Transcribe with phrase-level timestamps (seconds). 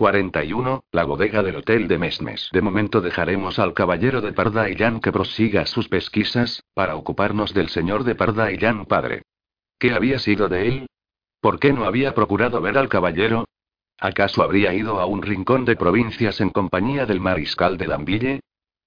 [0.00, 2.48] 41, la bodega del hotel de Mesmes.
[2.54, 8.04] De momento dejaremos al caballero de Parda que prosiga sus pesquisas, para ocuparnos del señor
[8.04, 8.48] de Parda
[8.88, 9.20] padre.
[9.78, 10.86] ¿Qué había sido de él?
[11.42, 13.44] ¿Por qué no había procurado ver al caballero?
[13.98, 18.40] ¿Acaso habría ido a un rincón de provincias en compañía del mariscal de Danville?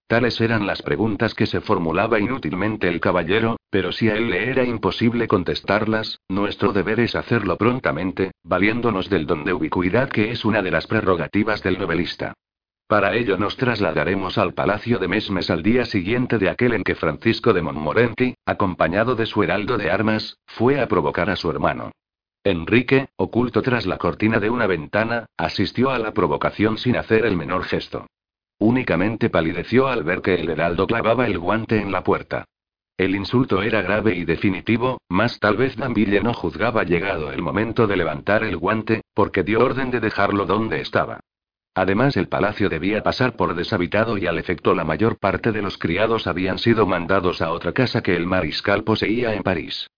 [0.07, 4.49] Tales eran las preguntas que se formulaba inútilmente el caballero, pero si a él le
[4.49, 10.45] era imposible contestarlas, nuestro deber es hacerlo prontamente, valiéndonos del don de ubicuidad que es
[10.45, 12.33] una de las prerrogativas del novelista.
[12.87, 16.95] Para ello nos trasladaremos al palacio de Mesmes al día siguiente de aquel en que
[16.95, 21.91] Francisco de Montmorency, acompañado de su heraldo de armas, fue a provocar a su hermano.
[22.43, 27.37] Enrique, oculto tras la cortina de una ventana, asistió a la provocación sin hacer el
[27.37, 28.05] menor gesto.
[28.59, 32.45] Únicamente palideció al ver que el heraldo clavaba el guante en la puerta.
[32.97, 37.87] El insulto era grave y definitivo, mas tal vez Danville no juzgaba llegado el momento
[37.87, 41.19] de levantar el guante, porque dio orden de dejarlo donde estaba.
[41.75, 45.79] Además, el palacio debía pasar por deshabitado y al efecto la mayor parte de los
[45.79, 49.89] criados habían sido mandados a otra casa que el mariscal poseía en París.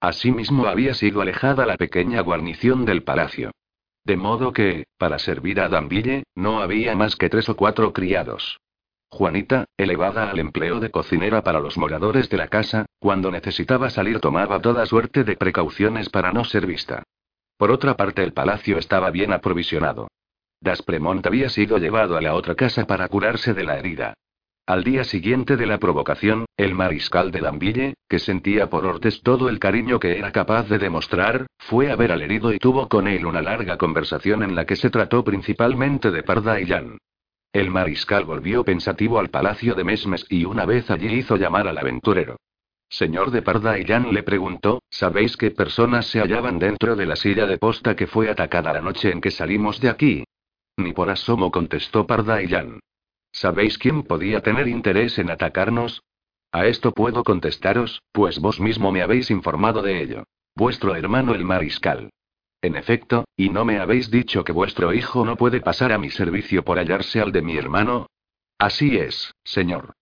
[0.00, 3.50] Asimismo había sido alejada la pequeña guarnición del palacio.
[4.04, 8.60] De modo que, para servir a Danville, no había más que tres o cuatro criados.
[9.08, 14.20] Juanita, elevada al empleo de cocinera para los moradores de la casa, cuando necesitaba salir
[14.20, 17.04] tomaba toda suerte de precauciones para no ser vista.
[17.56, 20.08] Por otra parte, el palacio estaba bien aprovisionado.
[20.60, 24.14] Daspremont había sido llevado a la otra casa para curarse de la herida.
[24.66, 29.50] Al día siguiente de la provocación, el mariscal de Danville, que sentía por Ortes todo
[29.50, 33.06] el cariño que era capaz de demostrar, fue a ver al herido y tuvo con
[33.06, 36.56] él una larga conversación en la que se trató principalmente de Parda.
[37.52, 41.76] El mariscal volvió pensativo al palacio de Mesmes y una vez allí hizo llamar al
[41.76, 42.38] aventurero.
[42.88, 47.58] Señor de Parda le preguntó, ¿sabéis qué personas se hallaban dentro de la silla de
[47.58, 50.24] posta que fue atacada la noche en que salimos de aquí?
[50.78, 52.40] Ni por asomo contestó Parda.
[53.34, 56.04] ¿Sabéis quién podía tener interés en atacarnos?
[56.52, 60.22] A esto puedo contestaros, pues vos mismo me habéis informado de ello.
[60.54, 62.10] Vuestro hermano el mariscal.
[62.62, 66.10] En efecto, ¿y no me habéis dicho que vuestro hijo no puede pasar a mi
[66.10, 68.06] servicio por hallarse al de mi hermano?
[68.56, 69.94] Así es, señor.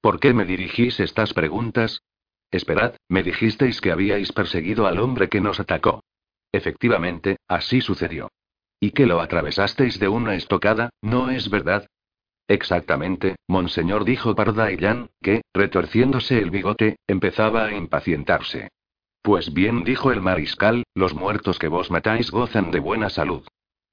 [0.00, 2.00] ¿Por qué me dirigís estas preguntas?
[2.50, 6.02] Esperad, me dijisteis que habíais perseguido al hombre que nos atacó.
[6.50, 8.30] Efectivamente, así sucedió.
[8.80, 11.86] ¿Y que lo atravesasteis de una estocada, no es verdad?
[12.48, 18.70] Exactamente, monseñor dijo Pardaillan, que, retorciéndose el bigote, empezaba a impacientarse.
[19.22, 23.46] Pues bien, dijo el mariscal, los muertos que vos matáis gozan de buena salud.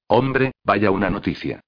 [0.06, 1.60] Hombre, vaya una noticia.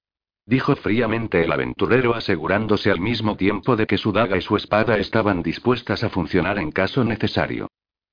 [0.45, 4.97] Dijo fríamente el aventurero asegurándose al mismo tiempo de que su daga y su espada
[4.97, 7.67] estaban dispuestas a funcionar en caso necesario.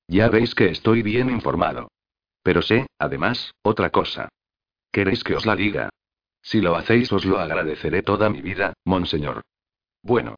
[0.07, 1.89] Ya veis que estoy bien informado.
[2.43, 4.29] Pero sé, además, otra cosa.
[4.91, 5.89] ¿Queréis que os la diga?
[6.49, 9.43] Si lo hacéis os lo agradeceré toda mi vida, monseñor.
[10.01, 10.33] Bueno.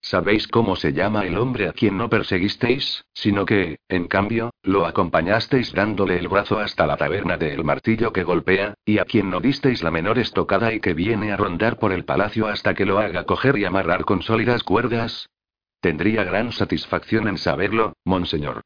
[0.00, 4.84] ¿Sabéis cómo se llama el hombre a quien no perseguisteis, sino que, en cambio, lo
[4.84, 9.30] acompañasteis dándole el brazo hasta la taberna de El Martillo que golpea, y a quien
[9.30, 12.84] no disteis la menor estocada y que viene a rondar por el palacio hasta que
[12.84, 15.28] lo haga coger y amarrar con sólidas cuerdas?
[15.80, 18.62] Tendría gran satisfacción en saberlo, monseñor.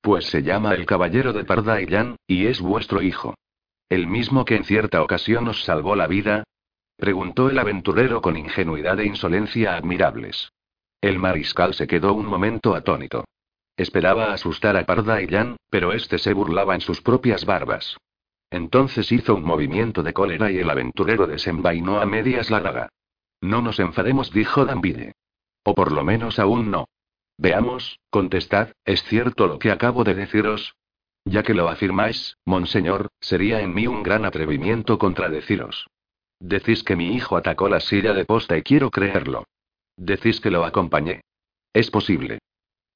[0.00, 3.34] Pues se llama el caballero de Pardaillán, y es vuestro hijo.
[3.92, 6.44] ¿El mismo que en cierta ocasión os salvó la vida?
[6.96, 10.50] preguntó el aventurero con ingenuidad e insolencia admirables.
[11.02, 13.26] El mariscal se quedó un momento atónito.
[13.76, 17.98] Esperaba asustar a Parda y Jan, pero este se burlaba en sus propias barbas.
[18.48, 22.88] Entonces hizo un movimiento de cólera y el aventurero desenvainó a medias la daga.
[23.42, 25.12] No nos enfademos, dijo Danville.
[25.64, 26.86] O por lo menos aún no.
[27.36, 30.76] Veamos, contestad, ¿es cierto lo que acabo de deciros?
[31.24, 35.86] Ya que lo afirmáis, monseñor, sería en mí un gran atrevimiento contradeciros.
[36.40, 39.44] Decís que mi hijo atacó la silla de posta y quiero creerlo.
[39.96, 41.20] Decís que lo acompañé.
[41.72, 42.40] Es posible.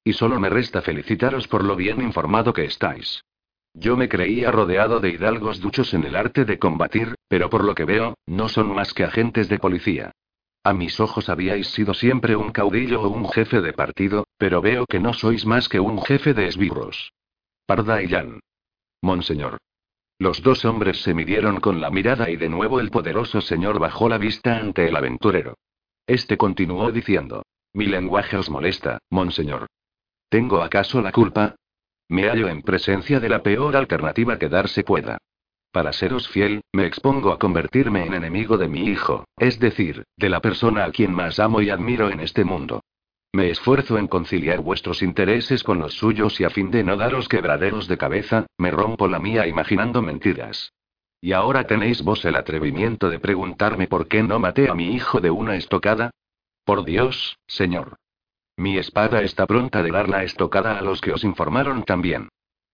[0.03, 3.23] Y solo me resta felicitaros por lo bien informado que estáis.
[3.73, 7.75] Yo me creía rodeado de hidalgos duchos en el arte de combatir, pero por lo
[7.75, 10.11] que veo, no son más que agentes de policía.
[10.63, 14.85] A mis ojos habíais sido siempre un caudillo o un jefe de partido, pero veo
[14.85, 17.13] que no sois más que un jefe de esbirros.
[17.67, 18.39] Parda y Jan.
[19.01, 19.57] Monseñor.
[20.19, 24.07] Los dos hombres se midieron con la mirada y de nuevo el poderoso señor bajó
[24.07, 25.55] la vista ante el aventurero.
[26.07, 27.43] Este continuó diciendo.
[27.73, 29.67] Mi lenguaje os molesta, monseñor.
[30.29, 31.55] ¿Tengo acaso la culpa?
[32.07, 35.17] Me hallo en presencia de la peor alternativa que darse pueda.
[35.73, 40.29] Para seros fiel, me expongo a convertirme en enemigo de mi hijo, es decir, de
[40.29, 42.79] la persona a quien más amo y admiro en este mundo.
[43.33, 47.27] Me esfuerzo en conciliar vuestros intereses con los suyos y a fin de no daros
[47.27, 50.71] quebraderos de cabeza, me rompo la mía imaginando mentiras.
[51.19, 55.19] ¿Y ahora tenéis vos el atrevimiento de preguntarme por qué no maté a mi hijo
[55.19, 56.11] de una estocada?
[56.63, 57.97] Por Dios, señor.
[58.55, 62.29] Mi espada está pronta de dar la estocada a los que os informaron también.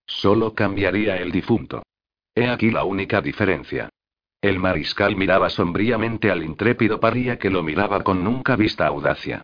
[0.06, 1.84] Solo cambiaría el difunto.
[2.36, 3.90] He aquí la única diferencia.
[4.42, 9.42] El mariscal miraba sombríamente al intrépido paria que lo miraba con nunca vista audacia.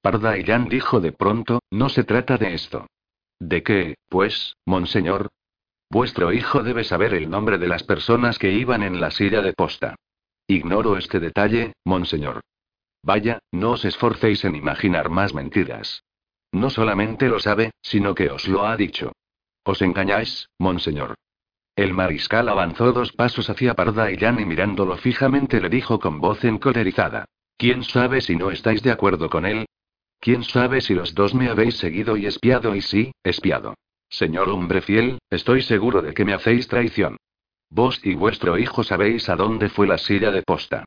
[0.00, 2.86] Parda Jan dijo de pronto, no se trata de esto.
[3.40, 5.28] ¿De qué, pues, monseñor?
[5.90, 9.52] Vuestro hijo debe saber el nombre de las personas que iban en la silla de
[9.52, 9.96] posta.
[10.46, 12.40] Ignoro este detalle, monseñor.
[13.02, 16.02] Vaya, no os esforcéis en imaginar más mentiras.
[16.52, 19.12] No solamente lo sabe, sino que os lo ha dicho.
[19.64, 21.14] Os engañáis, monseñor.
[21.76, 26.44] El mariscal avanzó dos pasos hacia Parda y y mirándolo fijamente le dijo con voz
[26.44, 27.26] encolerizada.
[27.56, 29.66] ¿Quién sabe si no estáis de acuerdo con él?
[30.20, 33.74] ¿Quién sabe si los dos me habéis seguido y espiado y sí, espiado?
[34.08, 37.16] Señor hombre fiel, estoy seguro de que me hacéis traición.
[37.70, 40.84] Vos y vuestro hijo sabéis a dónde fue la silla de posta.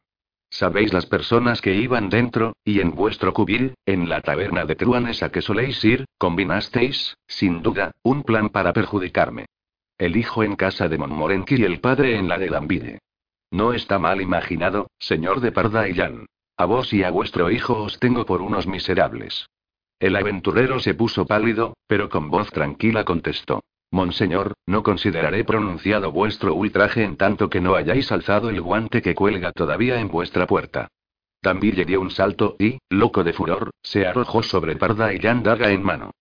[0.49, 5.23] Sabéis las personas que iban dentro, y en vuestro cubil, en la taberna de Truanes
[5.23, 9.45] a que soléis ir, combinasteis, sin duda, un plan para perjudicarme.
[9.97, 12.99] El hijo en casa de Monmorenqui y el padre en la de Gambide.
[13.51, 16.25] No está mal imaginado, señor de Parda y Jan.
[16.61, 19.49] A vos y a vuestro hijo os tengo por unos miserables.
[19.99, 23.63] El aventurero se puso pálido, pero con voz tranquila contestó.
[23.89, 29.15] Monseñor, no consideraré pronunciado vuestro ultraje en tanto que no hayáis alzado el guante que
[29.15, 30.89] cuelga todavía en vuestra puerta.
[31.41, 35.71] le dio un salto y, loco de furor, se arrojó sobre Parda y Jan daga
[35.71, 36.11] en mano.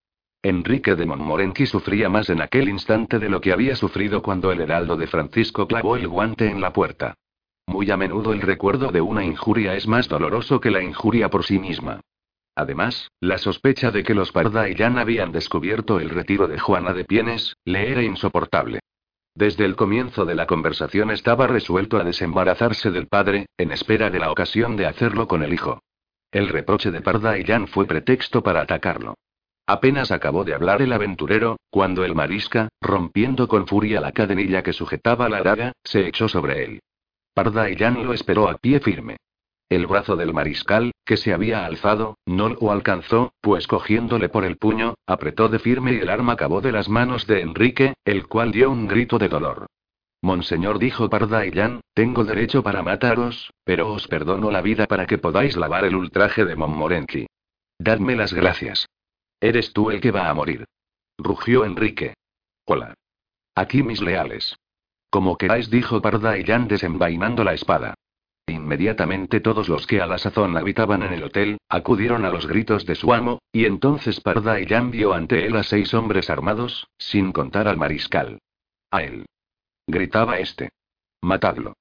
[0.43, 4.63] Enrique de Montmorency sufría más en aquel instante de lo que había sufrido cuando el
[4.63, 7.19] heraldo de Francisco clavó el guante en la puerta.
[7.71, 11.45] Muy a menudo el recuerdo de una injuria es más doloroso que la injuria por
[11.45, 12.01] sí misma.
[12.57, 16.93] Además, la sospecha de que los Parda y Jan habían descubierto el retiro de Juana
[16.93, 18.81] de Pienes, le era insoportable.
[19.37, 24.19] Desde el comienzo de la conversación estaba resuelto a desembarazarse del padre, en espera de
[24.19, 25.81] la ocasión de hacerlo con el hijo.
[26.33, 29.15] El reproche de Parda y Jan fue pretexto para atacarlo.
[29.65, 34.73] Apenas acabó de hablar el aventurero, cuando el marisca, rompiendo con furia la cadenilla que
[34.73, 36.81] sujetaba la daga, se echó sobre él.
[37.43, 39.17] Parda y Jan lo esperó a pie firme.
[39.71, 44.59] El brazo del mariscal, que se había alzado, no lo alcanzó, pues cogiéndole por el
[44.59, 48.53] puño, apretó de firme y el arma acabó de las manos de Enrique, el cual
[48.53, 49.69] dio un grito de dolor.
[50.21, 55.07] Monseñor dijo Parda y Jan, tengo derecho para mataros, pero os perdono la vida para
[55.07, 57.27] que podáis lavar el ultraje de Montmorency.
[57.79, 58.87] Dadme las gracias.
[59.41, 60.67] Eres tú el que va a morir.
[61.17, 62.13] Rugió Enrique.
[62.67, 62.93] Hola.
[63.55, 64.59] Aquí mis leales.
[65.11, 67.95] Como queráis, dijo Parda y Jan desenvainando la espada.
[68.47, 72.87] Inmediatamente todos los que a la sazón habitaban en el hotel, acudieron a los gritos
[72.87, 76.89] de su amo, y entonces Parda y Jan vio ante él a seis hombres armados,
[76.99, 78.39] sin contar al mariscal.
[78.91, 79.27] A él.
[79.87, 80.71] Gritaba este.
[81.21, 81.75] Matadlo.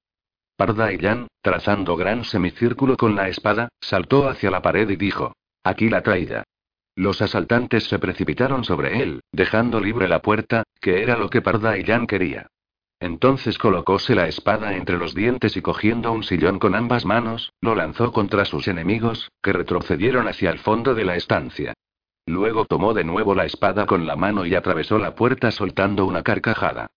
[0.56, 5.32] Parda y Jan, trazando gran semicírculo con la espada, saltó hacia la pared y dijo.
[5.64, 6.44] Aquí la traida.
[6.96, 11.78] Los asaltantes se precipitaron sobre él, dejando libre la puerta, que era lo que Parda
[11.78, 12.48] y Jan quería.
[13.00, 17.74] Entonces colocóse la espada entre los dientes y cogiendo un sillón con ambas manos, lo
[17.74, 21.72] lanzó contra sus enemigos, que retrocedieron hacia el fondo de la estancia.
[22.26, 26.22] Luego tomó de nuevo la espada con la mano y atravesó la puerta soltando una
[26.22, 26.90] carcajada.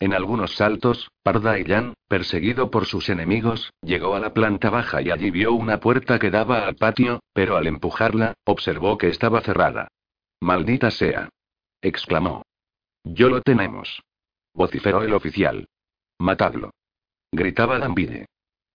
[0.00, 5.10] En algunos saltos, Parda Jan, perseguido por sus enemigos, llegó a la planta baja y
[5.10, 9.88] allí vio una puerta que daba al patio, pero al empujarla, observó que estaba cerrada.
[10.40, 11.28] Maldita sea.
[11.82, 12.42] exclamó.
[13.04, 14.00] Yo lo tenemos.
[14.60, 15.68] Vociferó el oficial.
[16.18, 16.74] Matadlo.
[17.32, 18.26] Gritaba Dambide.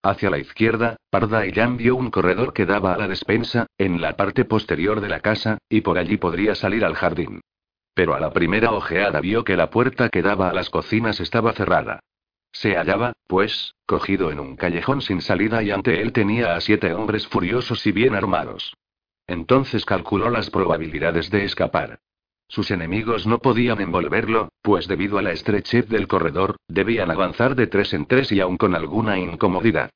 [0.02, 4.16] Hacia la izquierda, Parda Jan vio un corredor que daba a la despensa, en la
[4.16, 7.42] parte posterior de la casa, y por allí podría salir al jardín.
[7.94, 11.54] Pero a la primera ojeada vio que la puerta que daba a las cocinas estaba
[11.54, 12.00] cerrada.
[12.52, 16.96] Se hallaba, pues, cogido en un callejón sin salida y ante él tenía a siete
[16.96, 18.74] hombres furiosos y bien armados.
[19.28, 22.00] Entonces calculó las probabilidades de escapar.
[22.48, 27.68] Sus enemigos no podían envolverlo, pues debido a la estrechez del corredor, debían avanzar de
[27.68, 29.90] tres en tres y aun con alguna incomodidad.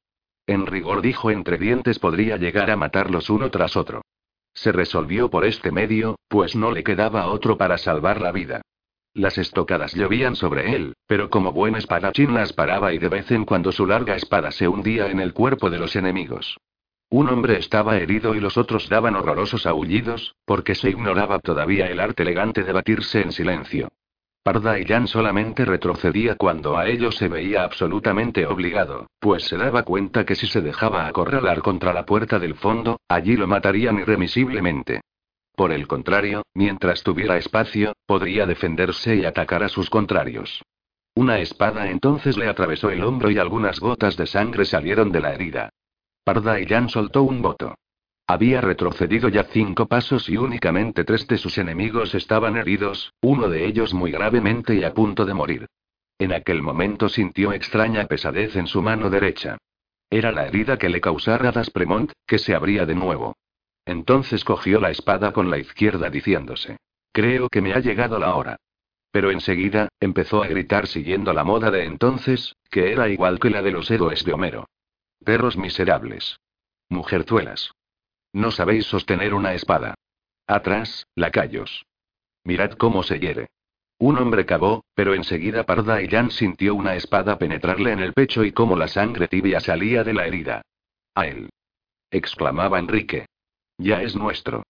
[0.48, 4.02] En rigor dijo entre dientes podría llegar a matarlos uno tras otro.
[4.54, 8.62] Se resolvió por este medio, pues no le quedaba otro para salvar la vida.
[9.14, 13.46] Las estocadas llovían sobre él, pero como buen espadachín las paraba y de vez en
[13.46, 16.58] cuando su larga espada se hundía en el cuerpo de los enemigos.
[17.12, 22.00] Un hombre estaba herido y los otros daban horrorosos aullidos, porque se ignoraba todavía el
[22.00, 23.90] arte elegante de batirse en silencio.
[24.44, 29.84] Parda y Jan solamente retrocedía cuando a ello se veía absolutamente obligado, pues se daba
[29.84, 35.02] cuenta que si se dejaba acorralar contra la puerta del fondo, allí lo matarían irremisiblemente.
[35.56, 40.62] Por el contrario, mientras tuviera espacio, podría defenderse y atacar a sus contrarios.
[41.16, 45.34] Una espada entonces le atravesó el hombro y algunas gotas de sangre salieron de la
[45.34, 45.70] herida.
[46.24, 47.76] Parda y Jan soltó un voto.
[48.28, 53.66] Había retrocedido ya cinco pasos y únicamente tres de sus enemigos estaban heridos, uno de
[53.66, 55.66] ellos muy gravemente y a punto de morir.
[56.20, 59.58] En aquel momento sintió extraña pesadez en su mano derecha.
[60.10, 63.36] Era la herida que le causara Daspremont, que se abría de nuevo.
[63.86, 66.78] Entonces cogió la espada con la izquierda diciéndose.
[67.12, 68.58] Creo que me ha llegado la hora.
[69.12, 73.62] Pero enseguida, empezó a gritar siguiendo la moda de entonces, que era igual que la
[73.64, 74.68] de los héroes de Homero.
[75.24, 76.40] Perros miserables.
[76.90, 77.72] Mujerzuelas.
[78.34, 79.96] No sabéis sostener una espada.
[80.48, 81.86] Atrás, lacayos.
[82.44, 83.50] Mirad cómo se hiere.
[83.98, 88.46] Un hombre cavó, pero enseguida Parda y Jan sintió una espada penetrarle en el pecho
[88.46, 90.62] y cómo la sangre tibia salía de la herida.
[91.16, 91.50] A él.
[92.10, 93.26] exclamaba Enrique.
[93.78, 94.64] Ya es nuestro.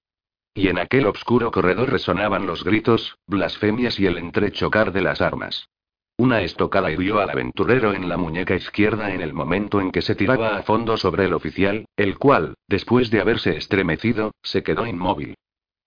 [0.53, 5.69] Y en aquel oscuro corredor resonaban los gritos, blasfemias y el entrechocar de las armas.
[6.19, 10.15] Una estocada hirió al aventurero en la muñeca izquierda en el momento en que se
[10.15, 15.37] tiraba a fondo sobre el oficial, el cual, después de haberse estremecido, se quedó inmóvil.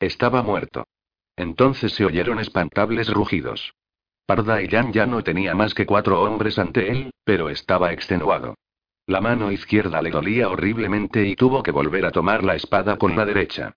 [0.01, 0.87] Estaba muerto.
[1.37, 3.75] Entonces se oyeron espantables rugidos.
[4.25, 8.55] Parda y ya no tenía más que cuatro hombres ante él, pero estaba extenuado.
[9.07, 13.17] La mano izquierda le dolía horriblemente y tuvo que volver a tomar la espada con
[13.17, 13.75] la derecha.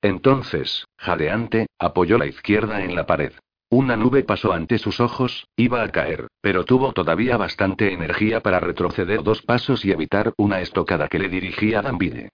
[0.00, 3.34] Entonces, jadeante, apoyó la izquierda en la pared.
[3.70, 8.60] Una nube pasó ante sus ojos, iba a caer, pero tuvo todavía bastante energía para
[8.60, 12.30] retroceder dos pasos y evitar una estocada que le dirigía Dambide.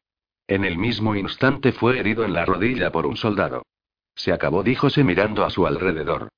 [0.46, 3.62] En el mismo instante fue herido en la rodilla por un soldado.
[4.14, 6.28] Se acabó, díjose mirando a su alrededor.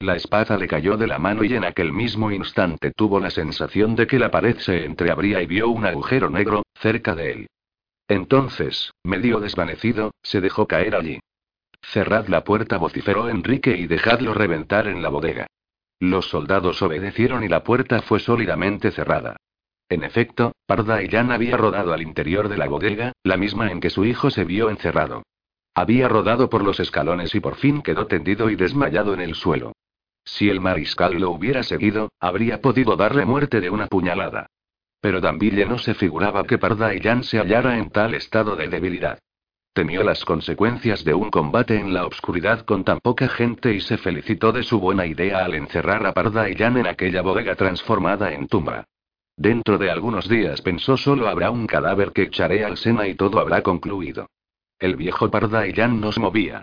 [0.00, 3.94] La espada le cayó de la mano y en aquel mismo instante tuvo la sensación
[3.94, 7.46] de que la pared se entreabría y vio un agujero negro, cerca de él.
[8.08, 11.20] Entonces, medio desvanecido, se dejó caer allí.
[11.82, 15.46] Cerrad la puerta, vociferó Enrique, y dejadlo reventar en la bodega.
[16.00, 19.36] Los soldados obedecieron y la puerta fue sólidamente cerrada.
[19.88, 23.80] En efecto, Parda y Jan había rodado al interior de la bodega, la misma en
[23.80, 25.22] que su hijo se vio encerrado.
[25.74, 29.72] Había rodado por los escalones y por fin quedó tendido y desmayado en el suelo.
[30.24, 34.46] Si el mariscal lo hubiera seguido, habría podido darle muerte de una puñalada.
[35.00, 38.68] Pero Danville no se figuraba que Parda y Jan se hallara en tal estado de
[38.68, 39.18] debilidad.
[39.74, 43.96] Temió las consecuencias de un combate en la oscuridad con tan poca gente y se
[43.96, 48.48] felicitó de su buena idea al encerrar a Parda y en aquella bodega transformada en
[48.48, 48.84] tumba.
[49.34, 53.40] Dentro de algunos días pensó solo habrá un cadáver que echaré al Sena y todo
[53.40, 54.28] habrá concluido.
[54.78, 56.62] El viejo Parda y Jan no se movía.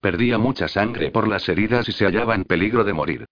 [0.00, 3.26] Perdía mucha sangre por las heridas y se hallaba en peligro de morir.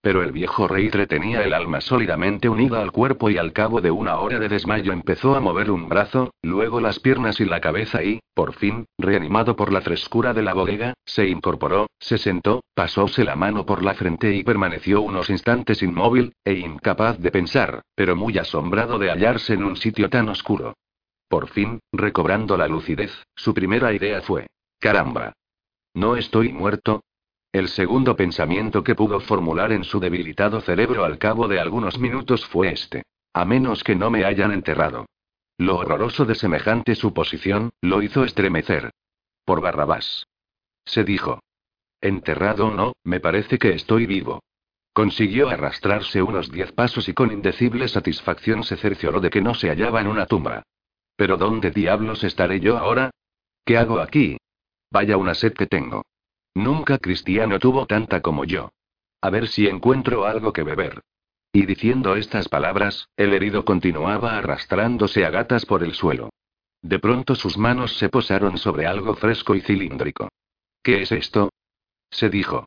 [0.00, 3.90] Pero el viejo rey tenía el alma sólidamente unida al cuerpo y al cabo de
[3.90, 8.02] una hora de desmayo empezó a mover un brazo, luego las piernas y la cabeza
[8.04, 13.24] y, por fin, reanimado por la frescura de la bodega, se incorporó, se sentó, pasóse
[13.24, 18.14] la mano por la frente y permaneció unos instantes inmóvil, e incapaz de pensar, pero
[18.14, 20.74] muy asombrado de hallarse en un sitio tan oscuro.
[21.28, 24.46] Por fin, recobrando la lucidez, su primera idea fue,
[24.78, 25.32] caramba.
[25.92, 27.02] ¿No estoy muerto?
[27.52, 32.44] El segundo pensamiento que pudo formular en su debilitado cerebro al cabo de algunos minutos
[32.46, 33.04] fue este.
[33.32, 35.06] A menos que no me hayan enterrado.
[35.56, 38.90] Lo horroroso de semejante suposición, lo hizo estremecer.
[39.44, 40.26] Por Barrabás.
[40.84, 41.40] Se dijo.
[42.00, 44.40] Enterrado o no, me parece que estoy vivo.
[44.92, 49.68] Consiguió arrastrarse unos diez pasos y con indecible satisfacción se cercioró de que no se
[49.68, 50.62] hallaba en una tumba.
[51.16, 53.10] Pero ¿dónde diablos estaré yo ahora?
[53.64, 54.36] ¿Qué hago aquí?
[54.90, 56.02] Vaya una sed que tengo.
[56.58, 58.72] Nunca cristiano tuvo tanta como yo.
[59.20, 61.02] A ver si encuentro algo que beber.
[61.52, 66.30] Y diciendo estas palabras, el herido continuaba arrastrándose a gatas por el suelo.
[66.82, 70.30] De pronto sus manos se posaron sobre algo fresco y cilíndrico.
[70.82, 71.50] ¿Qué es esto?
[72.10, 72.66] se dijo.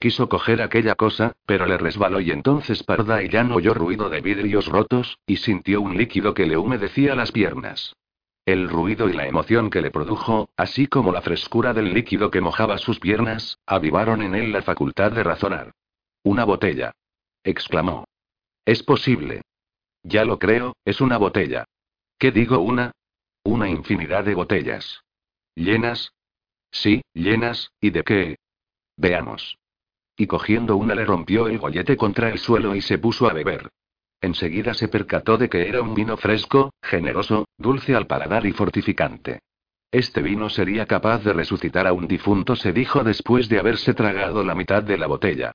[0.00, 4.08] Quiso coger aquella cosa, pero le resbaló y entonces Parda y ya no oyó ruido
[4.08, 7.92] de vidrios rotos, y sintió un líquido que le humedecía las piernas.
[8.48, 12.40] El ruido y la emoción que le produjo, así como la frescura del líquido que
[12.40, 15.74] mojaba sus piernas, avivaron en él la facultad de razonar.
[16.22, 16.92] Una botella.
[17.44, 18.06] exclamó.
[18.64, 19.42] Es posible.
[20.02, 21.66] Ya lo creo, es una botella.
[22.18, 22.92] ¿Qué digo una?
[23.44, 25.02] Una infinidad de botellas.
[25.54, 26.14] ¿Llenas?
[26.70, 28.36] Sí, llenas, ¿y de qué?
[28.96, 29.58] Veamos.
[30.16, 33.68] Y cogiendo una le rompió el gollete contra el suelo y se puso a beber.
[34.20, 39.40] Enseguida se percató de que era un vino fresco, generoso, dulce al paladar y fortificante.
[39.90, 44.42] Este vino sería capaz de resucitar a un difunto, se dijo después de haberse tragado
[44.42, 45.52] la mitad de la botella.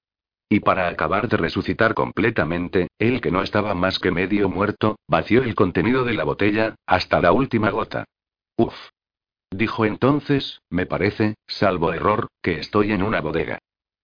[0.49, 5.43] Y para acabar de resucitar completamente, él que no estaba más que medio muerto, vació
[5.43, 8.05] el contenido de la botella, hasta la última gota.
[8.57, 8.75] Uf.
[9.51, 13.59] Dijo entonces, me parece, salvo error, que estoy en una bodega.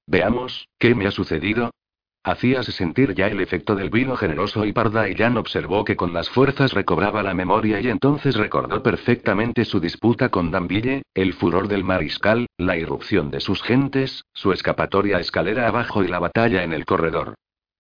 [0.06, 1.72] Veamos, ¿qué me ha sucedido?
[2.24, 6.14] Hacíase sentir ya el efecto del vino generoso y Parda y Jan observó que con
[6.14, 11.70] las fuerzas recobraba la memoria y entonces recordó perfectamente su disputa con Danville, el furor
[11.70, 16.74] del mariscal, la irrupción de sus gentes, su escapatoria escalera abajo y la batalla en
[16.74, 17.36] el corredor.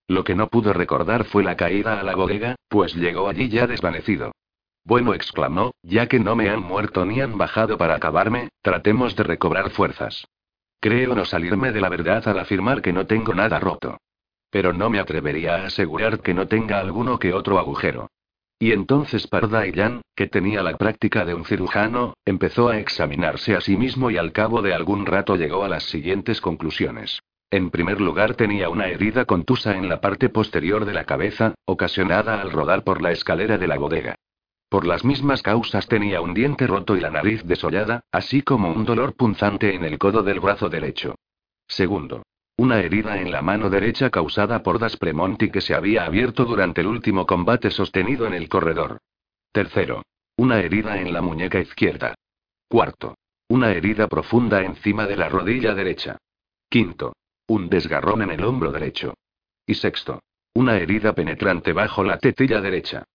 [0.07, 3.67] Lo que no pudo recordar fue la caída a la bodega, pues llegó allí ya
[3.67, 4.31] desvanecido.
[4.85, 9.23] Bueno, exclamó, ya que no me han muerto ni han bajado para acabarme, tratemos de
[9.23, 10.25] recobrar fuerzas.
[10.79, 13.97] Creo no salirme de la verdad al afirmar que no tengo nada roto.
[14.49, 18.09] Pero no me atrevería a asegurar que no tenga alguno que otro agujero.
[18.61, 23.61] Y entonces Parda Jan, que tenía la práctica de un cirujano, empezó a examinarse a
[23.61, 27.21] sí mismo y al cabo de algún rato llegó a las siguientes conclusiones.
[27.51, 32.41] En primer lugar tenía una herida contusa en la parte posterior de la cabeza, ocasionada
[32.41, 34.15] al rodar por la escalera de la bodega.
[34.69, 38.85] Por las mismas causas tenía un diente roto y la nariz desollada, así como un
[38.85, 41.15] dolor punzante en el codo del brazo derecho.
[41.67, 42.23] Segundo,
[42.59, 46.81] una herida en la mano derecha causada por Das Premonti que se había abierto durante
[46.81, 48.99] el último combate sostenido en el corredor.
[49.53, 50.03] Tercero,
[50.35, 52.15] una herida en la muñeca izquierda.
[52.67, 53.15] Cuarto,
[53.47, 56.17] una herida profunda encima de la rodilla derecha.
[56.67, 57.13] Quinto,
[57.47, 59.13] un desgarrón en el hombro derecho.
[59.65, 60.21] Y sexto,
[60.53, 63.05] una herida penetrante bajo la tetilla derecha.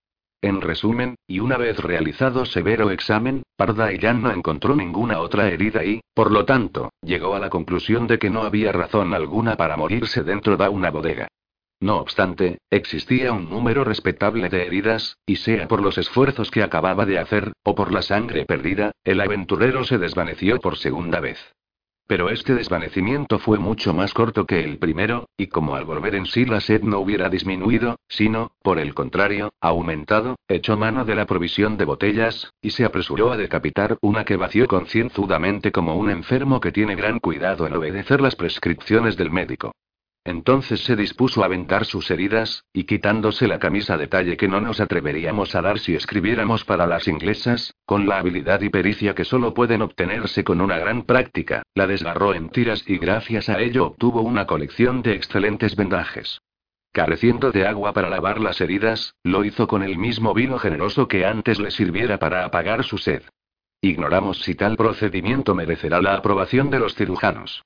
[0.45, 5.83] En resumen, y una vez realizado severo examen, Parda ya no encontró ninguna otra herida
[5.87, 9.79] y, por lo tanto, llegó a la conclusión de que no había razón alguna para
[9.79, 11.29] morirse dentro de una bodega.
[11.81, 17.07] No obstante, existía un número respetable de heridas, y sea por los esfuerzos que acababa
[17.07, 21.39] de hacer, o por la sangre perdida, el aventurero se desvaneció por segunda vez.
[22.07, 26.27] Pero este desvanecimiento fue mucho más corto que el primero, y como al volver en
[26.27, 31.25] sí la sed no hubiera disminuido, sino, por el contrario, aumentado, echó mano de la
[31.25, 36.61] provisión de botellas, y se apresuró a decapitar una que vació concienzudamente como un enfermo
[36.61, 39.73] que tiene gran cuidado en obedecer las prescripciones del médico.
[40.27, 44.59] Entonces se dispuso a ventar sus heridas, y quitándose la camisa de talle que no
[44.59, 49.27] nos atreveríamos a dar si escribiéramos para las inglesas, con la habilidad y pericia que
[49.27, 53.89] solo pueden obtenerse con una gran práctica, la desgarró en tiras y gracias a ello
[53.89, 56.41] obtuvo una colección de excelentes vendajes.
[56.91, 61.27] Careciendo de agua para lavar las heridas, lo hizo con el mismo vino generoso que
[61.27, 63.25] antes le sirviera para apagar su sed.
[63.83, 67.63] Ignoramos si tal procedimiento merecerá la aprobación de los cirujanos.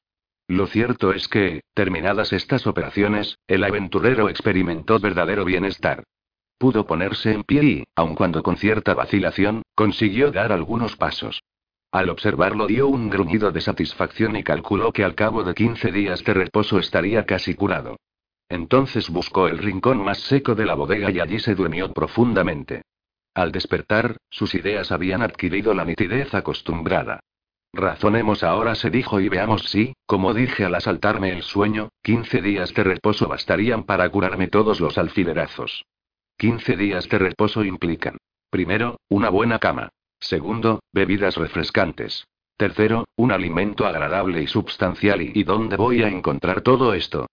[0.48, 6.04] Lo cierto es que, terminadas estas operaciones, el aventurero experimentó verdadero bienestar.
[6.56, 11.42] Pudo ponerse en pie y, aun cuando con cierta vacilación, consiguió dar algunos pasos.
[11.92, 16.24] Al observarlo dio un gruñido de satisfacción y calculó que al cabo de 15 días
[16.24, 17.96] de reposo estaría casi curado.
[18.48, 22.82] Entonces buscó el rincón más seco de la bodega y allí se durmió profundamente.
[23.34, 27.20] Al despertar, sus ideas habían adquirido la nitidez acostumbrada.
[27.72, 32.72] Razonemos ahora, se dijo, y veamos si, como dije al asaltarme el sueño, 15 días
[32.74, 35.84] de reposo bastarían para curarme todos los alfilerazos.
[36.38, 38.16] 15 días de reposo implican,
[38.50, 39.90] primero, una buena cama.
[40.20, 42.26] Segundo, bebidas refrescantes.
[42.56, 45.22] Tercero, un alimento agradable y substancial.
[45.22, 47.26] ¿Y, ¿Y dónde voy a encontrar todo esto?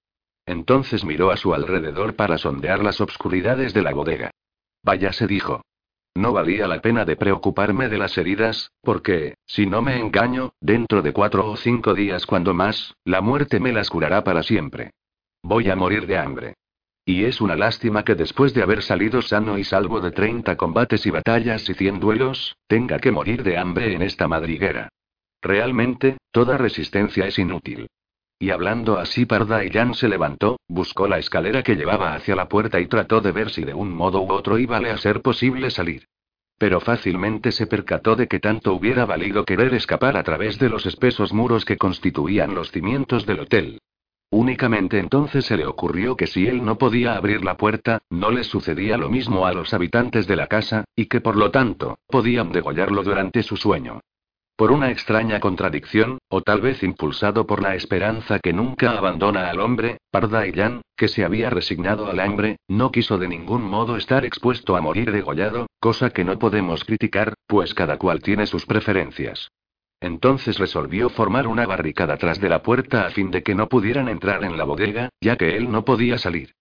[0.45, 4.31] Entonces miró a su alrededor para sondear las obscuridades de la bodega.
[4.83, 5.61] Vaya, se dijo.
[6.15, 11.01] No valía la pena de preocuparme de las heridas, porque, si no me engaño, dentro
[11.01, 14.91] de cuatro o cinco días cuando más, la muerte me las curará para siempre.
[15.43, 16.53] Voy a morir de hambre.
[17.03, 21.05] Y es una lástima que después de haber salido sano y salvo de 30 combates
[21.05, 24.89] y batallas y 100 duelos, tenga que morir de hambre en esta madriguera.
[25.41, 27.87] Realmente, toda resistencia es inútil.
[28.37, 32.79] Y hablando así Parda Jan se levantó, buscó la escalera que llevaba hacia la puerta
[32.81, 36.07] y trató de ver si de un modo u otro íbale a ser posible salir.
[36.57, 40.85] Pero fácilmente se percató de que tanto hubiera valido querer escapar a través de los
[40.85, 43.79] espesos muros que constituían los cimientos del hotel.
[44.31, 48.47] Únicamente entonces se le ocurrió que si él no podía abrir la puerta, no les
[48.47, 52.51] sucedía lo mismo a los habitantes de la casa, y que por lo tanto, podían
[52.51, 54.01] degollarlo durante su sueño.
[54.57, 59.59] Por una extraña contradicción, o tal vez impulsado por la esperanza que nunca abandona al
[59.59, 64.77] hombre, Pardaillan, que se había resignado al hambre, no quiso de ningún modo estar expuesto
[64.77, 69.49] a morir degollado, cosa que no podemos criticar, pues cada cual tiene sus preferencias.
[69.99, 74.07] Entonces resolvió formar una barricada tras de la puerta a fin de que no pudieran
[74.07, 76.53] entrar en la bodega, ya que él no podía salir.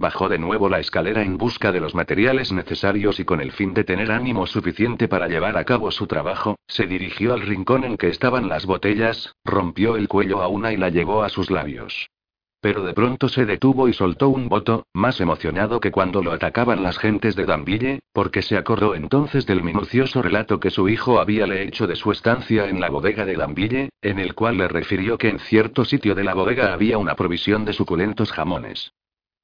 [0.00, 3.74] Bajó de nuevo la escalera en busca de los materiales necesarios y con el fin
[3.74, 7.96] de tener ánimo suficiente para llevar a cabo su trabajo, se dirigió al rincón en
[7.96, 12.10] que estaban las botellas, rompió el cuello a una y la llevó a sus labios.
[12.60, 16.80] Pero de pronto se detuvo y soltó un voto, más emocionado que cuando lo atacaban
[16.84, 21.64] las gentes de Danville, porque se acordó entonces del minucioso relato que su hijo habíale
[21.64, 25.28] hecho de su estancia en la bodega de Danville, en el cual le refirió que
[25.28, 28.92] en cierto sitio de la bodega había una provisión de suculentos jamones.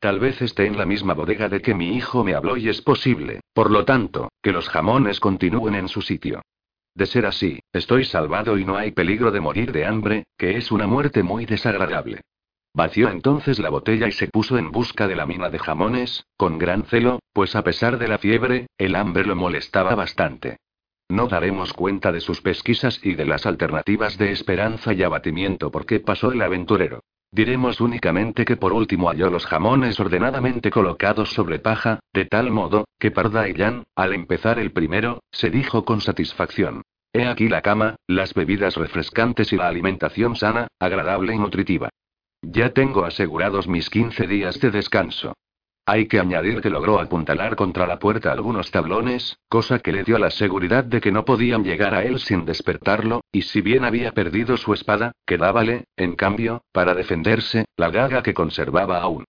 [0.04, 2.82] Tal vez esté en la misma bodega de que mi hijo me habló y es
[2.82, 6.42] posible, por lo tanto, que los jamones continúen en su sitio.
[6.94, 10.70] De ser así, estoy salvado y no hay peligro de morir de hambre, que es
[10.70, 12.20] una muerte muy desagradable.
[12.74, 16.58] Vació entonces la botella y se puso en busca de la mina de jamones, con
[16.58, 20.58] gran celo, pues a pesar de la fiebre, el hambre lo molestaba bastante.
[21.08, 25.98] No daremos cuenta de sus pesquisas y de las alternativas de esperanza y abatimiento porque
[25.98, 27.00] pasó el aventurero.
[27.34, 32.84] Diremos únicamente que por último halló los jamones ordenadamente colocados sobre paja, de tal modo,
[33.00, 33.44] que Parda
[33.96, 36.82] al empezar el primero, se dijo con satisfacción.
[37.12, 41.88] He aquí la cama, las bebidas refrescantes y la alimentación sana, agradable y nutritiva.
[42.40, 45.34] Ya tengo asegurados mis 15 días de descanso.
[45.86, 50.18] Hay que añadir que logró apuntalar contra la puerta algunos tablones, cosa que le dio
[50.18, 54.12] la seguridad de que no podían llegar a él sin despertarlo, y si bien había
[54.12, 59.24] perdido su espada, quedábale, en cambio, para defenderse, la gaga que conservaba aún.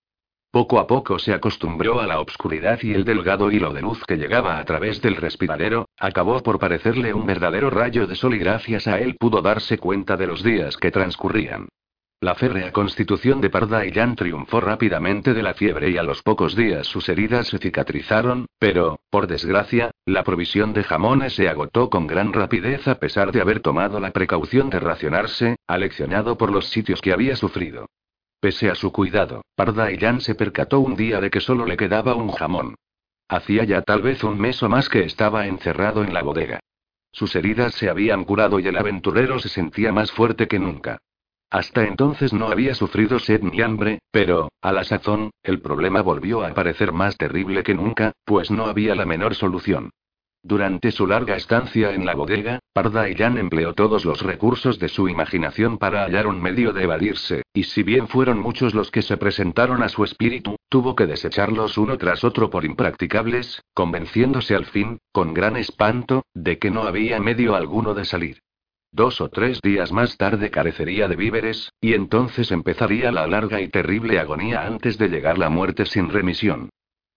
[0.50, 4.16] Poco a poco se acostumbró a la obscuridad y el delgado hilo de luz que
[4.16, 8.86] llegaba a través del respiradero, acabó por parecerle un verdadero rayo de sol y gracias
[8.86, 11.68] a él pudo darse cuenta de los días que transcurrían.
[12.20, 13.82] La férrea constitución de Parda
[14.16, 19.00] triunfó rápidamente de la fiebre y a los pocos días sus heridas se cicatrizaron, pero,
[19.10, 23.60] por desgracia, la provisión de jamones se agotó con gran rapidez a pesar de haber
[23.60, 27.86] tomado la precaución de racionarse, aleccionado por los sitios que había sufrido.
[28.40, 29.88] Pese a su cuidado, Parda
[30.20, 32.76] se percató un día de que solo le quedaba un jamón.
[33.28, 36.60] Hacía ya tal vez un mes o más que estaba encerrado en la bodega.
[37.12, 40.98] Sus heridas se habían curado y el aventurero se sentía más fuerte que nunca.
[41.56, 46.44] Hasta entonces no había sufrido sed ni hambre, pero, a la sazón, el problema volvió
[46.44, 49.88] a parecer más terrible que nunca, pues no había la menor solución.
[50.42, 54.90] Durante su larga estancia en la bodega, Parda y Jan empleó todos los recursos de
[54.90, 59.00] su imaginación para hallar un medio de evadirse, y si bien fueron muchos los que
[59.00, 64.66] se presentaron a su espíritu, tuvo que desecharlos uno tras otro por impracticables, convenciéndose al
[64.66, 68.42] fin, con gran espanto, de que no había medio alguno de salir.
[68.92, 73.68] Dos o tres días más tarde carecería de víveres, y entonces empezaría la larga y
[73.68, 76.70] terrible agonía antes de llegar la muerte sin remisión.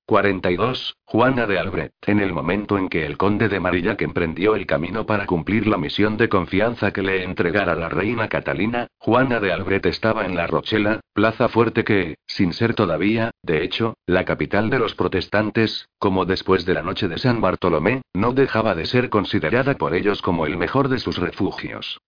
[0.09, 0.97] 42.
[1.05, 1.93] Juana de Albret.
[2.07, 5.77] En el momento en que el conde de Marillac emprendió el camino para cumplir la
[5.77, 10.47] misión de confianza que le entregara la reina Catalina, Juana de Albret estaba en la
[10.47, 16.25] Rochela, plaza fuerte que, sin ser todavía, de hecho, la capital de los protestantes, como
[16.25, 20.47] después de la noche de San Bartolomé, no dejaba de ser considerada por ellos como
[20.47, 21.99] el mejor de sus refugios.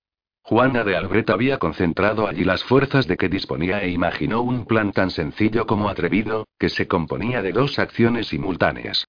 [0.44, 4.92] Juana de Albret había concentrado allí las fuerzas de que disponía e imaginó un plan
[4.92, 9.08] tan sencillo como atrevido, que se componía de dos acciones simultáneas.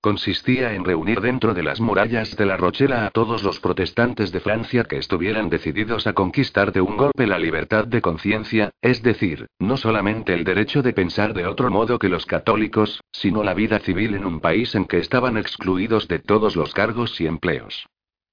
[0.00, 4.40] Consistía en reunir dentro de las murallas de la Rochela a todos los protestantes de
[4.40, 9.46] Francia que estuvieran decididos a conquistar de un golpe la libertad de conciencia, es decir,
[9.58, 13.78] no solamente el derecho de pensar de otro modo que los católicos, sino la vida
[13.78, 17.86] civil en un país en que estaban excluidos de todos los cargos y empleos.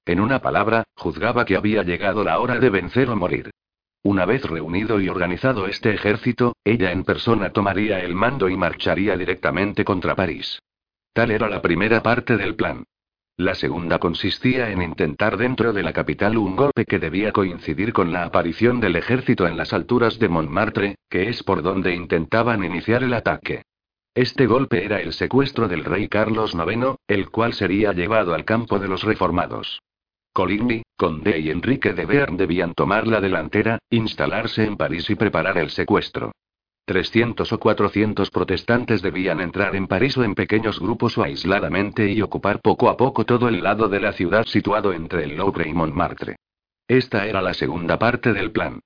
[0.05, 3.51] En una palabra, juzgaba que había llegado la hora de vencer o morir.
[4.03, 9.15] Una vez reunido y organizado este ejército, ella en persona tomaría el mando y marcharía
[9.15, 10.59] directamente contra París.
[11.13, 12.83] Tal era la primera parte del plan.
[13.37, 18.11] La segunda consistía en intentar dentro de la capital un golpe que debía coincidir con
[18.11, 23.03] la aparición del ejército en las alturas de Montmartre, que es por donde intentaban iniciar
[23.03, 23.63] el ataque.
[24.15, 28.79] Este golpe era el secuestro del rey Carlos IX, el cual sería llevado al campo
[28.79, 29.81] de los reformados.
[30.33, 35.57] Coligny, Conde y Enrique de Bearn debían tomar la delantera, instalarse en París y preparar
[35.57, 36.31] el secuestro.
[36.85, 42.21] 300 o 400 protestantes debían entrar en París o en pequeños grupos o aisladamente y
[42.21, 45.73] ocupar poco a poco todo el lado de la ciudad situado entre el Louvre y
[45.73, 46.37] Montmartre.
[46.87, 48.79] Esta era la segunda parte del plan.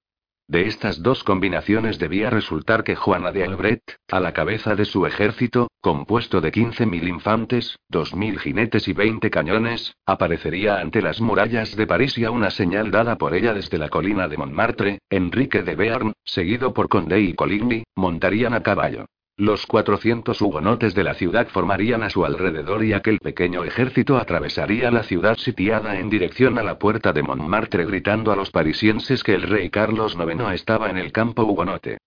[0.47, 3.81] De estas dos combinaciones debía resultar que Juana de Albret,
[4.11, 9.95] a la cabeza de su ejército, compuesto de 15.000 infantes, 2.000 jinetes y 20 cañones,
[10.05, 13.89] aparecería ante las murallas de París y a una señal dada por ella desde la
[13.89, 19.07] colina de Montmartre, Enrique de Bearn, seguido por Condé y Coligny, montarían a caballo.
[19.37, 24.89] Los 400 hugonotes de la ciudad formarían a su alrededor y aquel pequeño ejército atravesaría
[24.91, 29.33] la ciudad sitiada en dirección a la puerta de Montmartre gritando a los parisienses que
[29.33, 31.97] el rey Carlos IX estaba en el campo hugonote.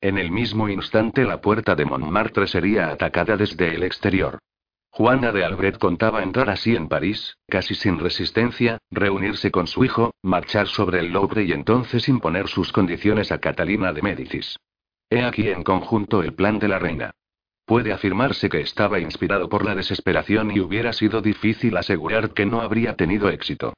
[0.00, 4.38] En el mismo instante la puerta de Montmartre sería atacada desde el exterior.
[4.90, 10.12] Juana de Albret contaba entrar así en París, casi sin resistencia, reunirse con su hijo,
[10.22, 14.56] marchar sobre el Louvre y entonces imponer sus condiciones a Catalina de Médicis.
[15.08, 17.12] He aquí en conjunto el plan de la reina.
[17.64, 22.60] Puede afirmarse que estaba inspirado por la desesperación y hubiera sido difícil asegurar que no
[22.60, 23.74] habría tenido éxito.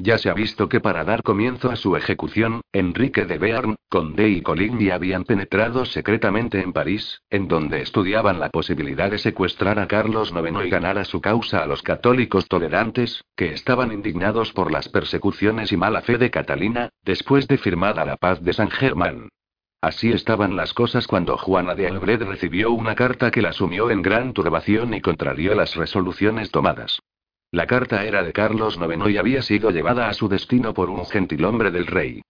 [0.00, 4.28] Ya se ha visto que para dar comienzo a su ejecución, Enrique de Bearn, Conde
[4.28, 9.88] y Coligny habían penetrado secretamente en París, en donde estudiaban la posibilidad de secuestrar a
[9.88, 14.70] Carlos IX y ganar a su causa a los católicos tolerantes, que estaban indignados por
[14.70, 19.28] las persecuciones y mala fe de Catalina, después de firmada la paz de San Germán.
[19.80, 24.02] Así estaban las cosas cuando Juana de Albret recibió una carta que la sumió en
[24.02, 27.00] gran turbación y contrarió las resoluciones tomadas.
[27.52, 31.06] La carta era de Carlos IX y había sido llevada a su destino por un
[31.06, 32.22] gentilhombre del rey.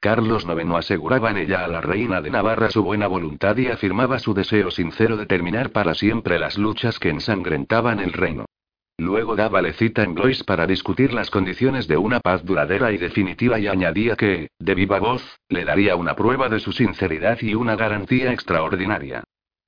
[0.00, 4.20] Carlos IX aseguraba en ella a la reina de Navarra su buena voluntad y afirmaba
[4.20, 8.46] su deseo sincero de terminar para siempre las luchas que ensangrentaban el reino.
[8.98, 13.58] Luego daba cita en Blois para discutir las condiciones de una paz duradera y definitiva
[13.58, 17.76] y añadía que, de viva voz, le daría una prueba de su sinceridad y una
[17.76, 19.24] garantía extraordinaria.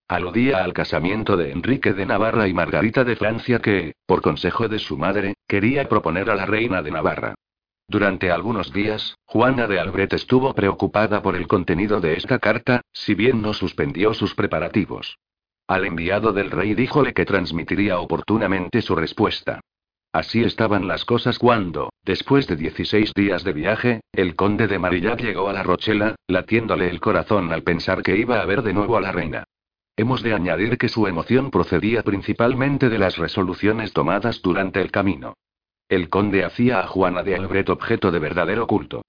[0.06, 4.78] Aludía al casamiento de Enrique de Navarra y Margarita de Francia que, por consejo de
[4.78, 7.34] su madre, quería proponer a la reina de Navarra.
[7.88, 13.14] Durante algunos días, Juana de Albret estuvo preocupada por el contenido de esta carta, si
[13.14, 15.18] bien no suspendió sus preparativos.
[15.66, 19.60] Al enviado del rey díjole que transmitiría oportunamente su respuesta.
[20.12, 25.20] Así estaban las cosas cuando, después de 16 días de viaje, el conde de Marillac
[25.20, 28.96] llegó a la Rochela, latiéndole el corazón al pensar que iba a ver de nuevo
[28.96, 29.44] a la reina.
[29.96, 35.34] Hemos de añadir que su emoción procedía principalmente de las resoluciones tomadas durante el camino.
[35.88, 39.02] El conde hacía a Juana de Albret objeto de verdadero culto.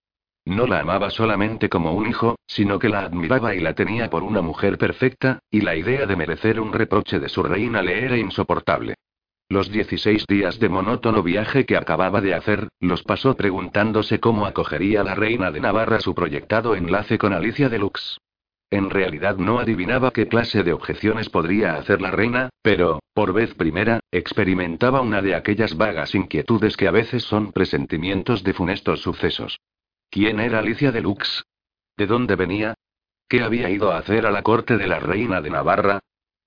[0.45, 4.21] No la amaba solamente como un hijo, sino que la admiraba y la tenía por
[4.21, 8.15] una mujer perfecta, y la idea de merecer un reproche de su reina le era
[8.15, 8.93] insoportable.
[9.49, 15.03] Los 16 días de monótono viaje que acababa de hacer, los pasó preguntándose cómo acogería
[15.03, 18.19] la reina de Navarra su proyectado enlace con Alicia de Lux.
[18.69, 23.53] En realidad no adivinaba qué clase de objeciones podría hacer la reina, pero, por vez
[23.55, 29.59] primera, experimentaba una de aquellas vagas inquietudes que a veces son presentimientos de funestos sucesos.
[30.15, 31.43] ¿Quién era Alicia de Lux?
[31.97, 32.75] ¿De dónde venía?
[33.27, 35.99] ¿Qué había ido a hacer a la corte de la reina de Navarra?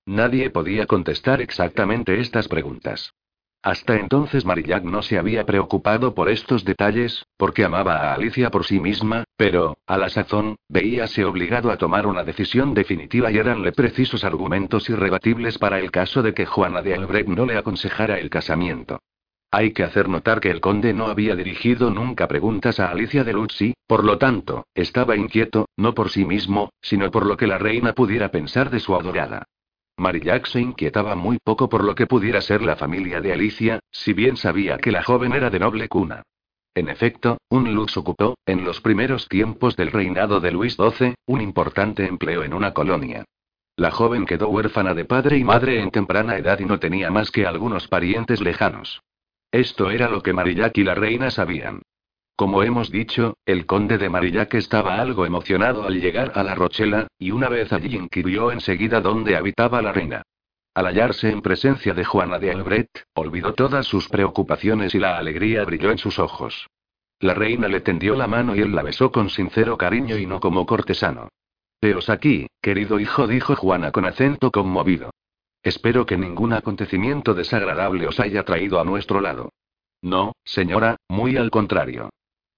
[0.07, 3.13] Nadie podía contestar exactamente estas preguntas.
[3.61, 8.65] Hasta entonces Marillac no se había preocupado por estos detalles, porque amaba a Alicia por
[8.65, 13.71] sí misma, pero, a la sazón, veíase obligado a tomar una decisión definitiva y eranle
[13.71, 18.31] precisos argumentos irrebatibles para el caso de que Juana de Albrecht no le aconsejara el
[18.31, 18.99] casamiento.
[19.51, 23.33] Hay que hacer notar que el conde no había dirigido nunca preguntas a Alicia de
[23.33, 27.57] Luzzi, por lo tanto, estaba inquieto, no por sí mismo, sino por lo que la
[27.57, 29.45] reina pudiera pensar de su adorada.
[29.97, 34.13] Marillac se inquietaba muy poco por lo que pudiera ser la familia de Alicia, si
[34.13, 36.21] bien sabía que la joven era de noble cuna.
[36.75, 41.41] En efecto, un Lux ocupó, en los primeros tiempos del reinado de Luis XII, un
[41.41, 43.25] importante empleo en una colonia.
[43.75, 47.31] La joven quedó huérfana de padre y madre en temprana edad y no tenía más
[47.31, 49.01] que algunos parientes lejanos.
[49.51, 51.81] Esto era lo que Marillac y la reina sabían.
[52.35, 57.07] Como hemos dicho, el conde de Marillac estaba algo emocionado al llegar a la Rochela,
[57.17, 60.21] y una vez allí inquirió enseguida dónde habitaba la reina.
[60.73, 65.65] Al hallarse en presencia de Juana de Albret, olvidó todas sus preocupaciones y la alegría
[65.65, 66.67] brilló en sus ojos.
[67.19, 70.39] La reina le tendió la mano y él la besó con sincero cariño y no
[70.39, 71.27] como cortesano.
[71.81, 75.11] Veos aquí, querido hijo, dijo Juana con acento conmovido.
[75.63, 79.51] Espero que ningún acontecimiento desagradable os haya traído a nuestro lado.
[80.01, 82.09] No, señora, muy al contrario.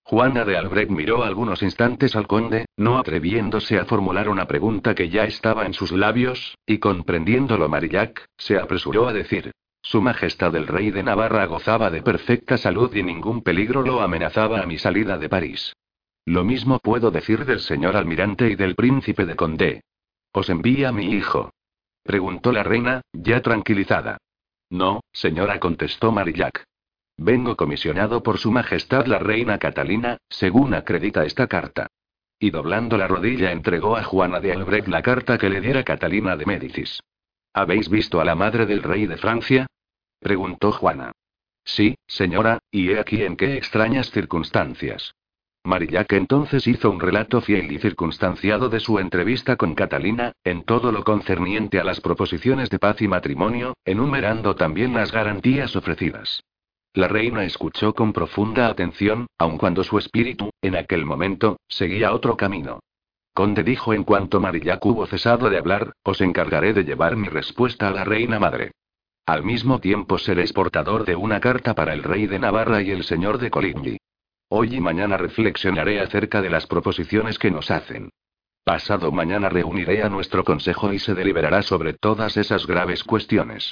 [0.04, 5.10] Juana de Albrecht miró algunos instantes al conde, no atreviéndose a formular una pregunta que
[5.10, 9.52] ya estaba en sus labios, y comprendiéndolo Marillac, se apresuró a decir.
[9.82, 14.62] Su Majestad el Rey de Navarra gozaba de perfecta salud y ningún peligro lo amenazaba
[14.62, 15.74] a mi salida de París.
[16.26, 19.82] Lo mismo puedo decir del señor almirante y del príncipe de Condé.
[20.34, 21.52] ¿Os envía mi hijo?
[22.04, 24.18] Preguntó la reina, ya tranquilizada.
[24.70, 26.64] No, señora, contestó Marillac.
[27.18, 31.88] Vengo comisionado por Su Majestad la Reina Catalina, según acredita esta carta.
[32.40, 36.36] Y doblando la rodilla entregó a Juana de Albrecht la carta que le diera Catalina
[36.36, 37.02] de Médicis.
[37.54, 39.68] ¿Habéis visto a la madre del rey de Francia?
[40.20, 41.12] preguntó Juana.
[41.64, 45.14] Sí, señora, y he aquí en qué extrañas circunstancias.
[45.64, 50.92] Marillac entonces hizo un relato fiel y circunstanciado de su entrevista con Catalina, en todo
[50.92, 56.44] lo concerniente a las proposiciones de paz y matrimonio, enumerando también las garantías ofrecidas.
[56.94, 62.36] La reina escuchó con profunda atención, aun cuando su espíritu, en aquel momento, seguía otro
[62.36, 62.80] camino.
[63.34, 67.88] Conde dijo en cuanto Marillac hubo cesado de hablar, os encargaré de llevar mi respuesta
[67.88, 68.72] a la reina madre.
[69.26, 73.04] Al mismo tiempo seré portador de una carta para el rey de Navarra y el
[73.04, 73.98] señor de Coligny.
[74.54, 78.10] Hoy y mañana reflexionaré acerca de las proposiciones que nos hacen.
[78.66, 83.72] Pasado mañana reuniré a nuestro consejo y se deliberará sobre todas esas graves cuestiones.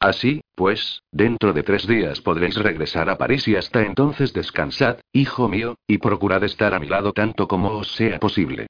[0.00, 5.48] Así, pues, dentro de tres días podréis regresar a París y hasta entonces descansad, hijo
[5.48, 8.66] mío, y procurad estar a mi lado tanto como os sea posible.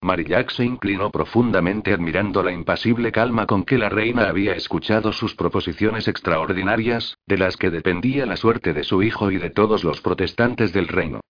[0.00, 5.34] Marillac se inclinó profundamente admirando la impasible calma con que la reina había escuchado sus
[5.34, 10.00] proposiciones extraordinarias, de las que dependía la suerte de su hijo y de todos los
[10.00, 11.20] protestantes del reino.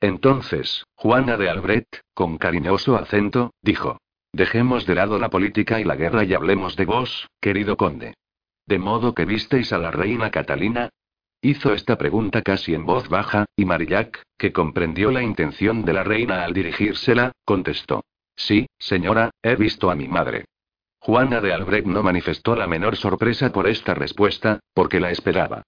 [0.00, 3.98] Entonces, Juana de Albret, con cariñoso acento, dijo:
[4.32, 8.14] Dejemos de lado la política y la guerra y hablemos de vos, querido conde.
[8.66, 10.90] ¿De modo que visteis a la reina Catalina?
[11.40, 16.02] Hizo esta pregunta casi en voz baja, y Marillac, que comprendió la intención de la
[16.02, 18.02] reina al dirigírsela, contestó.
[18.36, 20.44] Sí, señora, he visto a mi madre.
[21.00, 25.62] Juana de Albrecht no manifestó la menor sorpresa por esta respuesta, porque la esperaba.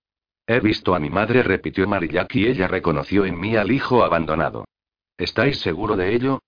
[0.46, 4.64] He visto a mi madre, repitió Marillac, y ella reconoció en mí al hijo abandonado.
[5.16, 6.40] ¿Estáis seguro de ello?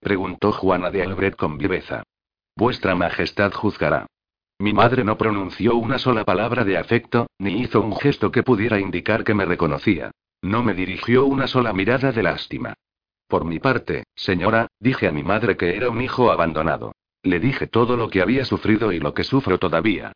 [0.00, 2.02] preguntó Juana de Albrecht con viveza.
[2.54, 4.06] Vuestra Majestad juzgará.
[4.58, 8.80] Mi madre no pronunció una sola palabra de afecto, ni hizo un gesto que pudiera
[8.80, 10.10] indicar que me reconocía.
[10.40, 12.74] No me dirigió una sola mirada de lástima.
[13.28, 16.92] Por mi parte, señora, dije a mi madre que era un hijo abandonado.
[17.22, 20.12] Le dije todo lo que había sufrido y lo que sufro todavía.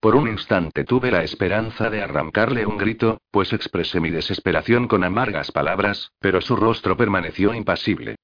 [0.00, 5.04] Por un instante tuve la esperanza de arrancarle un grito, pues expresé mi desesperación con
[5.04, 8.16] amargas palabras, pero su rostro permaneció impasible.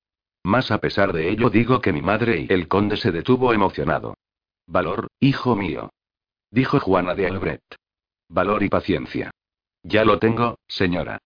[0.42, 4.14] Más a pesar de ello digo que mi madre y el conde se detuvo emocionado.
[4.66, 5.90] Valor, hijo mío.
[6.50, 7.74] Dijo Juana de Albrecht.
[8.28, 9.30] Valor y paciencia.
[9.82, 11.18] Ya lo tengo, señora.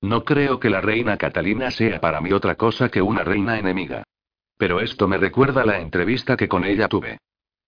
[0.00, 4.04] No creo que la reina Catalina sea para mí otra cosa que una reina enemiga.
[4.56, 7.18] Pero esto me recuerda la entrevista que con ella tuve.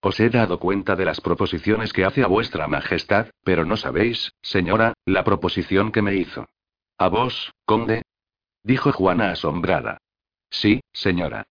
[0.01, 4.33] Os he dado cuenta de las proposiciones que hace a vuestra majestad, pero no sabéis,
[4.43, 6.49] señora, la proposición que me hizo.
[6.99, 8.03] ¿A vos, conde?
[8.63, 9.99] Dijo Juana asombrada.
[10.51, 11.45] Sí, señora.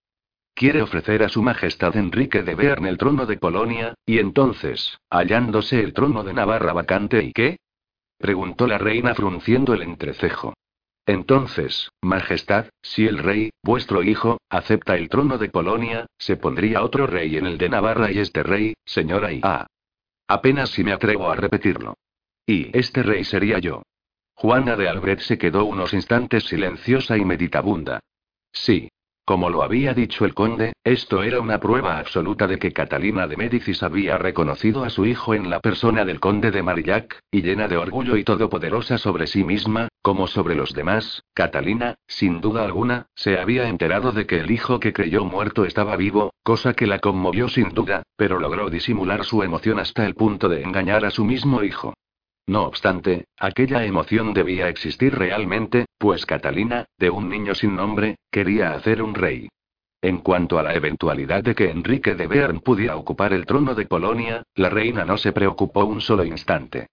[0.53, 5.81] Quiere ofrecer a su majestad Enrique de Bearn el trono de Polonia, y entonces, hallándose
[5.81, 7.59] el trono de Navarra vacante y qué?
[8.17, 10.53] preguntó la reina frunciendo el entrecejo.
[11.05, 17.07] Entonces, Majestad, si el rey, vuestro hijo, acepta el trono de Polonia, se pondría otro
[17.07, 19.65] rey en el de Navarra y este rey, señora y ah.
[20.27, 21.95] Apenas si me atrevo a repetirlo.
[22.45, 23.81] Y este rey sería yo.
[24.35, 27.99] Juana de Albret se quedó unos instantes silenciosa y meditabunda.
[28.51, 28.89] Sí,
[29.29, 33.37] como lo había dicho el conde, esto era una prueba absoluta de que Catalina de
[33.37, 37.67] Médicis había reconocido a su hijo en la persona del conde de Marillac, y llena
[37.67, 43.05] de orgullo y todopoderosa sobre sí misma, como sobre los demás, Catalina, sin duda alguna,
[43.13, 46.97] se había enterado de que el hijo que creyó muerto estaba vivo, cosa que la
[46.97, 51.23] conmovió sin duda, pero logró disimular su emoción hasta el punto de engañar a su
[51.23, 51.93] mismo hijo.
[52.49, 58.71] No obstante, aquella emoción debía existir realmente, pues Catalina, de un niño sin nombre, quería
[58.71, 59.49] hacer un rey.
[60.01, 63.85] En cuanto a la eventualidad de que Enrique de Bearn pudiera ocupar el trono de
[63.85, 66.87] Polonia, la reina no se preocupó un solo instante.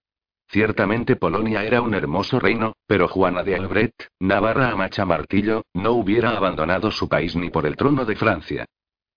[0.47, 6.37] Ciertamente Polonia era un hermoso reino, pero Juana de Albrecht, Navarra a Machamartillo, no hubiera
[6.37, 8.65] abandonado su país ni por el trono de Francia.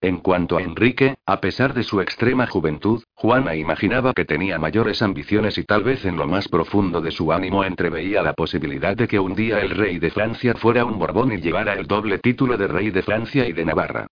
[0.03, 5.03] En cuanto a Enrique, a pesar de su extrema juventud, Juana imaginaba que tenía mayores
[5.03, 9.07] ambiciones y tal vez en lo más profundo de su ánimo entreveía la posibilidad de
[9.07, 12.57] que un día el rey de Francia fuera un Borbón y llevara el doble título
[12.57, 14.07] de rey de Francia y de Navarra.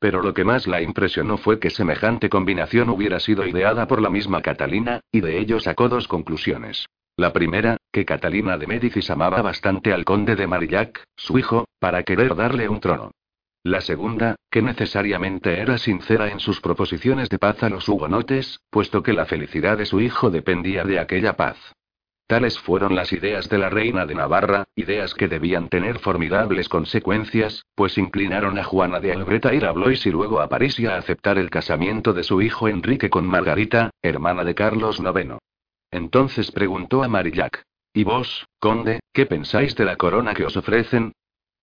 [0.00, 4.10] Pero lo que más la impresionó fue que semejante combinación hubiera sido ideada por la
[4.10, 6.86] misma Catalina, y de ello sacó dos conclusiones.
[7.16, 12.02] La primera, que Catalina de Médicis amaba bastante al conde de Marillac, su hijo, para
[12.02, 13.12] querer darle un trono.
[13.68, 19.02] La segunda, que necesariamente era sincera en sus proposiciones de paz a los hugonotes, puesto
[19.02, 21.58] que la felicidad de su hijo dependía de aquella paz.
[22.26, 27.66] Tales fueron las ideas de la reina de Navarra, ideas que debían tener formidables consecuencias,
[27.74, 30.86] pues inclinaron a Juana de Albreta a ir a Blois y luego a París y
[30.86, 35.36] a aceptar el casamiento de su hijo Enrique con Margarita, hermana de Carlos IX.
[35.90, 37.64] Entonces preguntó a Marillac.
[37.92, 41.12] ¿Y vos, conde, qué pensáis de la corona que os ofrecen?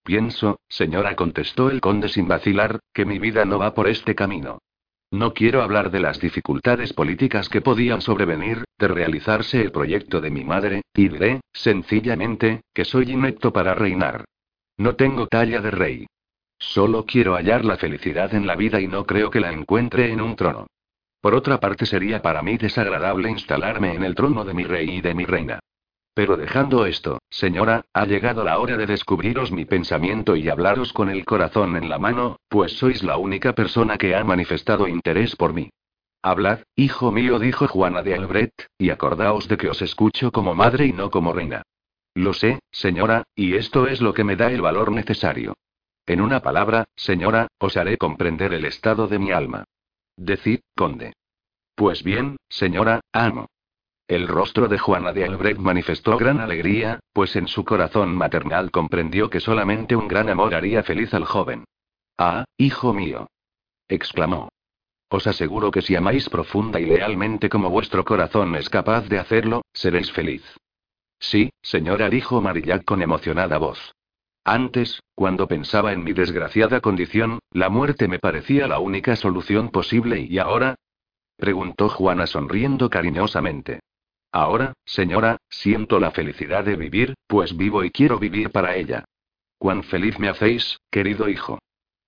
[0.06, 4.60] Pienso, señora, contestó el conde sin vacilar, que mi vida no va por este camino.
[5.10, 10.30] No quiero hablar de las dificultades políticas que podían sobrevenir, de realizarse el proyecto de
[10.30, 14.26] mi madre, y diré, sencillamente, que soy inepto para reinar.
[14.78, 16.06] No tengo talla de rey.
[16.60, 20.22] Solo quiero hallar la felicidad en la vida y no creo que la encuentre en
[20.22, 20.68] un trono.
[21.20, 25.02] Por otra parte sería para mí desagradable instalarme en el trono de mi rey y
[25.02, 25.60] de mi reina.
[26.16, 31.10] Pero dejando esto, señora, ha llegado la hora de descubriros mi pensamiento y hablaros con
[31.10, 35.54] el corazón en la mano, pues sois la única persona que ha manifestado interés por
[35.54, 35.70] mí.
[36.22, 40.86] Hablad, hijo mío, dijo Juana de Albrecht, y acordaos de que os escucho como madre
[40.86, 41.64] y no como reina.
[42.14, 45.56] Lo sé, señora, y esto es lo que me da el valor necesario.
[46.06, 49.66] En una palabra, señora, os haré comprender el estado de mi alma.
[50.16, 51.12] Decid, conde.
[51.76, 53.48] Pues bien, señora, amo.
[54.08, 59.32] El rostro de Juana de Albrecht manifestó gran alegría, pues en su corazón maternal comprendió
[59.32, 61.66] que solamente un gran amor haría feliz al joven.
[62.16, 63.28] Ah, hijo mío.
[63.88, 64.50] exclamó.
[65.10, 69.64] Os aseguro que si amáis profunda y lealmente como vuestro corazón es capaz de hacerlo,
[69.74, 70.44] seréis feliz.
[71.18, 73.96] Sí, señora, dijo Marillac con emocionada voz.
[74.44, 80.20] Antes, cuando pensaba en mi desgraciada condición, la muerte me parecía la única solución posible
[80.20, 80.76] y ahora,
[81.38, 83.80] preguntó Juana sonriendo cariñosamente.
[84.36, 89.06] Ahora, señora, siento la felicidad de vivir, pues vivo y quiero vivir para ella.
[89.58, 91.58] Cuán feliz me hacéis, querido hijo.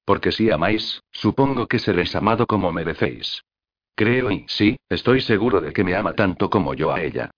[0.03, 3.45] Porque si amáis, supongo que seréis amado como merecéis.
[3.95, 7.32] Creo y sí, estoy seguro de que me ama tanto como yo a ella.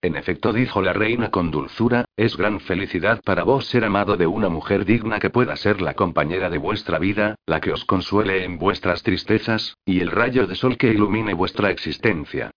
[0.00, 4.28] En efecto, dijo la reina con dulzura, es gran felicidad para vos ser amado de
[4.28, 8.44] una mujer digna que pueda ser la compañera de vuestra vida, la que os consuele
[8.44, 12.52] en vuestras tristezas, y el rayo de sol que ilumine vuestra existencia.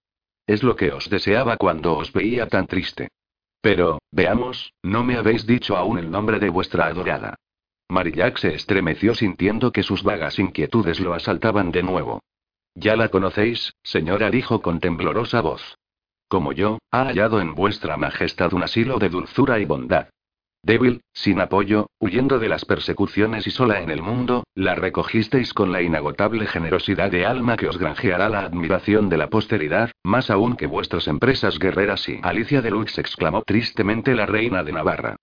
[0.49, 3.09] Es lo que os deseaba cuando os veía tan triste.
[3.61, 7.35] Pero, veamos, no me habéis dicho aún el nombre de vuestra adorada.
[7.87, 12.23] Marillac se estremeció sintiendo que sus vagas inquietudes lo asaltaban de nuevo.
[12.73, 15.77] Ya la conocéis, señora, dijo con temblorosa voz
[16.29, 20.09] como yo, ha hallado en vuestra majestad un asilo de dulzura y bondad.
[20.61, 25.71] Débil, sin apoyo, huyendo de las persecuciones y sola en el mundo, la recogisteis con
[25.71, 30.57] la inagotable generosidad de alma que os granjeará la admiración de la posteridad, más aún
[30.57, 35.15] que vuestras empresas guerreras y Alicia de Lux exclamó tristemente la reina de Navarra.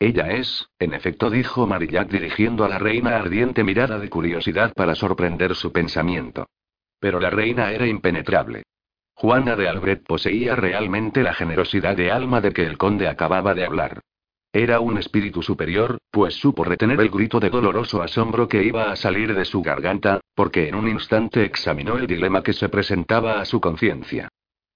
[0.00, 4.94] Ella es, en efecto, dijo Marillac dirigiendo a la reina ardiente mirada de curiosidad para
[4.94, 6.46] sorprender su pensamiento.
[6.98, 8.64] Pero la reina era impenetrable.
[9.14, 13.66] Juana de Albret poseía realmente la generosidad de alma de que el conde acababa de
[13.66, 14.00] hablar.
[14.52, 18.96] Era un espíritu superior, pues supo retener el grito de doloroso asombro que iba a
[18.96, 23.44] salir de su garganta, porque en un instante examinó el dilema que se presentaba a
[23.44, 24.28] su conciencia.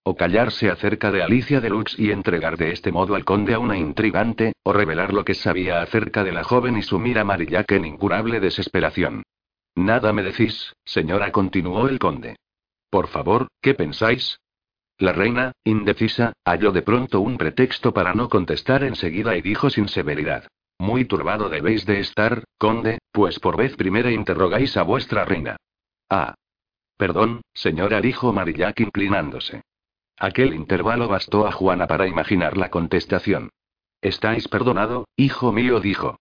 [0.05, 3.59] O callarse acerca de Alicia de Lux y entregar de este modo al conde a
[3.59, 7.72] una intrigante, o revelar lo que sabía acerca de la joven y sumir a Marillac
[7.72, 9.25] en incurable desesperación.
[9.75, 12.37] Nada me decís, señora, continuó el conde.
[12.91, 14.39] Por favor, ¿qué pensáis?
[14.99, 19.88] La reina, indecisa, halló de pronto un pretexto para no contestar enseguida y dijo sin
[19.88, 20.47] severidad.
[20.78, 25.57] Muy turbado debéis de estar, conde, pues por vez primera interrogáis a vuestra reina.
[26.09, 26.34] Ah.
[26.97, 29.62] Perdón, señora, dijo Marillac inclinándose.
[30.16, 33.51] Aquel intervalo bastó a Juana para imaginar la contestación.
[34.01, 36.18] Estáis perdonado, hijo mío, dijo.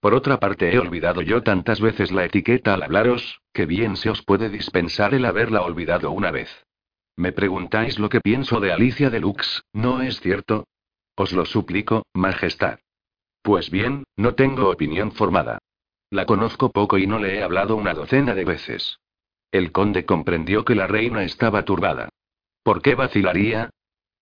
[0.00, 4.08] Por otra parte, he olvidado yo tantas veces la etiqueta al hablaros, que bien se
[4.08, 6.64] os puede dispensar el haberla olvidado una vez.
[7.16, 10.66] Me preguntáis lo que pienso de Alicia de Lux, ¿no es cierto?
[11.16, 12.80] Os lo suplico, Majestad.
[13.42, 15.58] Pues bien, no tengo opinión formada.
[16.10, 18.98] La conozco poco y no le he hablado una docena de veces.
[19.52, 22.08] El conde comprendió que la reina estaba turbada.
[22.62, 23.70] ¿Por qué vacilaría?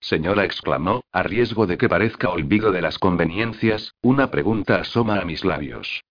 [0.01, 5.25] Señora exclamó, a riesgo de que parezca olvido de las conveniencias, una pregunta asoma a
[5.25, 6.03] mis labios.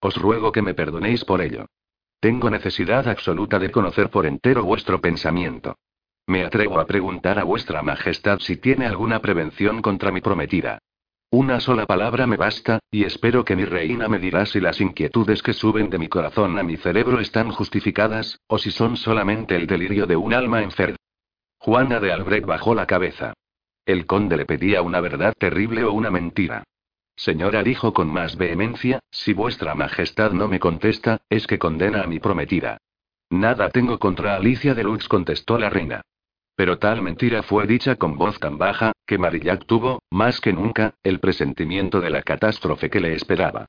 [0.00, 1.66] Os ruego que me perdonéis por ello.
[2.20, 5.76] Tengo necesidad absoluta de conocer por entero vuestro pensamiento.
[6.30, 10.78] Me atrevo a preguntar a vuestra Majestad si tiene alguna prevención contra mi prometida.
[11.32, 15.42] Una sola palabra me basta, y espero que mi reina me dirá si las inquietudes
[15.42, 19.66] que suben de mi corazón a mi cerebro están justificadas, o si son solamente el
[19.66, 20.98] delirio de un alma enferma.
[21.58, 23.32] Juana de Albrecht bajó la cabeza.
[23.84, 26.62] El conde le pedía una verdad terrible o una mentira.
[27.16, 32.06] Señora dijo con más vehemencia, si vuestra majestad no me contesta, es que condena a
[32.06, 32.78] mi prometida.
[33.30, 36.02] Nada tengo contra Alicia de Lutz, contestó la reina.
[36.60, 40.92] Pero tal mentira fue dicha con voz tan baja, que Marillac tuvo, más que nunca,
[41.02, 43.64] el presentimiento de la catástrofe que le esperaba.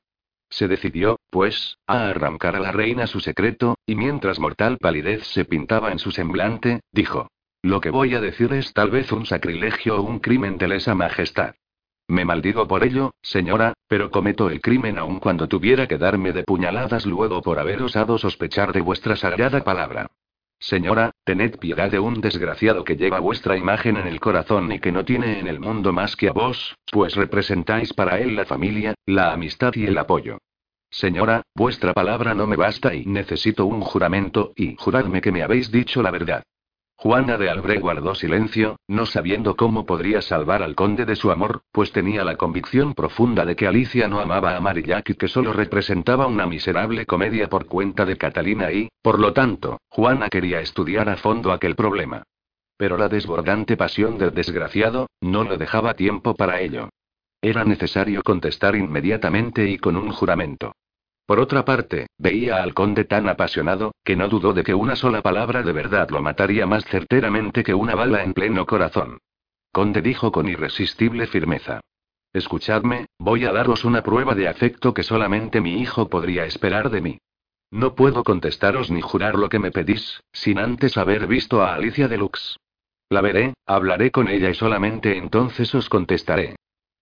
[0.49, 5.45] Se decidió, pues, a arrancar a la reina su secreto, y mientras mortal palidez se
[5.45, 7.29] pintaba en su semblante, dijo.
[7.61, 10.93] Lo que voy a decir es tal vez un sacrilegio o un crimen de lesa
[10.93, 11.55] majestad.
[12.09, 16.43] Me maldigo por ello, señora, pero cometo el crimen aun cuando tuviera que darme de
[16.43, 20.11] puñaladas luego por haber osado sospechar de vuestra sagrada palabra.
[20.61, 24.91] Señora, tened piedad de un desgraciado que lleva vuestra imagen en el corazón y que
[24.91, 28.93] no tiene en el mundo más que a vos, pues representáis para él la familia,
[29.07, 30.37] la amistad y el apoyo.
[30.91, 35.71] Señora, vuestra palabra no me basta y necesito un juramento, y juradme que me habéis
[35.71, 36.43] dicho la verdad.
[37.01, 41.63] Juana de Albre guardó silencio, no sabiendo cómo podría salvar al conde de su amor,
[41.71, 45.51] pues tenía la convicción profunda de que Alicia no amaba a Marillac y que solo
[45.51, 51.09] representaba una miserable comedia por cuenta de Catalina y, por lo tanto, Juana quería estudiar
[51.09, 52.21] a fondo aquel problema.
[52.77, 56.89] Pero la desbordante pasión del desgraciado, no le dejaba tiempo para ello.
[57.41, 60.73] Era necesario contestar inmediatamente y con un juramento.
[61.25, 65.21] Por otra parte, veía al conde tan apasionado, que no dudó de que una sola
[65.21, 69.19] palabra de verdad lo mataría más certeramente que una bala en pleno corazón.
[69.71, 71.79] conde dijo con irresistible firmeza.
[72.33, 77.01] Escuchadme, voy a daros una prueba de afecto que solamente mi hijo podría esperar de
[77.01, 77.17] mí.
[77.71, 82.07] No puedo contestaros ni jurar lo que me pedís, sin antes haber visto a Alicia
[82.07, 82.57] Deluxe.
[83.09, 86.55] La veré, hablaré con ella y solamente entonces os contestaré.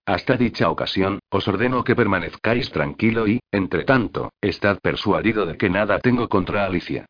[0.09, 5.69] Hasta dicha ocasión, os ordeno que permanezcáis tranquilo y, entre tanto, estad persuadido de que
[5.69, 7.05] nada tengo contra Alicia.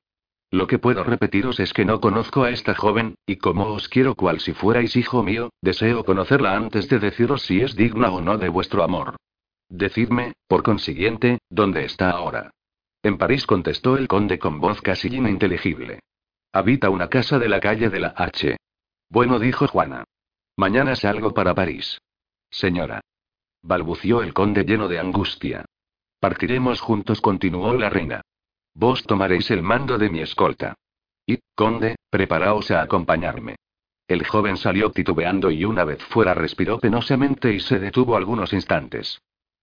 [0.52, 4.16] Lo que puedo repetiros es que no conozco a esta joven, y como os quiero
[4.16, 8.38] cual si fuerais hijo mío, deseo conocerla antes de deciros si es digna o no
[8.38, 9.16] de vuestro amor.
[9.70, 12.52] Decidme, por consiguiente, dónde está ahora.
[13.02, 16.02] En París contestó el conde con voz casi ininteligible.
[16.52, 18.58] Habita una casa de la calle de la H.
[19.10, 20.04] Bueno, dijo Juana.
[20.58, 21.98] Mañana salgo para París.
[22.50, 23.02] Señora.
[23.62, 25.66] Balbució el conde lleno de angustia.
[26.20, 28.22] Partiremos juntos, continuó la reina.
[28.74, 30.76] Vos tomaréis el mando de mi escolta.
[31.26, 33.56] Y, conde, preparaos a acompañarme.
[34.08, 39.22] El joven salió titubeando y una vez fuera respiró penosamente y se detuvo algunos instantes.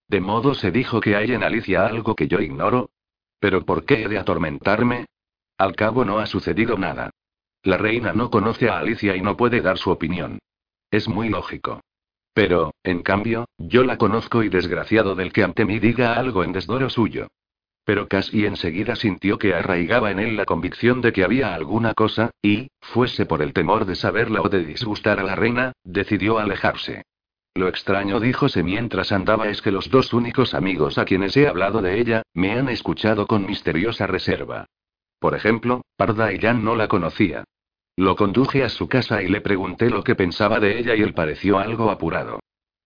[0.08, 2.90] De modo se dijo que hay en Alicia algo que yo ignoro.
[3.40, 5.06] ¿Pero por qué he de atormentarme?
[5.58, 7.10] Al cabo no ha sucedido nada.
[7.62, 10.38] La reina no conoce a Alicia y no puede dar su opinión.
[10.90, 11.80] Es muy lógico.
[12.36, 16.52] Pero, en cambio, yo la conozco y desgraciado del que ante mí diga algo en
[16.52, 17.28] desdoro suyo.
[17.82, 22.32] Pero casi enseguida sintió que arraigaba en él la convicción de que había alguna cosa,
[22.42, 27.04] y, fuese por el temor de saberla o de disgustar a la reina, decidió alejarse.
[27.54, 31.80] Lo extraño, díjose mientras andaba, es que los dos únicos amigos a quienes he hablado
[31.80, 34.66] de ella, me han escuchado con misteriosa reserva.
[35.18, 37.44] Por ejemplo, Parda y Jan no la conocía.
[37.96, 41.14] Lo conduje a su casa y le pregunté lo que pensaba de ella y él
[41.14, 42.40] pareció algo apurado.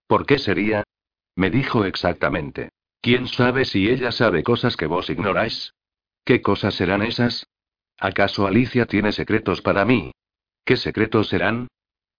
[0.06, 0.84] ¿Por qué sería?
[1.34, 2.70] Me dijo exactamente.
[3.00, 5.74] ¿Quién sabe si ella sabe cosas que vos ignoráis?
[6.24, 7.46] ¿Qué cosas serán esas?
[7.98, 10.12] ¿Acaso Alicia tiene secretos para mí?
[10.64, 11.68] ¿Qué secretos serán?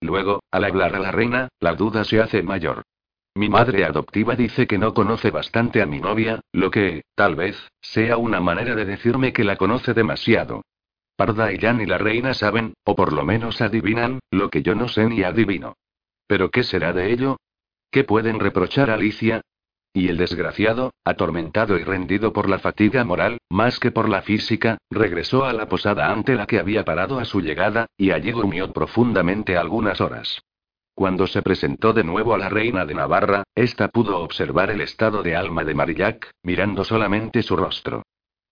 [0.02, 2.82] Luego, al hablar a la reina, la duda se hace mayor.
[3.36, 7.56] Mi madre adoptiva dice que no conoce bastante a mi novia, lo que, tal vez,
[7.80, 10.64] sea una manera de decirme que la conoce demasiado.
[11.22, 14.74] Parda y Jan y la reina saben, o por lo menos adivinan, lo que yo
[14.74, 15.76] no sé ni adivino.
[16.26, 17.38] ¿Pero qué será de ello?
[17.92, 19.42] ¿Qué pueden reprochar a Alicia?
[19.94, 24.80] Y el desgraciado, atormentado y rendido por la fatiga moral, más que por la física,
[24.90, 28.74] regresó a la posada ante la que había parado a su llegada, y allí durmió
[28.74, 30.42] profundamente algunas horas.
[30.96, 35.22] Cuando se presentó de nuevo a la reina de Navarra, ésta pudo observar el estado
[35.22, 38.02] de alma de Marillac, mirando solamente su rostro.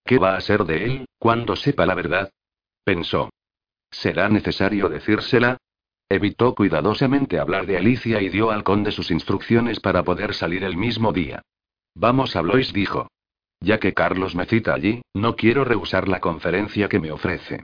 [0.06, 2.30] ¿Qué va a ser de él, cuando sepa la verdad?
[2.84, 3.30] Pensó.
[3.92, 5.58] ¿Será necesario decírsela?
[6.10, 10.76] Evitó cuidadosamente hablar de Alicia y dio al conde sus instrucciones para poder salir el
[10.76, 11.42] mismo día.
[11.96, 13.08] Vamos a Blois, dijo.
[13.62, 17.64] Ya que Carlos me cita allí, no quiero rehusar la conferencia que me ofrece.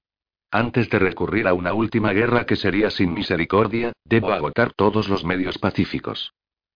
[0.51, 5.23] Antes de recurrir a una última guerra que sería sin misericordia, debo agotar todos los
[5.25, 6.31] medios pacíficos.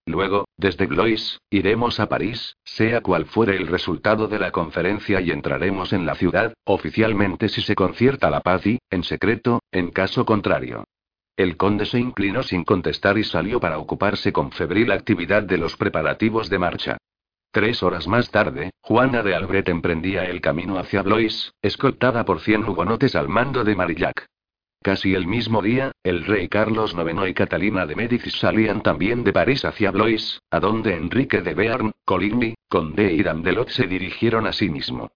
[0.10, 5.30] Luego, desde Blois, iremos a París, sea cual fuere el resultado de la conferencia y
[5.30, 10.26] entraremos en la ciudad, oficialmente si se concierta la paz y, en secreto, en caso
[10.26, 10.84] contrario.
[11.38, 15.78] El conde se inclinó sin contestar y salió para ocuparse con febril actividad de los
[15.78, 16.98] preparativos de marcha.
[17.52, 22.64] Tres horas más tarde, Juana de Albret emprendía el camino hacia Blois, escoltada por cien
[22.64, 24.26] hugonotes al mando de Marillac.
[24.82, 29.34] Casi el mismo día, el rey Carlos IX y Catalina de Médicis salían también de
[29.34, 34.54] París hacia Blois, a donde Enrique de Bearn, Coligny, conde y Dandelot se dirigieron a
[34.54, 35.12] sí mismo.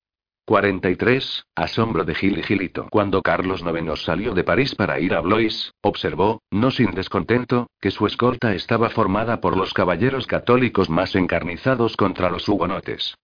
[0.45, 1.45] 43.
[1.55, 2.89] Asombro de Gil y Gilito.
[2.91, 7.91] Cuando Carlos IX salió de París para ir a Blois, observó, no sin descontento, que
[7.91, 13.15] su escolta estaba formada por los caballeros católicos más encarnizados contra los hugonotes.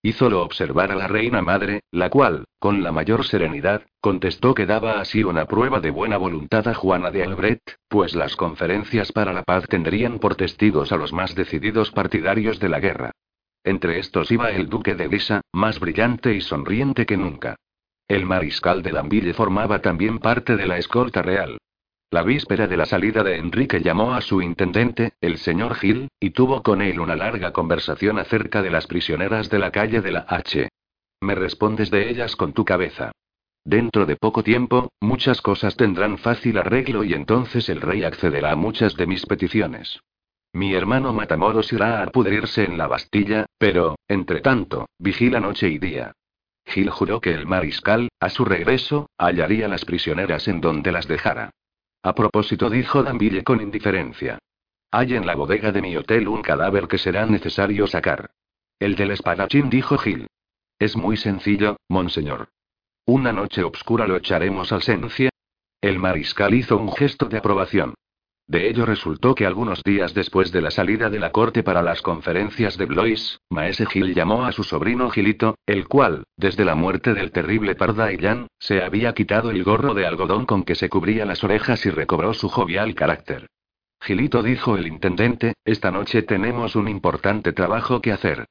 [0.00, 5.00] Hízolo observar a la reina madre, la cual, con la mayor serenidad, contestó que daba
[5.00, 9.42] así una prueba de buena voluntad a Juana de Albret, pues las conferencias para la
[9.42, 13.10] paz tendrían por testigos a los más decididos partidarios de la guerra.
[13.64, 17.56] Entre estos iba el duque de Guisa, más brillante y sonriente que nunca.
[18.06, 21.58] El mariscal de Danville formaba también parte de la escolta real.
[22.10, 26.30] La víspera de la salida de Enrique llamó a su intendente, el señor Gil, y
[26.30, 30.24] tuvo con él una larga conversación acerca de las prisioneras de la calle de la
[30.26, 30.70] H.
[31.20, 33.12] Me respondes de ellas con tu cabeza.
[33.62, 38.56] Dentro de poco tiempo, muchas cosas tendrán fácil arreglo y entonces el rey accederá a
[38.56, 40.00] muchas de mis peticiones.
[40.54, 45.76] Mi hermano Matamoros irá a pudrirse en la Bastilla, pero, entre tanto, vigila noche y
[45.76, 46.12] día.
[46.64, 51.50] Gil juró que el mariscal, a su regreso, hallaría las prisioneras en donde las dejara.
[52.02, 54.38] A propósito, dijo Danville con indiferencia.
[54.90, 58.30] Hay en la bodega de mi hotel un cadáver que será necesario sacar.
[58.78, 60.28] El del espadachín, dijo Gil.
[60.78, 62.48] Es muy sencillo, monseñor.
[63.04, 65.30] Una noche obscura lo echaremos al sencia.
[65.80, 67.94] El mariscal hizo un gesto de aprobación.
[68.48, 72.00] De ello resultó que algunos días después de la salida de la corte para las
[72.00, 77.12] conferencias de Blois, Maese Gil llamó a su sobrino Gilito, el cual, desde la muerte
[77.12, 78.08] del terrible Parda
[78.58, 82.32] se había quitado el gorro de algodón con que se cubría las orejas y recobró
[82.32, 83.48] su jovial carácter.
[84.00, 88.46] Gilito dijo el intendente, esta noche tenemos un importante trabajo que hacer.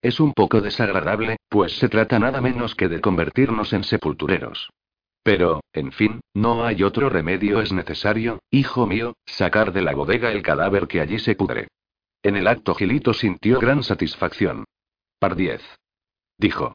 [0.00, 4.70] Es un poco desagradable, pues se trata nada menos que de convertirnos en sepultureros.
[5.22, 7.60] Pero, en fin, no hay otro remedio.
[7.60, 11.68] Es necesario, hijo mío, sacar de la bodega el cadáver que allí se pudre.
[12.22, 14.64] En el acto Gilito sintió gran satisfacción.
[15.18, 15.62] Pardiez.
[16.38, 16.74] Dijo.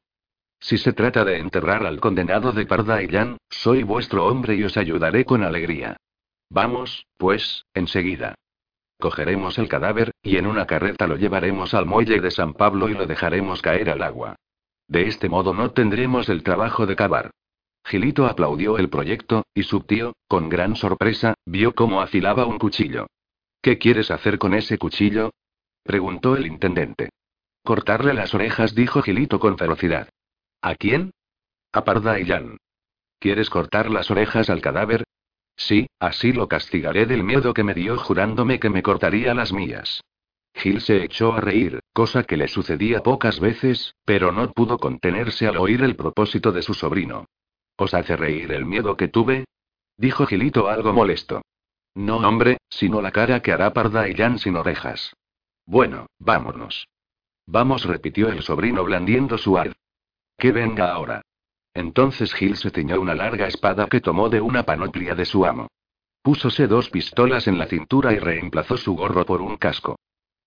[0.59, 5.23] Si se trata de enterrar al condenado de Pardaillán, soy vuestro hombre y os ayudaré
[5.23, 5.97] con alegría.
[6.49, 8.35] Vamos, pues, enseguida.
[8.99, 12.95] Cogeremos el cadáver, y en una carreta lo llevaremos al muelle de San Pablo y
[12.95, 14.35] lo dejaremos caer al agua.
[14.87, 17.31] De este modo no tendremos el trabajo de cavar.
[17.88, 23.07] Gilito aplaudió el proyecto, y su tío, con gran sorpresa, vio cómo afilaba un cuchillo.
[23.61, 25.31] ¿Qué quieres hacer con ese cuchillo?
[25.83, 27.11] preguntó el intendente.
[27.63, 30.09] Cortarle las orejas, dijo Gilito con ferocidad.
[30.61, 31.11] ¿A quién?
[31.71, 32.57] A Pardaillán.
[33.19, 35.05] ¿Quieres cortar las orejas al cadáver?
[35.55, 40.01] Sí, así lo castigaré del miedo que me dio jurándome que me cortaría las mías.
[40.53, 45.47] Gil se echó a reír, cosa que le sucedía pocas veces, pero no pudo contenerse
[45.47, 47.27] al oír el propósito de su sobrino.
[47.78, 49.45] ¿Os hace reír el miedo que tuve?
[49.97, 51.43] Dijo Gilito algo molesto.
[51.93, 55.15] No, hombre, sino la cara que hará Parda y Jan sin orejas.
[55.65, 56.88] Bueno, vámonos.
[57.45, 59.73] Vamos, repitió el sobrino blandiendo su ar.
[60.38, 61.21] Que venga ahora.
[61.73, 65.67] Entonces Gil se ciñó una larga espada que tomó de una panoplia de su amo.
[66.23, 69.97] Púsose dos pistolas en la cintura y reemplazó su gorro por un casco.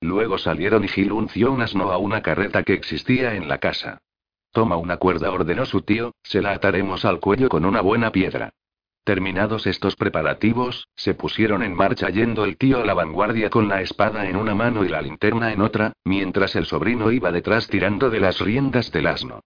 [0.01, 4.01] Luego salieron y Gil unció un asno a una carreta que existía en la casa.
[4.53, 8.53] Toma una cuerda, ordenó su tío, se la ataremos al cuello con una buena piedra.
[9.05, 13.80] Terminados estos preparativos, se pusieron en marcha yendo el tío a la vanguardia con la
[13.80, 18.11] espada en una mano y la linterna en otra, mientras el sobrino iba detrás tirando
[18.11, 19.40] de las riendas del asno.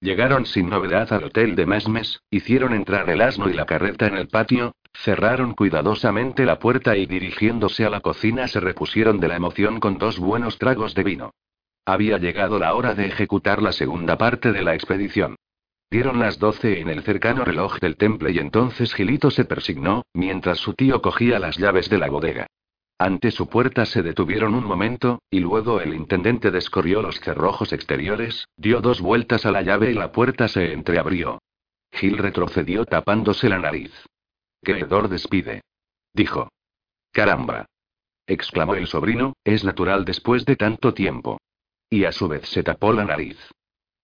[0.00, 4.16] Llegaron sin novedad al hotel de Mesmes, hicieron entrar el asno y la carreta en
[4.16, 9.36] el patio, cerraron cuidadosamente la puerta y dirigiéndose a la cocina se repusieron de la
[9.36, 11.34] emoción con dos buenos tragos de vino.
[11.88, 15.36] Había llegado la hora de ejecutar la segunda parte de la expedición.
[15.90, 20.58] Dieron las doce en el cercano reloj del temple y entonces Gilito se persignó, mientras
[20.58, 22.46] su tío cogía las llaves de la bodega.
[22.98, 28.44] Ante su puerta se detuvieron un momento, y luego el intendente descorrió los cerrojos exteriores,
[28.54, 31.40] dio dos vueltas a la llave y la puerta se entreabrió.
[31.90, 33.94] Gil retrocedió tapándose la nariz.
[34.62, 35.62] ¡Qué hedor despide!
[36.12, 36.50] dijo.
[37.12, 37.64] Caramba.
[38.26, 41.38] exclamó el sobrino, es natural después de tanto tiempo.
[41.90, 43.38] Y a su vez se tapó la nariz.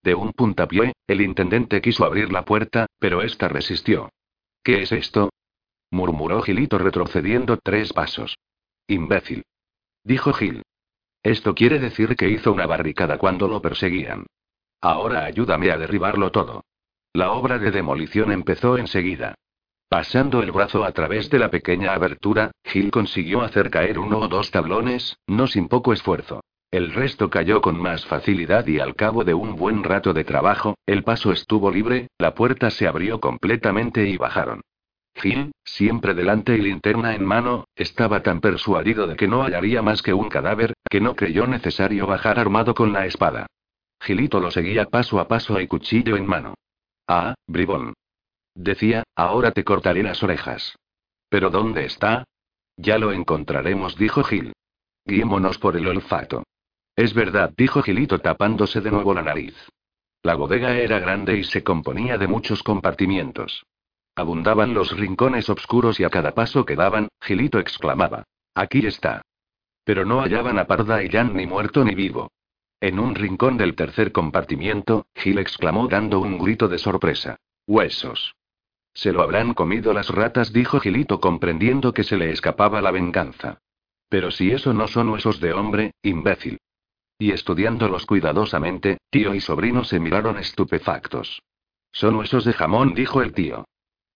[0.02, 4.10] De un puntapié, el intendente quiso abrir la puerta, pero ésta resistió.
[4.62, 5.30] ¿Qué es esto?
[5.90, 8.36] murmuró Gilito retrocediendo tres pasos.
[8.88, 9.44] Imbécil.
[10.02, 10.62] Dijo Gil.
[11.22, 14.26] Esto quiere decir que hizo una barricada cuando lo perseguían.
[14.80, 16.64] Ahora ayúdame a derribarlo todo.
[17.14, 19.34] La obra de demolición empezó enseguida.
[19.88, 24.28] Pasando el brazo a través de la pequeña abertura, Gil consiguió hacer caer uno o
[24.28, 26.42] dos tablones, no sin poco esfuerzo.
[26.74, 30.76] El resto cayó con más facilidad y al cabo de un buen rato de trabajo,
[30.86, 34.60] el paso estuvo libre, la puerta se abrió completamente y bajaron.
[35.14, 40.02] Gil, siempre delante y linterna en mano, estaba tan persuadido de que no hallaría más
[40.02, 43.46] que un cadáver, que no creyó necesario bajar armado con la espada.
[44.00, 46.54] Gilito lo seguía paso a paso y cuchillo en mano.
[47.06, 47.94] Ah, bribón.
[48.56, 50.74] Decía, ahora te cortaré las orejas.
[51.28, 52.24] ¿Pero dónde está?
[52.76, 54.54] Ya lo encontraremos, dijo Gil.
[55.04, 56.42] Guiémonos por el olfato.
[56.96, 59.54] Es verdad, dijo Gilito tapándose de nuevo la nariz.
[60.22, 63.64] La bodega era grande y se componía de muchos compartimientos.
[64.16, 68.24] Abundaban los rincones oscuros y a cada paso que daban, Gilito exclamaba.
[68.54, 69.22] Aquí está.
[69.84, 72.30] Pero no hallaban a Parda y Jan ni muerto ni vivo.
[72.80, 77.36] En un rincón del tercer compartimiento, Gil exclamó dando un grito de sorpresa.
[77.66, 78.34] Huesos.
[78.92, 83.58] Se lo habrán comido las ratas, dijo Gilito comprendiendo que se le escapaba la venganza.
[84.08, 86.58] Pero si eso no son huesos de hombre, imbécil.
[87.18, 91.42] Y estudiándolos cuidadosamente, tío y sobrino se miraron estupefactos.
[91.92, 93.64] Son huesos de jamón, dijo el tío.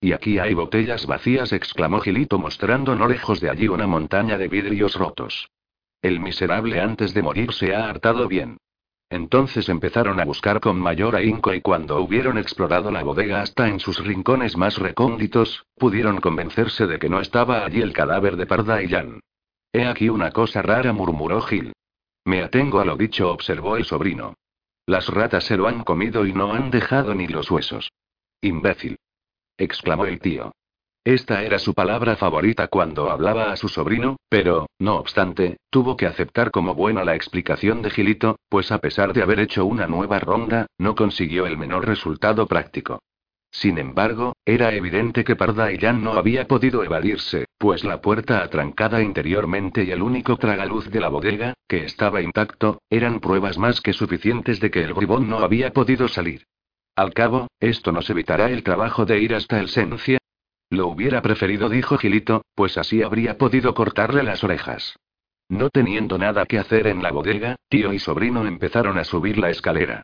[0.01, 4.49] Y aquí hay botellas vacías, exclamó Gilito mostrando no lejos de allí una montaña de
[4.49, 5.49] vidrios rotos.
[6.03, 8.59] El miserable antes de morir se ha hartado bien.
[9.11, 13.80] Entonces empezaron a buscar con mayor ahínco y cuando hubieron explorado la bodega hasta en
[13.80, 18.82] sus rincones más recónditos, pudieron convencerse de que no estaba allí el cadáver de Parda
[18.82, 19.20] y Jan.
[19.72, 21.72] He aquí una cosa rara, murmuró Gil.
[22.25, 24.35] Me atengo a lo dicho, observó el sobrino.
[24.87, 27.91] Las ratas se lo han comido y no han dejado ni los huesos.
[28.41, 28.97] Imbécil.
[29.57, 30.53] exclamó el tío.
[31.05, 36.07] Esta era su palabra favorita cuando hablaba a su sobrino, pero, no obstante, tuvo que
[36.07, 40.19] aceptar como buena la explicación de Gilito, pues a pesar de haber hecho una nueva
[40.19, 43.01] ronda, no consiguió el menor resultado práctico.
[43.51, 48.42] Sin embargo, era evidente que Parda y Jan no había podido evadirse, pues la puerta
[48.42, 53.80] atrancada interiormente y el único tragaluz de la bodega, que estaba intacto, eran pruebas más
[53.80, 56.44] que suficientes de que el bribón no había podido salir.
[56.94, 60.18] Al cabo, esto nos evitará el trabajo de ir hasta el Sencia.
[60.70, 64.96] Lo hubiera preferido, dijo Gilito, pues así habría podido cortarle las orejas.
[65.49, 69.49] No teniendo nada que hacer en la bodega, tío y sobrino empezaron a subir la
[69.49, 70.03] escalera.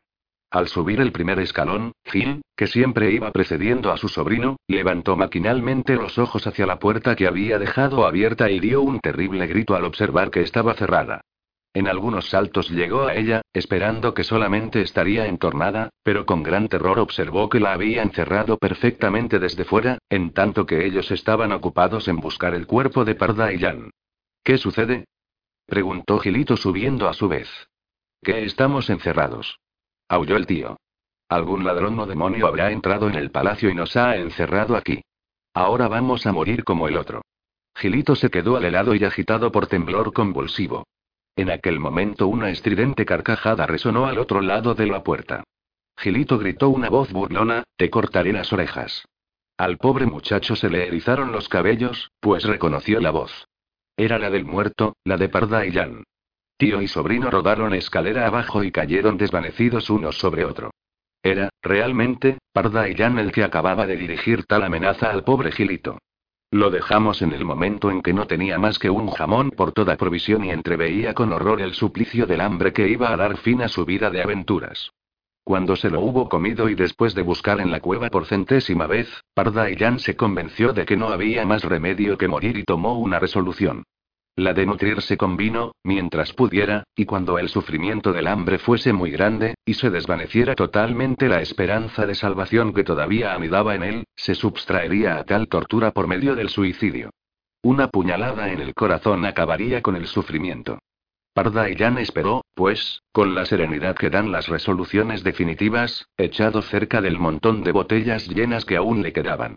[0.54, 5.96] Al subir el primer escalón, Gil, que siempre iba precediendo a su sobrino, levantó maquinalmente
[5.96, 9.84] los ojos hacia la puerta que había dejado abierta y dio un terrible grito al
[9.84, 11.22] observar que estaba cerrada.
[11.72, 17.00] En algunos saltos llegó a ella, esperando que solamente estaría entornada, pero con gran terror
[17.00, 22.18] observó que la habían cerrado perfectamente desde fuera, en tanto que ellos estaban ocupados en
[22.18, 23.90] buscar el cuerpo de Parda y Jan.
[24.44, 25.06] ¿Qué sucede?
[25.66, 27.48] preguntó Gilito subiendo a su vez.
[28.22, 29.58] ¿Qué estamos encerrados?
[30.08, 30.76] Aulló el tío.
[31.28, 35.02] Algún ladrón o demonio habrá entrado en el palacio y nos ha encerrado aquí.
[35.54, 37.22] Ahora vamos a morir como el otro.
[37.76, 40.86] Gilito se quedó al helado y agitado por temblor convulsivo.
[41.36, 45.42] En aquel momento una estridente carcajada resonó al otro lado de la puerta.
[45.96, 49.04] Gilito gritó una voz burlona, te cortaré las orejas.
[49.56, 53.46] Al pobre muchacho se le erizaron los cabellos, pues reconoció la voz.
[53.96, 56.04] Era la del muerto, la de Parda y Jan.
[56.56, 60.70] Tío y sobrino rodaron escalera abajo y cayeron desvanecidos unos sobre otro.
[61.22, 65.98] Era, realmente, Parda y Jan el que acababa de dirigir tal amenaza al pobre Gilito.
[66.50, 69.96] Lo dejamos en el momento en que no tenía más que un jamón por toda
[69.96, 73.68] provisión y entreveía con horror el suplicio del hambre que iba a dar fin a
[73.68, 74.92] su vida de aventuras.
[75.42, 79.08] Cuando se lo hubo comido y después de buscar en la cueva por centésima vez,
[79.34, 82.98] Parda y Jan se convenció de que no había más remedio que morir y tomó
[82.98, 83.82] una resolución.
[84.36, 89.12] La de nutrirse con vino, mientras pudiera, y cuando el sufrimiento del hambre fuese muy
[89.12, 94.34] grande, y se desvaneciera totalmente la esperanza de salvación que todavía anidaba en él, se
[94.34, 97.10] substraería a tal tortura por medio del suicidio.
[97.62, 100.80] Una puñalada en el corazón acabaría con el sufrimiento.
[101.32, 107.62] Parda esperó, pues, con la serenidad que dan las resoluciones definitivas, echado cerca del montón
[107.62, 109.56] de botellas llenas que aún le quedaban.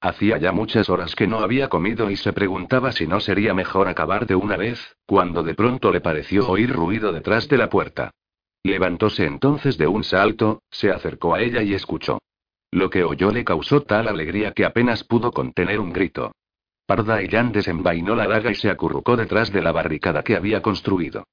[0.00, 3.88] Hacía ya muchas horas que no había comido y se preguntaba si no sería mejor
[3.88, 8.10] acabar de una vez, cuando de pronto le pareció oír ruido detrás de la puerta.
[8.62, 12.18] Levantóse entonces de un salto, se acercó a ella y escuchó.
[12.70, 16.32] Lo que oyó le causó tal alegría que apenas pudo contener un grito.
[16.86, 20.62] Parda y Jan desenvainó la daga y se acurrucó detrás de la barricada que había
[20.62, 21.24] construido.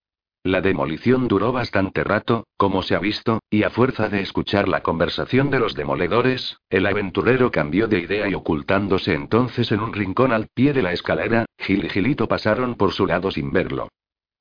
[0.46, 4.84] La demolición duró bastante rato, como se ha visto, y a fuerza de escuchar la
[4.84, 10.34] conversación de los demoledores, el aventurero cambió de idea y ocultándose entonces en un rincón
[10.34, 13.88] al pie de la escalera, Gil y Gilito pasaron por su lado sin verlo.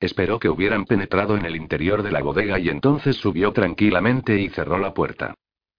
[0.01, 4.49] Esperó que hubieran penetrado en el interior de la bodega y entonces subió tranquilamente y
[4.49, 5.35] cerró la puerta.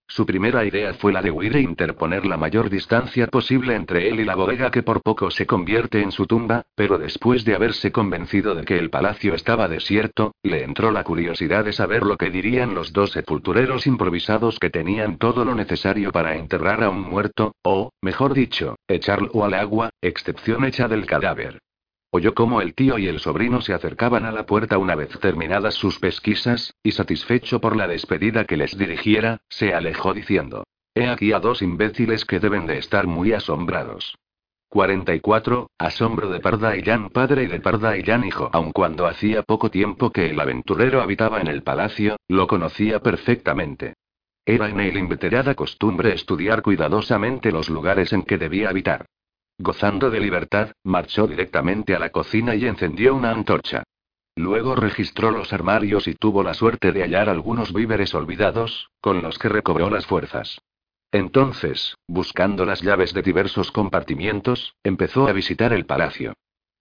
[0.07, 4.19] Su primera idea fue la de huir e interponer la mayor distancia posible entre él
[4.19, 7.91] y la bodega que por poco se convierte en su tumba, pero después de haberse
[7.91, 12.29] convencido de que el palacio estaba desierto, le entró la curiosidad de saber lo que
[12.29, 17.55] dirían los dos sepultureros improvisados que tenían todo lo necesario para enterrar a un muerto,
[17.63, 21.59] o, mejor dicho, echarlo al agua, excepción hecha del cadáver.
[22.15, 25.73] Oyó cómo el tío y el sobrino se acercaban a la puerta una vez terminadas
[25.73, 31.33] sus pesquisas, y satisfecho por la despedida que les dirigiera, se alejó diciendo: He aquí
[31.33, 34.15] a dos imbéciles que deben de estar muy asombrados.
[34.69, 35.71] 44.
[35.79, 38.47] Asombro de Parda y padre y de Parda y hijo.
[38.53, 43.95] Aun cuando hacía poco tiempo que el aventurero habitaba en el palacio, lo conocía perfectamente.
[44.45, 49.07] Era en él inveterada costumbre estudiar cuidadosamente los lugares en que debía habitar.
[49.57, 53.83] Gozando de libertad, marchó directamente a la cocina y encendió una antorcha.
[54.35, 59.37] Luego registró los armarios y tuvo la suerte de hallar algunos víveres olvidados, con los
[59.37, 60.59] que recobró las fuerzas.
[61.11, 66.33] Entonces, buscando las llaves de diversos compartimientos, empezó a visitar el palacio.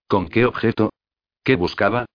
[0.07, 0.89] ¿Con qué objeto?
[1.43, 2.07] ¿Qué buscaba?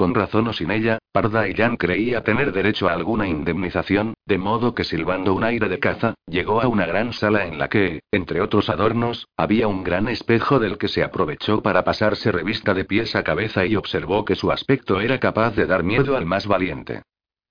[0.00, 4.38] Con razón o sin ella, Parda y Jan creía tener derecho a alguna indemnización, de
[4.38, 8.00] modo que silbando un aire de caza, llegó a una gran sala en la que,
[8.10, 12.86] entre otros adornos, había un gran espejo del que se aprovechó para pasarse revista de
[12.86, 16.46] pies a cabeza y observó que su aspecto era capaz de dar miedo al más
[16.46, 17.02] valiente.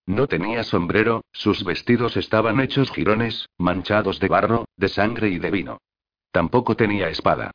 [0.08, 5.52] No tenía sombrero, sus vestidos estaban hechos jirones, manchados de barro, de sangre y de
[5.52, 5.78] vino.
[6.32, 7.52] Tampoco tenía espada.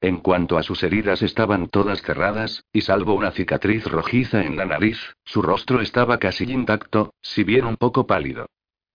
[0.00, 4.66] En cuanto a sus heridas estaban todas cerradas, y salvo una cicatriz rojiza en la
[4.66, 8.46] nariz, su rostro estaba casi intacto, si bien un poco pálido.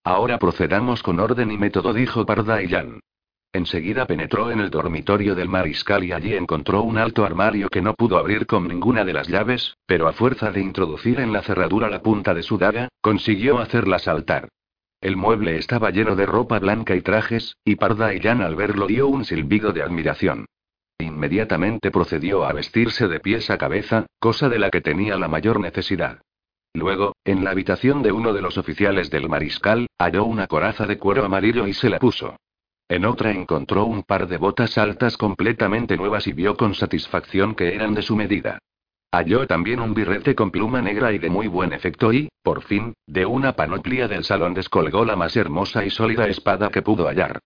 [0.03, 2.99] Ahora procedamos con orden y método, dijo Parda y Jan.
[3.53, 7.93] Enseguida penetró en el dormitorio del mariscal y allí encontró un alto armario que no
[7.95, 11.89] pudo abrir con ninguna de las llaves, pero a fuerza de introducir en la cerradura
[11.89, 14.47] la punta de su daga, consiguió hacerla saltar.
[15.01, 18.87] El mueble estaba lleno de ropa blanca y trajes, y Parda y Jan al verlo
[18.87, 20.45] dio un silbido de admiración.
[21.01, 25.59] Inmediatamente procedió a vestirse de pies a cabeza, cosa de la que tenía la mayor
[25.59, 26.21] necesidad.
[26.73, 30.97] Luego, en la habitación de uno de los oficiales del mariscal, halló una coraza de
[30.97, 32.37] cuero amarillo y se la puso.
[32.87, 37.73] En otra encontró un par de botas altas completamente nuevas y vio con satisfacción que
[37.73, 38.59] eran de su medida.
[39.13, 42.93] Halló también un birrete con pluma negra y de muy buen efecto y, por fin,
[43.07, 47.39] de una panoplia del salón descolgó la más hermosa y sólida espada que pudo hallar.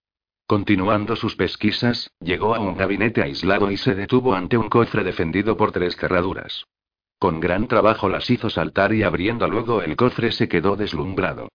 [0.47, 5.57] Continuando sus pesquisas, llegó a un gabinete aislado y se detuvo ante un cofre defendido
[5.57, 6.65] por tres cerraduras.
[7.17, 11.49] Con gran trabajo las hizo saltar y abriendo luego el cofre se quedó deslumbrado.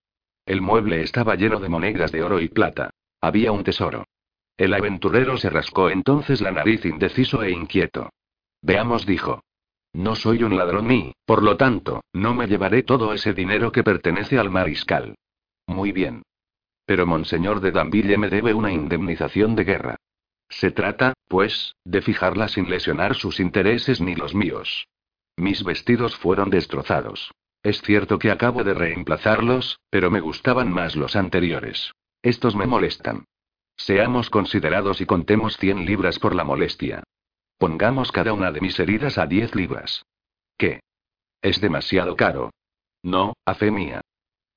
[0.44, 2.90] El mueble estaba lleno de monedas de oro y plata.
[3.20, 4.06] Había un tesoro.
[4.56, 8.10] El aventurero se rascó entonces la nariz indeciso e inquieto.
[8.60, 9.44] Veamos, dijo.
[9.92, 13.84] No soy un ladrón y, por lo tanto, no me llevaré todo ese dinero que
[13.84, 15.14] pertenece al mariscal.
[15.66, 16.22] Muy bien.
[16.90, 19.96] Pero Monseñor de Danville me debe una indemnización de guerra.
[20.48, 24.88] Se trata, pues, de fijarla sin lesionar sus intereses ni los míos.
[25.36, 27.30] Mis vestidos fueron destrozados.
[27.62, 31.92] Es cierto que acabo de reemplazarlos, pero me gustaban más los anteriores.
[32.22, 33.24] Estos me molestan.
[33.76, 37.04] Seamos considerados y contemos 100 libras por la molestia.
[37.56, 40.02] Pongamos cada una de mis heridas a 10 libras.
[40.58, 40.80] ¿Qué?
[41.40, 42.50] Es demasiado caro.
[43.04, 44.00] No, a fe mía.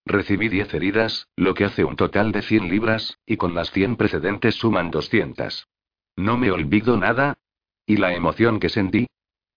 [0.06, 3.96] Recibí 10 heridas, lo que hace un total de 100 libras, y con las 100
[3.96, 5.68] precedentes suman 200.
[6.16, 7.38] ¿No me olvido nada?
[7.86, 9.08] ¿Y la emoción que sentí?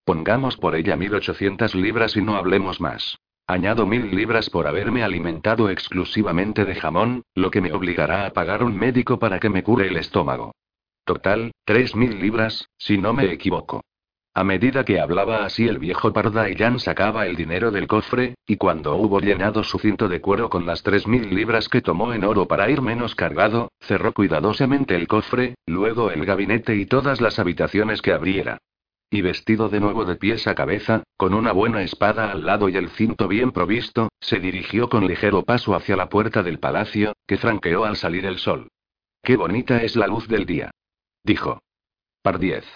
[0.05, 3.19] Pongamos por ella 1800 libras y no hablemos más.
[3.49, 8.63] Añado mil libras por haberme alimentado exclusivamente de jamón, lo que me obligará a pagar
[8.63, 10.55] un médico para que me cure el estómago.
[11.05, 13.83] Total, tres mil libras, si no me equivoco.
[14.37, 18.95] A medida que hablaba así el viejo Pardaillán sacaba el dinero del cofre, y cuando
[18.97, 22.47] hubo llenado su cinto de cuero con las tres mil libras que tomó en oro
[22.47, 28.03] para ir menos cargado, cerró cuidadosamente el cofre, luego el gabinete y todas las habitaciones
[28.03, 28.59] que abriera.
[29.09, 32.77] Y vestido de nuevo de pies a cabeza, con una buena espada al lado y
[32.77, 37.39] el cinto bien provisto, se dirigió con ligero paso hacia la puerta del palacio, que
[37.39, 38.69] franqueó al salir el sol.
[39.23, 40.73] Qué bonita es la luz del día.
[41.25, 41.63] Dijo.
[42.21, 42.67] Pardiez.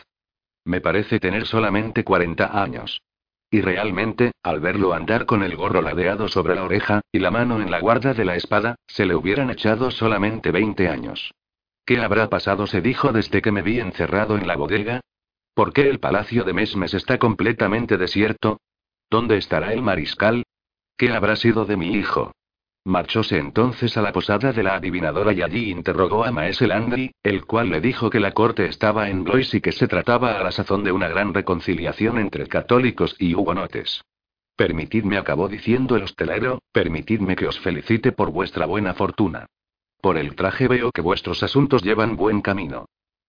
[0.65, 3.03] Me parece tener solamente 40 años.
[3.51, 7.61] Y realmente, al verlo andar con el gorro ladeado sobre la oreja, y la mano
[7.61, 11.33] en la guarda de la espada, se le hubieran echado solamente 20 años.
[11.85, 12.67] ¿Qué habrá pasado?
[12.67, 15.01] se dijo desde que me vi encerrado en la bodega,
[15.55, 18.61] ¿Por qué el palacio de Mesmes está completamente desierto?
[19.11, 20.45] ¿Dónde estará el mariscal?
[20.97, 22.33] ¿Qué habrá sido de mi hijo?
[22.85, 27.45] Marchóse entonces a la posada de la adivinadora y allí interrogó a Maese Landry, el
[27.45, 30.51] cual le dijo que la corte estaba en Blois y que se trataba a la
[30.51, 34.03] sazón de una gran reconciliación entre católicos y hugonotes.
[34.57, 39.47] Permitidme, acabó diciendo el hostelero, permitidme que os felicite por vuestra buena fortuna.
[40.01, 42.87] Por el traje veo que vuestros asuntos llevan buen camino.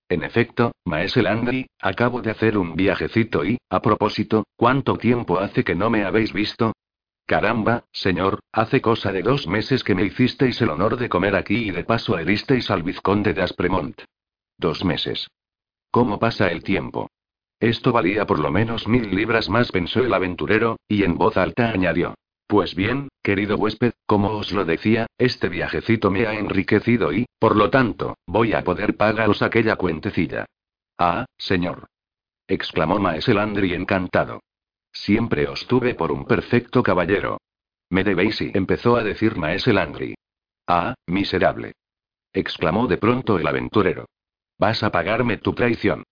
[0.07, 5.65] En efecto, Maese Landry, acabo de hacer un viajecito y, a propósito, ¿cuánto tiempo hace
[5.65, 6.73] que no me habéis visto?
[7.31, 11.69] Caramba, señor, hace cosa de dos meses que me hicisteis el honor de comer aquí
[11.69, 14.01] y de paso heristeis al vizconde de Aspremont.
[14.57, 15.29] Dos meses.
[15.91, 17.09] ¿Cómo pasa el tiempo?
[17.57, 21.69] Esto valía por lo menos mil libras más, pensó el aventurero, y en voz alta
[21.69, 22.15] añadió.
[22.47, 27.55] Pues bien, querido huésped, como os lo decía, este viajecito me ha enriquecido y, por
[27.55, 30.47] lo tanto, voy a poder pagaros aquella cuentecilla.
[30.97, 31.87] Ah, señor.
[32.45, 34.41] exclamó Maese Landry encantado.
[34.91, 37.37] Siempre os tuve por un perfecto caballero.
[37.89, 40.15] Me debéis y empezó a decir Maese Landry.
[40.67, 41.73] Ah, miserable.
[42.33, 44.05] exclamó de pronto el aventurero.
[44.57, 46.03] Vas a pagarme tu traición.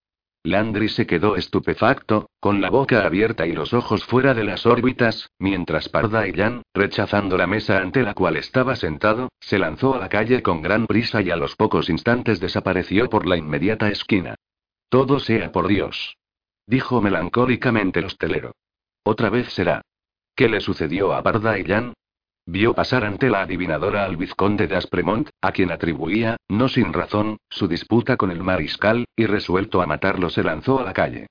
[0.44, 5.30] Landry se quedó estupefacto, con la boca abierta y los ojos fuera de las órbitas,
[5.38, 10.00] mientras Parda y Jan, rechazando la mesa ante la cual estaba sentado, se lanzó a
[10.00, 14.36] la calle con gran prisa y a los pocos instantes desapareció por la inmediata esquina.
[14.88, 16.16] Todo sea por Dios.
[16.66, 18.54] Dijo melancólicamente el hostelero.
[19.12, 19.82] Otra vez será.
[20.36, 21.94] ¿Qué le sucedió a Jan?
[22.46, 27.38] Vio pasar ante la adivinadora al vizconde de Aspremont, a quien atribuía, no sin razón,
[27.50, 31.26] su disputa con el mariscal, y resuelto a matarlo se lanzó a la calle.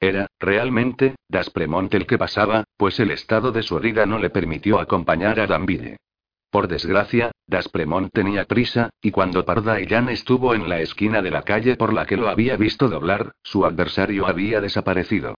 [0.00, 4.80] Era, realmente, Daspremont el que pasaba, pues el estado de su herida no le permitió
[4.80, 5.98] acompañar a Danville.
[6.50, 11.76] Por desgracia, Daspremont tenía prisa, y cuando Parda estuvo en la esquina de la calle
[11.76, 15.36] por la que lo había visto doblar, su adversario había desaparecido.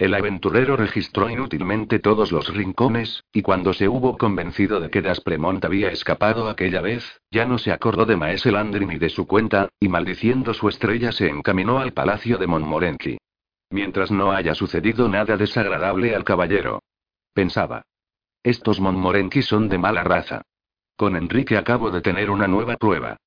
[0.00, 5.62] El aventurero registró inútilmente todos los rincones, y cuando se hubo convencido de que Daspremont
[5.62, 9.68] había escapado aquella vez, ya no se acordó de Maese Landry ni de su cuenta,
[9.78, 13.18] y maldiciendo su estrella se encaminó al palacio de Montmorency.
[13.68, 16.82] Mientras no haya sucedido nada desagradable al caballero.
[17.34, 17.82] Pensaba.
[18.42, 20.40] Estos Montmorency son de mala raza.
[20.96, 23.18] Con Enrique acabo de tener una nueva prueba.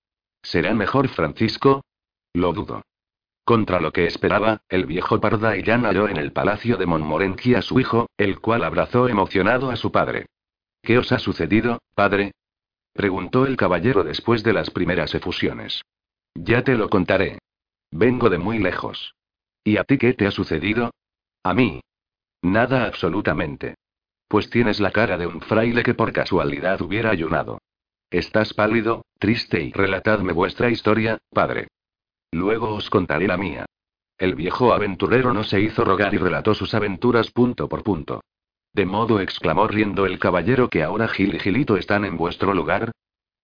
[0.41, 1.83] ¿Será mejor Francisco?
[2.33, 2.81] Lo dudo.
[3.43, 7.79] Contra lo que esperaba, el viejo Pardaillán halló en el palacio de Montmorency a su
[7.79, 10.27] hijo, el cual abrazó emocionado a su padre.
[10.81, 12.31] ¿Qué os ha sucedido, padre?
[12.93, 15.81] preguntó el caballero después de las primeras efusiones.
[16.35, 17.39] Ya te lo contaré.
[17.91, 19.13] Vengo de muy lejos.
[19.63, 20.91] ¿Y a ti qué te ha sucedido?
[21.43, 21.81] A mí.
[22.41, 23.75] Nada absolutamente.
[24.27, 27.59] Pues tienes la cara de un fraile que por casualidad hubiera ayunado.
[28.09, 31.67] Estás pálido, triste y relatadme vuestra historia, padre.
[32.33, 33.65] Luego os contaré la mía.
[34.17, 38.21] El viejo aventurero no se hizo rogar y relató sus aventuras punto por punto.
[38.73, 42.91] De modo exclamó riendo el caballero que ahora Gil y Gilito están en vuestro lugar.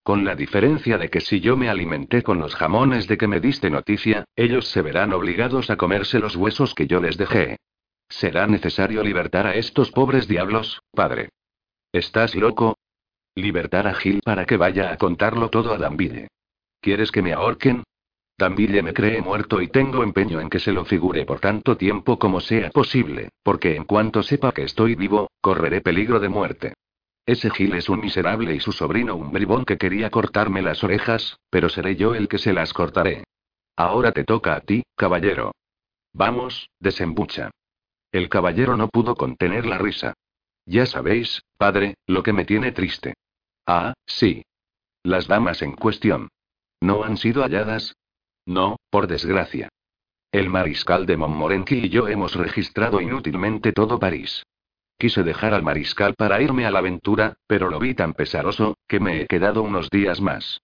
[0.02, 3.38] Con la diferencia de que si yo me alimenté con los jamones de que me
[3.38, 7.58] diste noticia, ellos se verán obligados a comerse los huesos que yo les dejé.
[8.08, 11.28] Será necesario libertar a estos pobres diablos, padre.
[11.92, 12.76] ¿Estás loco?
[13.36, 16.26] Libertar a Gil para que vaya a contarlo todo a Dambille.
[16.80, 17.84] ¿Quieres que me ahorquen?
[18.40, 22.18] Dambille me cree muerto y tengo empeño en que se lo figure por tanto tiempo
[22.18, 26.72] como sea posible, porque en cuanto sepa que estoy vivo, correré peligro de muerte.
[27.26, 31.38] Ese Gil es un miserable y su sobrino un bribón que quería cortarme las orejas,
[31.50, 33.24] pero seré yo el que se las cortaré.
[33.76, 35.52] Ahora te toca a ti, caballero.
[36.14, 37.50] Vamos, desembucha.
[38.10, 40.14] El caballero no pudo contener la risa.
[40.64, 43.12] Ya sabéis, padre, lo que me tiene triste.
[43.66, 44.46] Ah, sí.
[45.02, 46.30] Las damas en cuestión.
[46.80, 47.94] ¿No han sido halladas?
[48.50, 49.68] No, por desgracia.
[50.32, 54.44] El mariscal de Montmorency y yo hemos registrado inútilmente todo París.
[54.98, 58.98] Quise dejar al mariscal para irme a la aventura, pero lo vi tan pesaroso, que
[58.98, 60.60] me he quedado unos días más.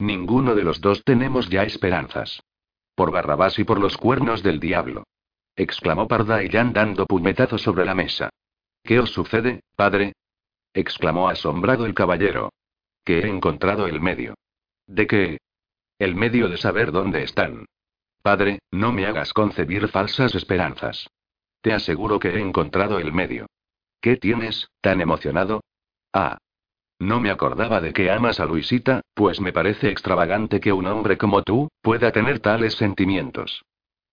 [0.00, 2.42] Ninguno de los dos tenemos ya esperanzas.
[2.96, 5.04] Por Barrabás y por los cuernos del diablo.
[5.54, 8.30] exclamó Pardaillán dando puñetazos sobre la mesa.
[8.82, 10.14] ¿Qué os sucede, padre?
[10.74, 12.50] exclamó asombrado el caballero.
[13.04, 14.34] Que he encontrado el medio.
[14.88, 15.38] ¿De qué?
[15.98, 17.66] El medio de saber dónde están.
[18.22, 21.08] Padre, no me hagas concebir falsas esperanzas.
[21.60, 23.46] Te aseguro que he encontrado el medio.
[24.00, 25.62] ¿Qué tienes, tan emocionado?
[26.12, 26.38] Ah.
[27.00, 31.16] No me acordaba de que amas a Luisita, pues me parece extravagante que un hombre
[31.16, 33.64] como tú, pueda tener tales sentimientos.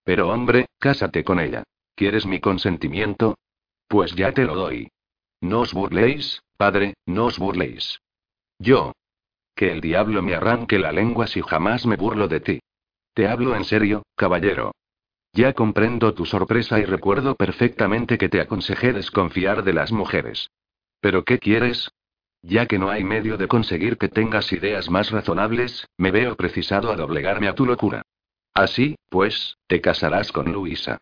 [0.04, 1.64] Pero hombre, cásate con ella.
[1.96, 3.38] ¿Quieres mi consentimiento?
[3.88, 4.90] Pues ya te lo doy.
[5.42, 8.00] No os burléis, padre, no os burléis.
[8.60, 8.94] Yo,
[9.56, 12.60] que el diablo me arranque la lengua si jamás me burlo de ti.
[13.14, 14.74] Te hablo en serio, caballero.
[15.34, 20.50] Ya comprendo tu sorpresa y recuerdo perfectamente que te aconsejé desconfiar de las mujeres.
[21.00, 21.90] ¿Pero qué quieres?
[22.42, 26.92] Ya que no hay medio de conseguir que tengas ideas más razonables, me veo precisado
[26.92, 28.04] a doblegarme a tu locura.
[28.54, 31.00] Así, pues, te casarás con Luisa.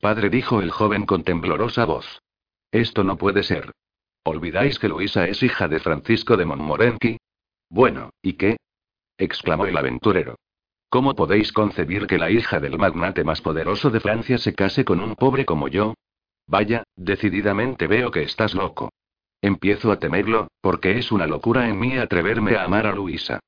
[0.00, 2.20] Padre dijo el joven con temblorosa voz.
[2.70, 3.72] Esto no puede ser.
[4.24, 7.18] ¿Olvidáis que Luisa es hija de Francisco de Montmorency?
[7.72, 8.58] Bueno, ¿y qué?
[9.16, 10.36] exclamó el aventurero.
[10.90, 15.00] ¿Cómo podéis concebir que la hija del magnate más poderoso de Francia se case con
[15.00, 15.94] un pobre como yo?
[16.46, 18.90] Vaya, decididamente veo que estás loco.
[19.40, 23.40] Empiezo a temerlo, porque es una locura en mí atreverme a amar a Luisa.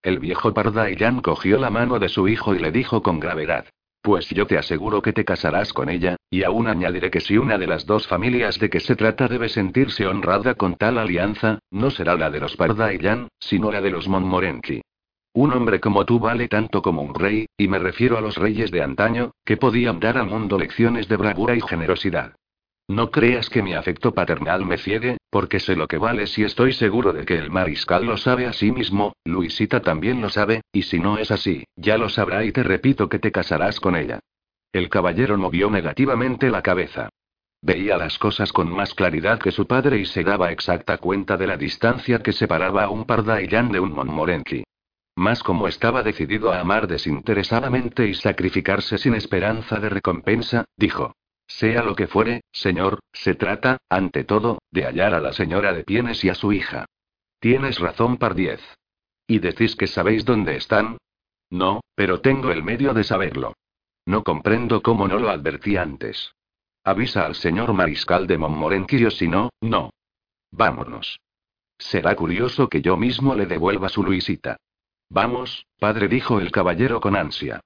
[0.00, 3.66] El viejo Pardaillán cogió la mano de su hijo y le dijo con gravedad.
[4.02, 7.56] Pues yo te aseguro que te casarás con ella, y aún añadiré que si una
[7.56, 11.88] de las dos familias de que se trata debe sentirse honrada con tal alianza, no
[11.90, 14.82] será la de los Pardaillán, sino la de los Montmorency.
[15.34, 18.72] Un hombre como tú vale tanto como un rey, y me refiero a los reyes
[18.72, 22.34] de antaño, que podían dar al mundo lecciones de bravura y generosidad.
[22.92, 26.74] No creas que mi afecto paternal me ciegue, porque sé lo que vale si estoy
[26.74, 30.82] seguro de que el mariscal lo sabe a sí mismo, Luisita también lo sabe, y
[30.82, 34.20] si no es así, ya lo sabrá y te repito que te casarás con ella.
[34.74, 37.08] El caballero movió negativamente la cabeza.
[37.62, 41.46] Veía las cosas con más claridad que su padre y se daba exacta cuenta de
[41.46, 44.64] la distancia que separaba a un Pardaillán de un Montmorency.
[45.16, 51.14] Más como estaba decidido a amar desinteresadamente y sacrificarse sin esperanza de recompensa, dijo.
[51.58, 55.84] Sea lo que fuere, señor, se trata, ante todo, de hallar a la señora de
[55.84, 56.86] Pienes y a su hija.
[57.40, 58.60] Tienes razón, Pardiez.
[59.26, 60.96] ¿Y decís que sabéis dónde están?
[61.50, 63.54] No, pero tengo el medio de saberlo.
[64.06, 66.32] No comprendo cómo no lo advertí antes.
[66.84, 69.90] Avisa al señor mariscal de Montmorency o si no, no.
[70.50, 71.20] Vámonos.
[71.78, 74.56] Será curioso que yo mismo le devuelva su Luisita.
[75.10, 77.60] Vamos, padre, dijo el caballero con ansia.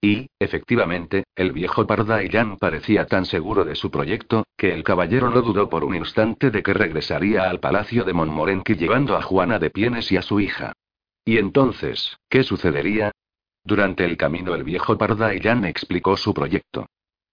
[0.00, 5.42] Y, efectivamente, el viejo Pardaillán parecía tan seguro de su proyecto, que el caballero no
[5.42, 9.70] dudó por un instante de que regresaría al palacio de Montmorency llevando a Juana de
[9.70, 10.72] Pienes y a su hija.
[11.24, 13.10] ¿Y entonces, qué sucedería?
[13.64, 16.86] Durante el camino el viejo Pardaillán explicó su proyecto.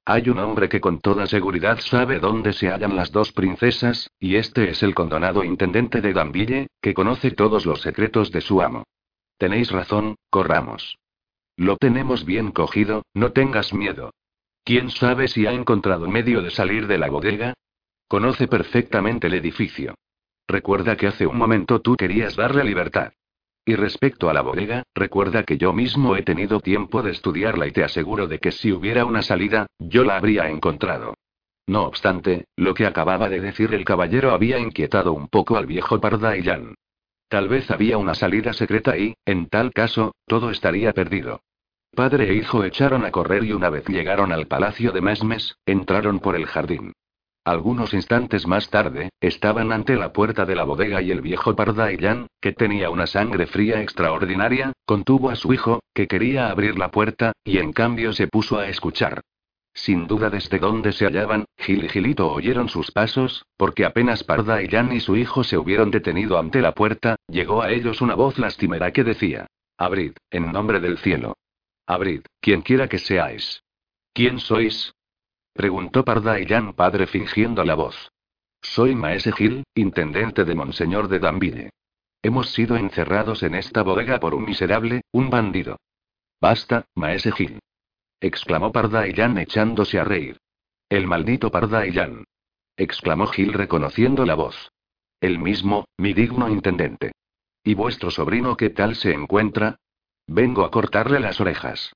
[0.03, 4.36] Hay un hombre que con toda seguridad sabe dónde se hallan las dos princesas, y
[4.36, 8.84] este es el condonado intendente de Danville, que conoce todos los secretos de su amo.
[9.38, 10.97] Tenéis razón, corramos.
[11.58, 14.12] Lo tenemos bien cogido, no tengas miedo.
[14.64, 17.53] ¿Quién sabe si ha encontrado medio de salir de la bodega?
[18.08, 19.95] Conoce perfectamente el edificio.
[20.47, 23.14] Recuerda que hace un momento tú querías darle libertad.
[23.66, 27.72] Y respecto a la bodega, recuerda que yo mismo he tenido tiempo de estudiarla y
[27.72, 31.16] te aseguro de que si hubiera una salida, yo la habría encontrado.
[31.68, 35.99] No obstante, lo que acababa de decir el caballero había inquietado un poco al viejo
[35.99, 36.76] Pardaillán.
[37.28, 41.41] Tal vez había una salida secreta y, en tal caso, todo estaría perdido.
[41.95, 46.19] Padre e hijo echaron a correr y una vez llegaron al palacio de Mesmes, entraron
[46.19, 46.93] por el jardín.
[47.45, 52.28] Algunos instantes más tarde, estaban ante la puerta de la bodega y el viejo Pardaillán,
[52.41, 57.34] que tenía una sangre fría extraordinaria, contuvo a su hijo, que quería abrir la puerta,
[57.43, 59.21] y en cambio se puso a escuchar.
[59.76, 64.63] Sin duda desde donde se hallaban, Gil y Gilito oyeron sus pasos, porque apenas Parda
[64.63, 68.15] y Jan y su hijo se hubieron detenido ante la puerta, llegó a ellos una
[68.15, 69.47] voz lastimera que decía:
[69.78, 71.36] Abrid, en nombre del cielo.
[71.86, 73.63] Abrid, quien quiera que seáis.
[74.13, 74.95] ¿Quién sois?
[75.53, 78.13] preguntó Parda y Jan padre fingiendo la voz.
[78.61, 81.69] Soy Maese Gil, intendente de Monseñor de Danville.
[82.23, 85.78] Hemos sido encerrados en esta bodega por un miserable, un bandido.
[86.39, 87.59] Basta, Maese Gil
[88.26, 90.38] exclamó Pardaillán echándose a reír.
[90.89, 92.23] El maldito Pardaillán.
[92.78, 94.71] exclamó Gil reconociendo la voz.
[95.21, 97.11] El mismo, mi digno intendente.
[97.63, 99.78] ¿Y vuestro sobrino qué tal se encuentra?
[100.28, 101.93] Vengo a cortarle las orejas.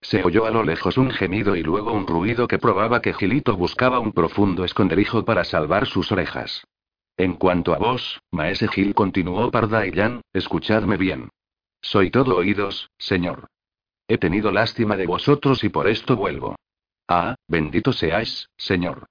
[0.00, 3.56] Se oyó a lo lejos un gemido y luego un ruido que probaba que Gilito
[3.56, 6.64] buscaba un profundo esconderijo para salvar sus orejas.
[7.16, 11.30] En cuanto a vos, maese Gil continuó Pardaillán, escuchadme bien.
[11.80, 13.48] Soy todo oídos, señor.
[14.08, 16.56] He tenido lástima de vosotros y por esto vuelvo.
[17.06, 19.06] Ah, bendito seáis, Señor.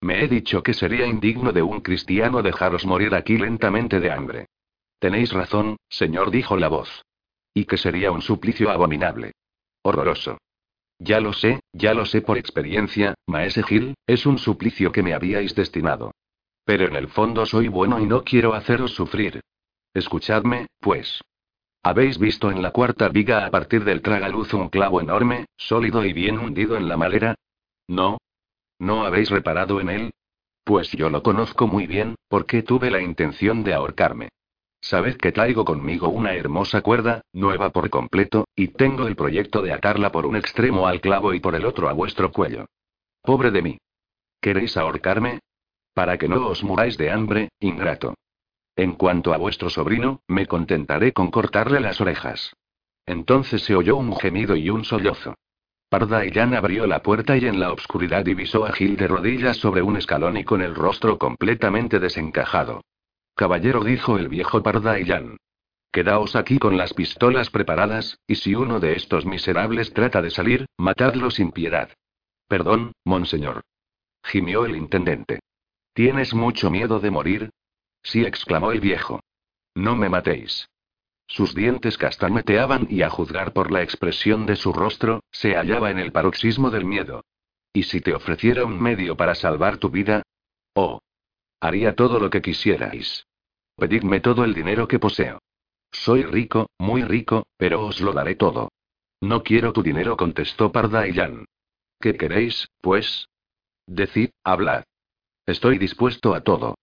[0.00, 4.46] Me he dicho que sería indigno de un cristiano dejaros morir aquí lentamente de hambre.
[4.98, 7.04] Tenéis razón, Señor, dijo la voz.
[7.54, 9.32] Y que sería un suplicio abominable.
[9.82, 10.38] Horroroso.
[10.98, 15.14] Ya lo sé, ya lo sé por experiencia, Maese Gil, es un suplicio que me
[15.14, 16.12] habíais destinado.
[16.64, 19.40] Pero en el fondo soy bueno y no quiero haceros sufrir.
[19.94, 21.20] Escuchadme, pues.
[21.84, 26.12] ¿Habéis visto en la cuarta viga a partir del tragaluz un clavo enorme, sólido y
[26.12, 27.34] bien hundido en la madera?
[27.88, 28.18] ¿No?
[28.78, 30.10] ¿No habéis reparado en él?
[30.62, 34.28] Pues yo lo conozco muy bien, porque tuve la intención de ahorcarme.
[34.80, 39.72] Sabed que traigo conmigo una hermosa cuerda, nueva por completo, y tengo el proyecto de
[39.72, 42.66] atarla por un extremo al clavo y por el otro a vuestro cuello.
[43.22, 43.78] Pobre de mí.
[44.40, 45.40] ¿Queréis ahorcarme?
[45.94, 48.14] Para que no os muráis de hambre, ingrato.
[48.76, 52.54] En cuanto a vuestro sobrino, me contentaré con cortarle las orejas.
[53.04, 55.34] Entonces se oyó un gemido y un sollozo.
[55.88, 56.22] Parda
[56.56, 60.38] abrió la puerta y en la oscuridad divisó a Gil de rodillas sobre un escalón
[60.38, 62.82] y con el rostro completamente desencajado.
[63.34, 64.96] Caballero, dijo el viejo Parda.
[65.92, 70.64] Quedaos aquí con las pistolas preparadas, y si uno de estos miserables trata de salir,
[70.78, 71.90] matadlo sin piedad.
[72.48, 73.60] Perdón, monseñor.
[74.24, 75.40] Gimió el intendente.
[75.92, 77.50] ¿Tienes mucho miedo de morir?
[78.02, 79.20] Sí, exclamó el viejo.
[79.74, 80.68] No me matéis.
[81.26, 85.98] Sus dientes castañeteaban y a juzgar por la expresión de su rostro, se hallaba en
[85.98, 87.24] el paroxismo del miedo.
[87.72, 90.22] ¿Y si te ofreciera un medio para salvar tu vida?
[90.74, 91.00] Oh.
[91.60, 93.26] Haría todo lo que quisierais.
[93.76, 95.38] Pedidme todo el dinero que poseo.
[95.90, 98.70] Soy rico, muy rico, pero os lo daré todo.
[99.20, 101.46] No quiero tu dinero, contestó Pardaillán.
[102.00, 103.28] ¿Qué queréis, pues?
[103.86, 104.84] Decid, hablad.
[105.46, 106.76] Estoy dispuesto a todo.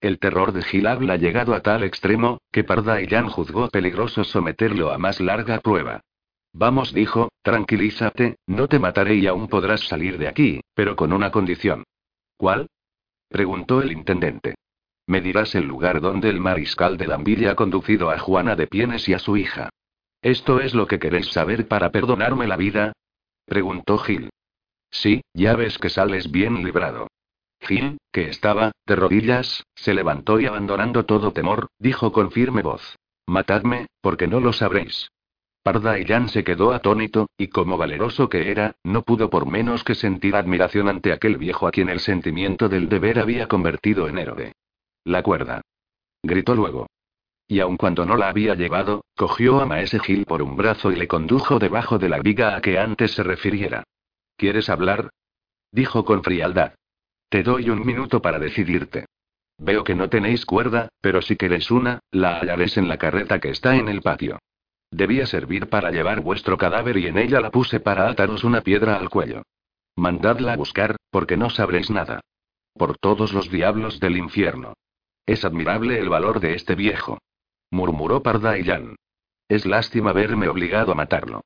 [0.00, 4.24] El terror de Gil habla llegado a tal extremo, que Parda y Jan juzgó peligroso
[4.24, 6.02] someterlo a más larga prueba.
[6.52, 11.30] Vamos, dijo, tranquilízate, no te mataré y aún podrás salir de aquí, pero con una
[11.30, 11.84] condición.
[12.36, 12.68] ¿Cuál?
[13.28, 14.54] preguntó el intendente.
[15.06, 19.08] Me dirás el lugar donde el mariscal de Danville ha conducido a Juana de Pienes
[19.08, 19.70] y a su hija.
[20.20, 22.92] ¿Esto es lo que queréis saber para perdonarme la vida?
[23.44, 24.30] preguntó Gil.
[24.90, 27.08] Sí, ya ves que sales bien librado.
[27.66, 32.96] Gil, que estaba, de rodillas, se levantó y abandonando todo temor, dijo con firme voz.
[33.26, 35.08] Matadme, porque no lo sabréis.
[35.62, 39.82] Parda y Jan se quedó atónito, y como valeroso que era, no pudo por menos
[39.82, 44.18] que sentir admiración ante aquel viejo a quien el sentimiento del deber había convertido en
[44.18, 44.52] héroe.
[45.04, 45.62] La cuerda.
[46.22, 46.86] Gritó luego.
[47.48, 50.96] Y aun cuando no la había llevado, Cogió a Maese Gil por un brazo y
[50.96, 53.84] le condujo debajo de la viga a que antes se refiriera.
[54.36, 55.08] ¿Quieres hablar?
[55.72, 56.74] Dijo con frialdad.
[57.28, 59.06] Te doy un minuto para decidirte.
[59.58, 63.50] Veo que no tenéis cuerda, pero si queréis una, la hallaréis en la carreta que
[63.50, 64.38] está en el patio.
[64.90, 68.96] Debía servir para llevar vuestro cadáver y en ella la puse para ataros una piedra
[68.96, 69.42] al cuello.
[69.96, 72.20] Mandadla a buscar, porque no sabréis nada.
[72.74, 74.74] Por todos los diablos del infierno.
[75.24, 77.18] Es admirable el valor de este viejo.
[77.70, 78.94] Murmuró Pardaillán.
[79.48, 81.40] Es lástima verme obligado a matarlo.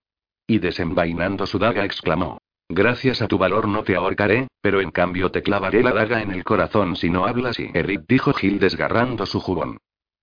[0.47, 2.39] Y desenvainando su daga exclamó.
[2.73, 6.31] Gracias a tu valor no te ahorcaré, pero en cambio te clavaré la daga en
[6.31, 9.79] el corazón si no hablas y Eric dijo Gil desgarrando su jubón.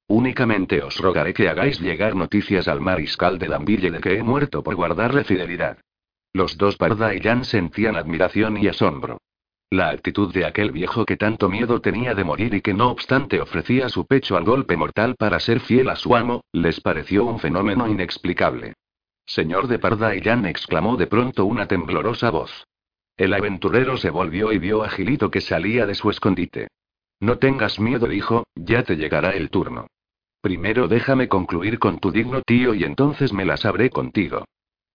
[0.07, 4.63] Únicamente os rogaré que hagáis llegar noticias al mariscal de Danville de que he muerto
[4.63, 5.79] por guardarle fidelidad.
[6.31, 9.17] Los dos Parda y Jan sentían admiración y asombro.
[9.69, 13.41] La actitud de aquel viejo que tanto miedo tenía de morir y que no obstante
[13.41, 17.39] ofrecía su pecho al golpe mortal para ser fiel a su amo, les pareció un
[17.39, 18.75] fenómeno inexplicable.
[19.27, 22.65] Señor de Parda y Jan exclamó de pronto una temblorosa voz.
[23.17, 26.69] El aventurero se volvió y vio a Gilito que salía de su escondite.
[27.19, 29.87] No tengas miedo, dijo, ya te llegará el turno.
[30.39, 34.45] Primero déjame concluir con tu digno tío y entonces me las sabré contigo.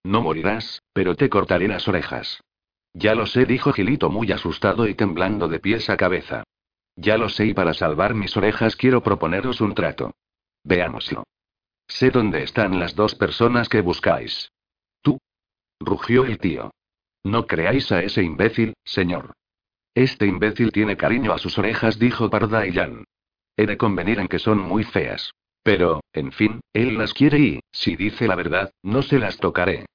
[0.03, 2.41] No morirás, pero te cortaré las orejas.
[2.93, 6.43] Ya lo sé, dijo Gilito muy asustado y temblando de pies a cabeza.
[6.95, 10.15] Ya lo sé y para salvar mis orejas quiero proponeros un trato.
[10.63, 11.23] Veámoslo.
[11.87, 14.51] Sé dónde están las dos personas que buscáis.
[15.01, 15.19] Tú.
[15.79, 16.71] Rugió el tío.
[17.23, 19.33] No creáis a ese imbécil, señor.
[19.95, 22.73] Este imbécil tiene cariño a sus orejas, dijo Parda y.
[23.55, 25.33] He de convenir en que son muy feas.
[25.63, 29.85] Pero, en fin, él las quiere y, si dice la verdad, no se las tocaré.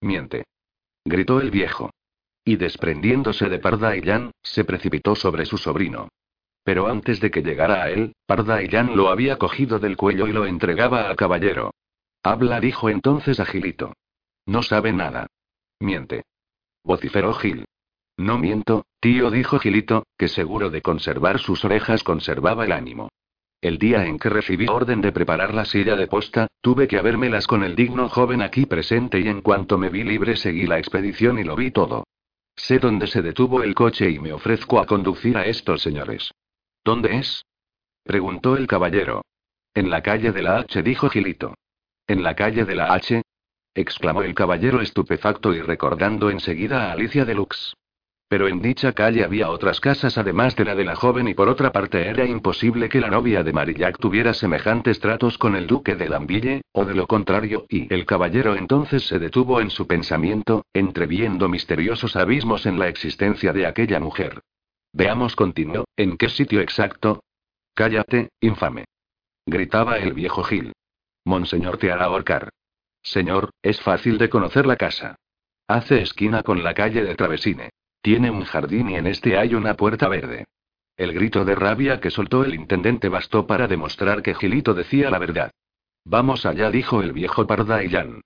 [0.00, 0.44] Miente.
[1.04, 1.90] Gritó el viejo.
[2.44, 4.02] Y desprendiéndose de Parda y
[4.42, 6.08] se precipitó sobre su sobrino.
[6.66, 10.26] Pero antes de que llegara a él, Parda y Jan lo había cogido del cuello
[10.26, 11.70] y lo entregaba al caballero.
[12.24, 13.92] Habla, dijo entonces a Gilito.
[14.46, 15.28] No sabe nada.
[15.78, 16.24] Miente.
[16.82, 17.66] Vociferó Gil.
[18.16, 23.10] No miento, tío, dijo Gilito, que seguro de conservar sus orejas conservaba el ánimo.
[23.60, 27.46] El día en que recibí orden de preparar la silla de posta, tuve que habérmelas
[27.46, 31.38] con el digno joven aquí presente y en cuanto me vi libre seguí la expedición
[31.38, 32.08] y lo vi todo.
[32.56, 36.32] Sé dónde se detuvo el coche y me ofrezco a conducir a estos señores.
[36.86, 37.44] ¿Dónde es?
[38.04, 39.24] preguntó el caballero.
[39.74, 41.56] En la calle de la H, dijo Gilito.
[42.06, 43.22] ¿En la calle de la H?
[43.74, 47.74] exclamó el caballero estupefacto y recordando enseguida a Alicia de Lux.
[48.28, 51.48] Pero en dicha calle había otras casas además de la de la joven y por
[51.48, 55.96] otra parte era imposible que la novia de Marillac tuviera semejantes tratos con el duque
[55.96, 60.64] de Danville, o de lo contrario, y el caballero entonces se detuvo en su pensamiento,
[60.72, 64.40] entreviendo misteriosos abismos en la existencia de aquella mujer.
[64.96, 67.22] Veamos, continuó, ¿en qué sitio exacto?
[67.74, 68.86] Cállate, infame.
[69.44, 70.72] Gritaba el viejo Gil.
[71.26, 72.48] Monseñor te hará ahorcar.
[73.02, 75.16] Señor, es fácil de conocer la casa.
[75.68, 77.68] Hace esquina con la calle de Travesine.
[78.00, 80.46] Tiene un jardín y en este hay una puerta verde.
[80.96, 85.18] El grito de rabia que soltó el intendente bastó para demostrar que Gilito decía la
[85.18, 85.50] verdad.
[86.06, 88.22] Vamos allá, dijo el viejo Pardaillán.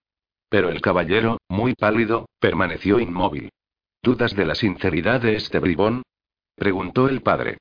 [0.49, 3.51] Pero el caballero, muy pálido, permaneció inmóvil.
[4.05, 6.05] ¿Dudas de la sinceridad de este bribón?
[6.61, 7.57] Preguntó el padre.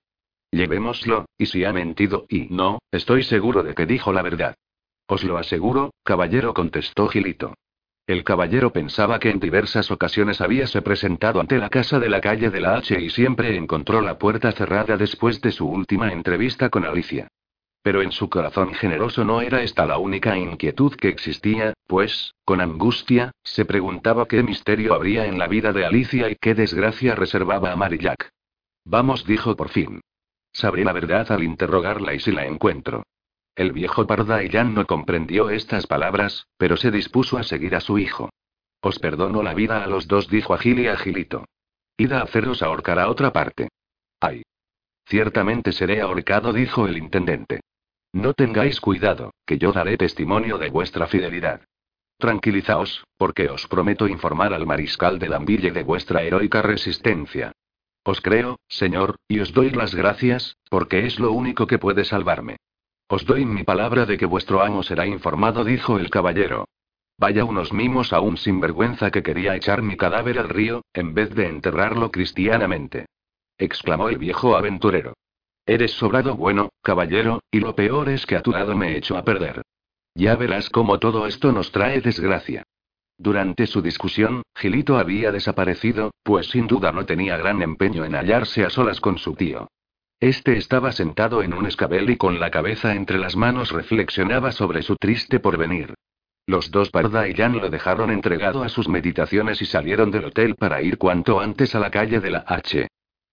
[0.52, 4.56] Llevémoslo, y si ha mentido, y no, estoy seguro de que dijo la verdad.
[5.08, 7.54] Os lo aseguro, caballero, contestó Gilito.
[8.06, 12.50] El caballero pensaba que en diversas ocasiones habíase presentado ante la casa de la calle
[12.50, 16.84] de la H y siempre encontró la puerta cerrada después de su última entrevista con
[16.84, 17.30] Alicia.
[17.82, 22.60] Pero en su corazón generoso no era esta la única inquietud que existía, pues, con
[22.60, 27.72] angustia, se preguntaba qué misterio habría en la vida de Alicia y qué desgracia reservaba
[27.72, 28.30] a Marillac.
[28.90, 30.02] Vamos, dijo por fin.
[30.52, 33.04] Sabré la verdad al interrogarla y si la encuentro.
[33.56, 38.32] El viejo Pardaillán no comprendió estas palabras, pero se dispuso a seguir a su hijo.
[38.82, 41.46] Os perdono la vida a los dos, dijo a Gil y a Gilito.
[41.98, 43.70] Id a haceros ahorcar a otra parte.
[44.20, 44.42] Ay.
[45.06, 47.62] Ciertamente seré ahorcado, dijo el intendente.
[48.12, 51.62] No tengáis cuidado, que yo daré testimonio de vuestra fidelidad.
[52.18, 57.52] Tranquilizaos, porque os prometo informar al mariscal de Danville de vuestra heroica resistencia.
[58.12, 62.58] Os creo, señor, y os doy las gracias, porque es lo único que puede salvarme.
[63.08, 66.68] Os doy mi palabra de que vuestro amo será informado, dijo el caballero.
[67.20, 71.36] Vaya unos mimos a un sinvergüenza que quería echar mi cadáver al río, en vez
[71.36, 73.06] de enterrarlo cristianamente.
[73.60, 75.14] exclamó el viejo aventurero.
[75.68, 79.24] Eres sobrado bueno, caballero, y lo peor es que a tu lado me echo a
[79.24, 79.62] perder.
[80.16, 82.64] Ya verás cómo todo esto nos trae desgracia.
[83.22, 88.64] Durante su discusión, Gilito había desaparecido, pues sin duda no tenía gran empeño en hallarse
[88.64, 89.68] a solas con su tío.
[90.22, 94.84] Este estaba sentado en un escabel y con la cabeza entre las manos reflexionaba sobre
[94.84, 95.96] su triste porvenir.
[96.48, 100.56] Los dos Parda y Jan lo dejaron entregado a sus meditaciones y salieron del hotel
[100.56, 102.88] para ir cuanto antes a la calle de la H.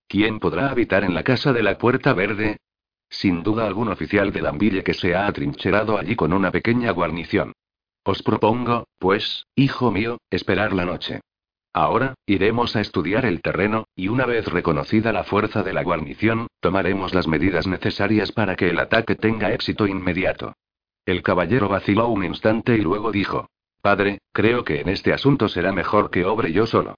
[0.08, 2.56] ¿Quién podrá habitar en la casa de la Puerta Verde?
[3.08, 7.52] Sin duda algún oficial de Danville que se ha atrincherado allí con una pequeña guarnición.
[8.06, 11.22] Os propongo, pues, hijo mío, esperar la noche.
[11.72, 16.46] Ahora, iremos a estudiar el terreno, y una vez reconocida la fuerza de la guarnición,
[16.60, 20.52] tomaremos las medidas necesarias para que el ataque tenga éxito inmediato.
[21.04, 23.50] El caballero vaciló un instante y luego dijo,
[23.82, 26.94] Padre, creo que en este asunto será mejor que obre yo solo.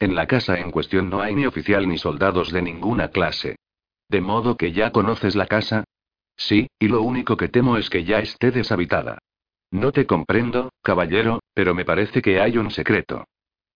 [0.00, 3.60] En la casa en cuestión no hay ni oficial ni soldados de ninguna clase.
[4.08, 5.84] ¿De modo que ya conoces la casa?
[6.36, 9.18] Sí, y lo único que temo es que ya esté deshabitada.
[9.70, 13.24] No te comprendo, caballero, pero me parece que hay un secreto.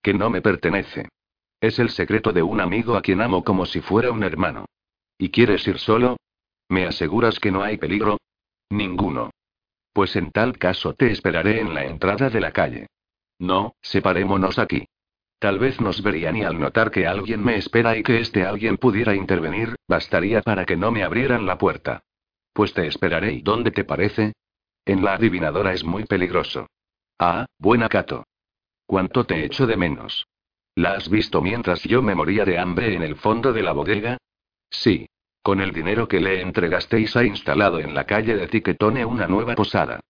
[0.02, 1.08] Que no me pertenece.
[1.60, 4.66] Es el secreto de un amigo a quien amo como si fuera un hermano.
[5.18, 6.16] ¿Y quieres ir solo?
[6.68, 8.18] ¿Me aseguras que no hay peligro?
[8.70, 9.30] Ninguno.
[9.92, 12.86] Pues en tal caso te esperaré en la entrada de la calle.
[13.38, 14.86] No, separémonos aquí.
[15.38, 18.78] Tal vez nos verían y al notar que alguien me espera y que este alguien
[18.78, 22.04] pudiera intervenir, bastaría para que no me abrieran la puerta.
[22.52, 24.32] Pues te esperaré y ¿dónde te parece?
[24.84, 26.66] En la adivinadora es muy peligroso.
[27.18, 28.24] Ah, buena Cato.
[28.86, 30.26] ¿Cuánto te echo de menos?
[30.74, 34.18] ¿La has visto mientras yo me moría de hambre en el fondo de la bodega?
[34.70, 35.06] Sí.
[35.42, 39.54] Con el dinero que le entregasteis ha instalado en la calle de Tiquetone una nueva
[39.54, 40.00] posada.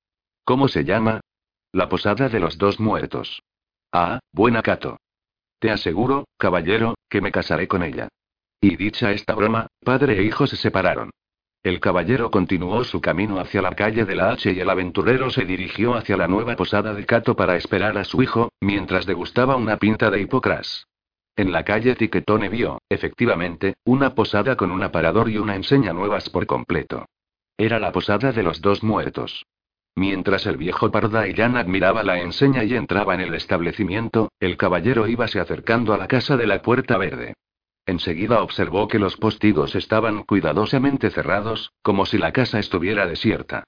[0.45, 1.21] ¿Cómo se llama?
[1.73, 3.43] La posada de los dos muertos.
[3.93, 4.99] Ah, buena Cato.
[5.59, 8.09] Te aseguro, caballero, que me casaré con ella.
[8.61, 11.11] Y dicha esta broma, padre e hijo se separaron.
[11.63, 15.45] El caballero continuó su camino hacia la calle de la H y el aventurero se
[15.45, 19.77] dirigió hacia la nueva posada de Cato para esperar a su hijo, mientras degustaba una
[19.77, 20.89] pinta de hipocras.
[21.37, 26.29] En la calle Tiquetone vio, efectivamente, una posada con un aparador y una enseña nuevas
[26.31, 27.07] por completo.
[27.57, 29.47] Era la posada de los dos muertos.
[29.95, 35.39] Mientras el viejo Pardaillán admiraba la enseña y entraba en el establecimiento, el caballero íbase
[35.39, 37.35] acercando a la casa de la Puerta Verde.
[37.87, 43.65] Enseguida observó que los postigos estaban cuidadosamente cerrados, como si la casa estuviera desierta.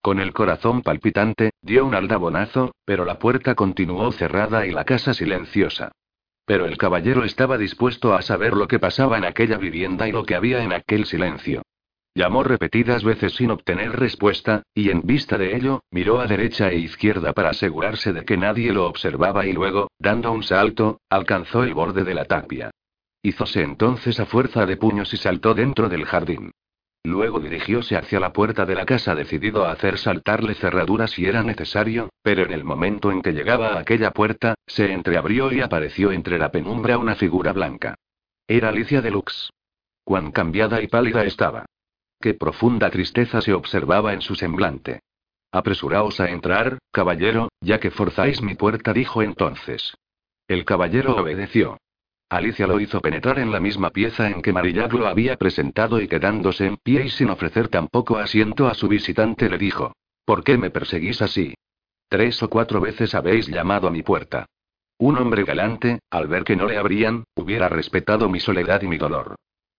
[0.00, 5.14] Con el corazón palpitante, dio un aldabonazo, pero la puerta continuó cerrada y la casa
[5.14, 5.90] silenciosa.
[6.44, 10.24] Pero el caballero estaba dispuesto a saber lo que pasaba en aquella vivienda y lo
[10.24, 11.62] que había en aquel silencio.
[12.14, 16.76] Llamó repetidas veces sin obtener respuesta, y en vista de ello, miró a derecha e
[16.76, 21.74] izquierda para asegurarse de que nadie lo observaba y luego, dando un salto, alcanzó el
[21.74, 22.70] borde de la tapia.
[23.26, 26.52] Hízose entonces a fuerza de puños y saltó dentro del jardín.
[27.02, 31.42] Luego dirigióse hacia la puerta de la casa decidido a hacer saltarle cerraduras si era
[31.42, 36.12] necesario, pero en el momento en que llegaba a aquella puerta, se entreabrió y apareció
[36.12, 37.96] entre la penumbra una figura blanca.
[38.46, 39.50] Era Alicia de Lux.
[40.04, 41.66] Cuán cambiada y pálida estaba.
[42.20, 45.00] Qué profunda tristeza se observaba en su semblante.
[45.50, 49.96] Apresuraos a entrar, caballero, ya que forzáis mi puerta, dijo entonces.
[50.46, 51.76] El caballero obedeció.
[52.28, 56.08] Alicia lo hizo penetrar en la misma pieza en que Marillac lo había presentado y
[56.08, 59.92] quedándose en pie y sin ofrecer tampoco asiento a su visitante le dijo:
[60.24, 61.54] ¿Por qué me perseguís así?
[62.08, 64.46] Tres o cuatro veces habéis llamado a mi puerta.
[64.98, 68.98] Un hombre galante, al ver que no le abrían, hubiera respetado mi soledad y mi
[68.98, 69.36] dolor.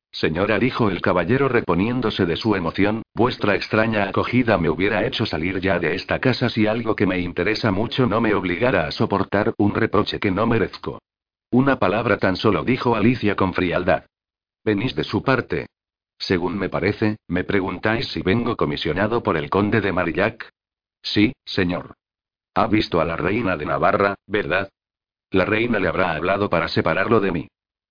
[0.09, 5.59] Señora, dijo el caballero reponiéndose de su emoción, vuestra extraña acogida me hubiera hecho salir
[5.59, 9.53] ya de esta casa si algo que me interesa mucho no me obligara a soportar
[9.57, 10.99] un reproche que no merezco.
[11.51, 14.05] Una palabra tan solo dijo Alicia con frialdad.
[14.65, 15.67] Venís de su parte.
[16.19, 20.49] Según me parece, me preguntáis si vengo comisionado por el conde de Marillac.
[21.01, 21.93] Sí, señor.
[22.53, 24.69] Ha visto a la reina de Navarra, ¿verdad?
[25.31, 27.47] La reina le habrá hablado para separarlo de mí.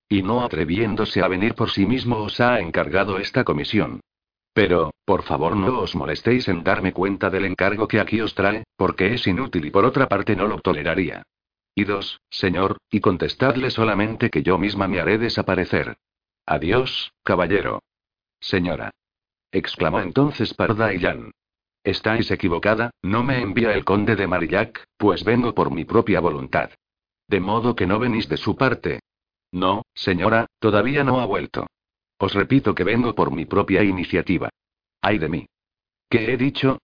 [0.09, 4.01] Y no atreviéndose a venir por sí mismo os ha encargado esta comisión.
[4.53, 8.65] Pero, por favor no os molestéis en darme cuenta del encargo que aquí os trae,
[8.77, 11.23] porque es inútil y por otra parte no lo toleraría.
[11.79, 15.99] Y dos, señor, y contestadle solamente que yo misma me haré desaparecer.
[16.47, 17.83] Adiós, caballero.
[18.41, 18.91] Señora.
[19.53, 21.33] exclamó entonces Parda y Jan.
[21.85, 26.71] Estáis equivocada, no me envía el conde de Marillac, pues vengo por mi propia voluntad.
[27.29, 29.01] De modo que no venís de su parte.
[29.53, 31.67] No, señora, todavía no ha vuelto.
[32.17, 34.49] Os repito que vengo por mi propia iniciativa.
[35.03, 35.47] Ay de mí.
[36.09, 36.79] ¿Qué he dicho?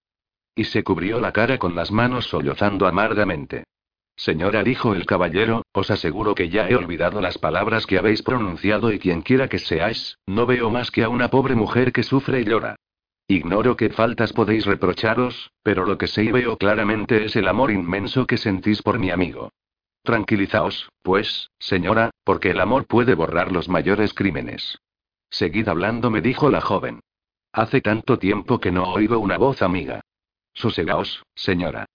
[0.54, 3.64] Y se cubrió la cara con las manos sollozando amargamente.
[4.22, 8.92] Señora, dijo el caballero, os aseguro que ya he olvidado las palabras que habéis pronunciado
[8.92, 12.40] y quien quiera que seáis, no veo más que a una pobre mujer que sufre
[12.40, 12.76] y llora.
[13.26, 17.72] Ignoro qué faltas podéis reprocharos, pero lo que sé y veo claramente es el amor
[17.72, 19.50] inmenso que sentís por mi amigo.
[20.04, 24.78] Tranquilizaos, pues, señora, porque el amor puede borrar los mayores crímenes.
[25.30, 27.00] Seguid hablando, me dijo la joven.
[27.52, 30.00] Hace tanto tiempo que no oigo una voz amiga.
[30.54, 31.86] Sosegaos, señora.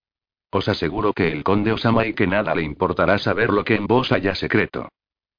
[0.49, 3.75] Os aseguro que el conde os ama y que nada le importará saber lo que
[3.75, 4.89] en vos haya secreto.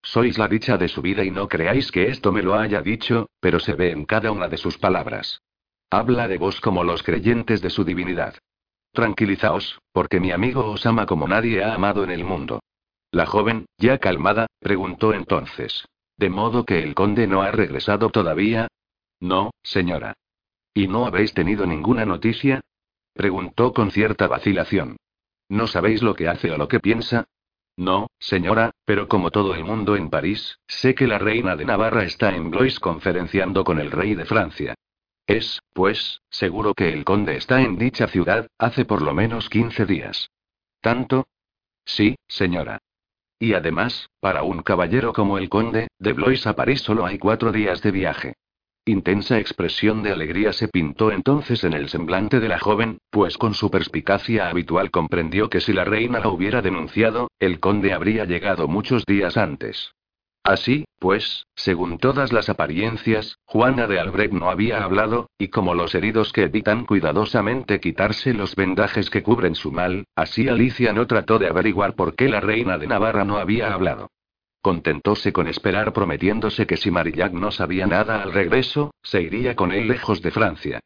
[0.03, 3.29] Sois la dicha de su vida y no creáis que esto me lo haya dicho,
[3.41, 5.41] pero se ve en cada una de sus palabras.
[5.91, 8.35] Habla de vos como los creyentes de su divinidad.
[8.93, 12.61] Tranquilizaos, porque mi amigo os ama como nadie ha amado en el mundo.
[13.11, 15.87] La joven, ya calmada, preguntó entonces.
[16.17, 18.69] ¿De modo que el conde no ha regresado todavía?
[19.21, 20.15] No, señora.
[20.75, 22.61] ¿Y no habéis tenido ninguna noticia?
[23.19, 24.97] Preguntó con cierta vacilación.
[25.49, 27.27] ¿No sabéis lo que hace o lo que piensa?
[27.77, 32.05] No, señora, pero como todo el mundo en París, sé que la reina de Navarra
[32.05, 34.77] está en Blois conferenciando con el rey de Francia.
[35.27, 39.85] Es, pues, seguro que el conde está en dicha ciudad, hace por lo menos 15
[39.85, 40.31] días.
[40.81, 41.27] ¿Tanto?
[41.85, 42.79] Sí, señora.
[43.41, 47.51] Y además, para un caballero como el conde, de Blois a París solo hay cuatro
[47.51, 48.35] días de viaje.
[48.89, 53.53] Intensa expresión de alegría se pintó entonces en el semblante de la joven, pues con
[53.53, 58.67] su perspicacia habitual comprendió que si la reina la hubiera denunciado, el conde habría llegado
[58.67, 59.93] muchos días antes.
[60.43, 65.95] Así, pues, según todas las apariencias, Juana de Albrecht no había hablado, y como los
[65.95, 71.39] heridos que evitan cuidadosamente quitarse los vendajes que cubren su mal, así Alicia no trató
[71.39, 74.09] de averiguar por qué la reina de Navarra no había hablado.
[74.69, 79.73] Contentóse con esperar prometiéndose que si Marillac no sabía nada al regreso, se iría con
[79.73, 80.81] él lejos de Francia.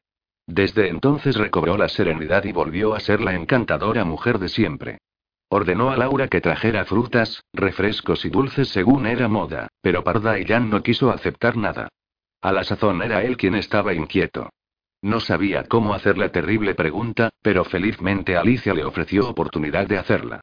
[0.47, 4.99] Desde entonces recobró la serenidad y volvió a ser la encantadora mujer de siempre.
[5.49, 10.71] Ordenó a Laura que trajera frutas, refrescos y dulces según era moda, pero Parda Jan
[10.71, 11.89] no quiso aceptar nada.
[12.41, 14.51] A la sazón era él quien estaba inquieto.
[15.03, 20.41] No sabía cómo hacer la terrible pregunta, pero felizmente Alicia le ofreció oportunidad de hacerla.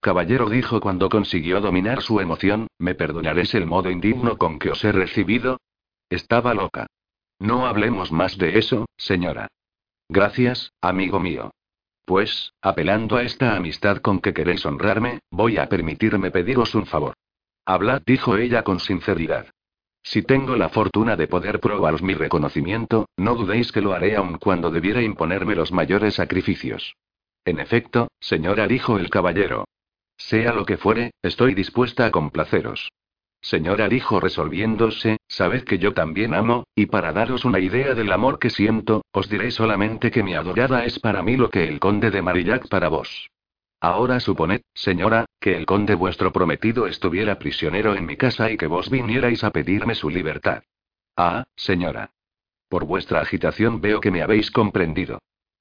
[0.00, 4.84] Caballero dijo cuando consiguió dominar su emoción, ¿me perdonaréis el modo indigno con que os
[4.84, 5.58] he recibido?
[6.08, 6.86] Estaba loca.
[7.40, 9.48] No hablemos más de eso, señora.
[10.08, 11.50] Gracias, amigo mío.
[12.04, 17.14] Pues, apelando a esta amistad con que queréis honrarme, voy a permitirme pediros un favor.
[17.66, 19.48] Hablad, dijo ella con sinceridad.
[20.02, 24.38] Si tengo la fortuna de poder probaros mi reconocimiento, no dudéis que lo haré aun
[24.38, 26.94] cuando debiera imponerme los mayores sacrificios.
[27.44, 29.66] En efecto, señora, dijo el caballero,
[30.18, 32.90] sea lo que fuere, estoy dispuesta a complaceros.
[33.40, 38.38] Señora dijo resolviéndose, sabed que yo también amo, y para daros una idea del amor
[38.38, 42.10] que siento, os diré solamente que mi adorada es para mí lo que el conde
[42.10, 43.30] de Marillac para vos.
[43.80, 48.66] Ahora suponed, señora, que el conde vuestro prometido estuviera prisionero en mi casa y que
[48.66, 50.64] vos vinierais a pedirme su libertad.
[51.16, 52.10] Ah, señora.
[52.68, 55.20] Por vuestra agitación veo que me habéis comprendido.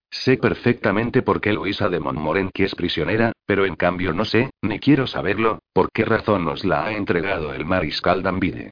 [0.09, 4.79] Sé perfectamente por qué Luisa de Montmorency es prisionera, pero en cambio no sé, ni
[4.79, 8.71] quiero saberlo, por qué razón os la ha entregado el mariscal Danville.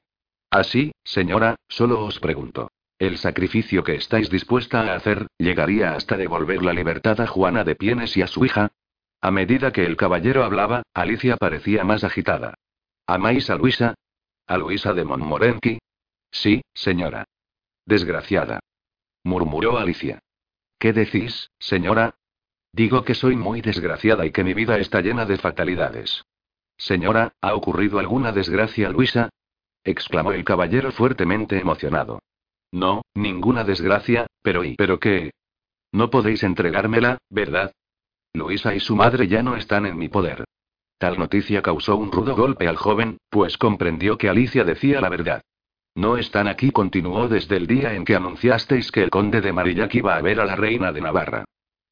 [0.49, 2.69] Así, señora, solo os pregunto.
[2.97, 7.75] ¿El sacrificio que estáis dispuesta a hacer, llegaría hasta devolver la libertad a Juana de
[7.75, 8.71] Pienes y a su hija?
[9.19, 12.53] A medida que el caballero hablaba, Alicia parecía más agitada.
[13.05, 13.95] ¿Amáis a Luisa?
[14.47, 15.79] ¿A Luisa de Montmorency?
[16.31, 17.25] Sí, señora.
[17.85, 18.59] Desgraciada.
[19.23, 20.19] murmuró Alicia.
[20.79, 22.15] ¿Qué decís, señora?
[22.71, 26.25] Digo que soy muy desgraciada y que mi vida está llena de fatalidades.
[26.77, 29.29] Señora, ¿ha ocurrido alguna desgracia, Luisa?
[29.83, 32.19] exclamó el caballero fuertemente emocionado.
[32.71, 35.31] No, ninguna desgracia, pero ¿y pero qué?
[35.91, 37.71] No podéis entregármela, ¿verdad?
[38.33, 40.43] Luisa y su madre ya no están en mi poder.
[40.97, 45.41] Tal noticia causó un rudo golpe al joven, pues comprendió que Alicia decía la verdad.
[45.95, 49.95] No están aquí, continuó desde el día en que anunciasteis que el conde de Marillac
[49.95, 51.45] iba a ver a la reina de Navarra.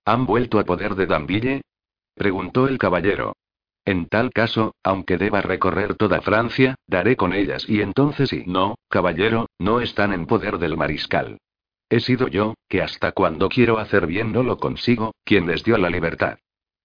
[0.05, 1.61] ¿Han vuelto a poder de Danville?
[2.13, 3.33] preguntó el caballero.
[3.85, 8.43] En tal caso, aunque deba recorrer toda Francia, daré con ellas y entonces sí.
[8.45, 11.37] No, caballero, no están en poder del mariscal.
[11.89, 15.77] He sido yo, que hasta cuando quiero hacer bien no lo consigo, quien les dio
[15.77, 16.39] la libertad.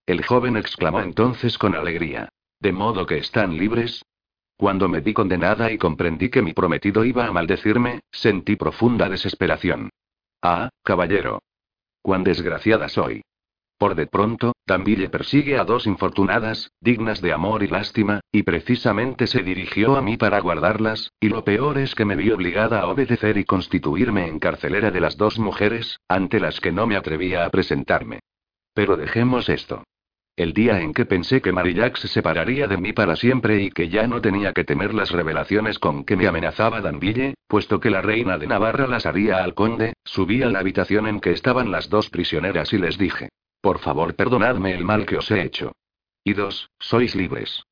[0.07, 2.28] El joven exclamó entonces con alegría.
[2.61, 4.03] ¿De modo que están libres?
[4.59, 9.90] Cuando me vi condenada y comprendí que mi prometido iba a maldecirme, sentí profunda desesperación.
[10.43, 11.43] Ah, caballero.
[12.02, 13.22] Cuán desgraciada soy.
[13.78, 19.28] Por de pronto, Danville persigue a dos infortunadas, dignas de amor y lástima, y precisamente
[19.28, 22.89] se dirigió a mí para guardarlas, y lo peor es que me vi obligada a
[22.89, 27.44] obedecer y constituirme en carcelera de las dos mujeres, ante las que no me atrevía
[27.44, 28.18] a presentarme.
[28.74, 29.85] Pero dejemos esto.
[30.39, 33.89] El día en que pensé que Marillac se separaría de mí para siempre y que
[33.89, 38.02] ya no tenía que temer las revelaciones con que me amenazaba Danville, puesto que la
[38.02, 41.90] reina de Navarra las haría al conde, subí a la habitación en que estaban las
[41.90, 45.73] dos prisioneras y les dije: Por favor, perdonadme el mal que os he hecho.
[46.23, 47.65] Y dos, sois libres.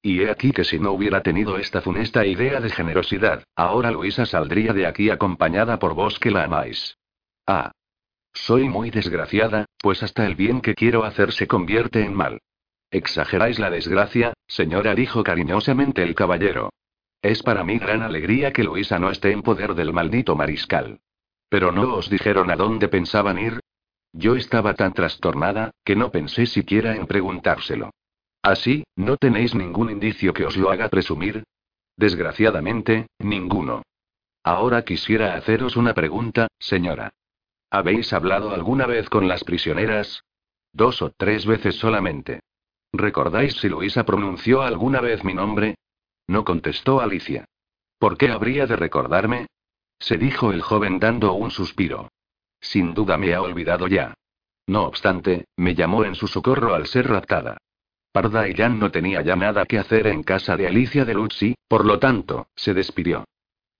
[0.00, 4.24] Y he aquí que si no hubiera tenido esta funesta idea de generosidad, ahora Luisa
[4.24, 6.96] saldría de aquí acompañada por vos que la amáis.
[7.46, 7.72] Ah.
[8.32, 12.40] Soy muy desgraciada, pues hasta el bien que quiero hacer se convierte en mal.
[12.90, 16.70] Exageráis la desgracia, señora, dijo cariñosamente el caballero.
[17.22, 21.00] Es para mí gran alegría que Luisa no esté en poder del maldito mariscal.
[21.48, 23.60] Pero no os dijeron a dónde pensaban ir.
[24.12, 27.90] Yo estaba tan trastornada, que no pensé siquiera en preguntárselo.
[28.42, 31.44] Así, ¿no tenéis ningún indicio que os lo haga presumir?
[31.96, 33.82] Desgraciadamente, ninguno.
[34.44, 37.10] Ahora quisiera haceros una pregunta, señora.
[37.70, 40.24] ¿Habéis hablado alguna vez con las prisioneras?
[40.72, 42.40] Dos o tres veces solamente.
[42.92, 45.76] ¿Recordáis si Luisa pronunció alguna vez mi nombre?
[46.28, 47.44] No contestó Alicia.
[47.98, 49.46] ¿Por qué habría de recordarme?
[49.98, 52.10] Se dijo el joven dando un suspiro.
[52.60, 54.14] Sin duda me ha olvidado ya.
[54.66, 57.58] No obstante, me llamó en su socorro al ser raptada.
[58.12, 61.54] Parda y Jan no tenía ya nada que hacer en casa de Alicia de Luzzi,
[61.68, 63.24] por lo tanto, se despidió.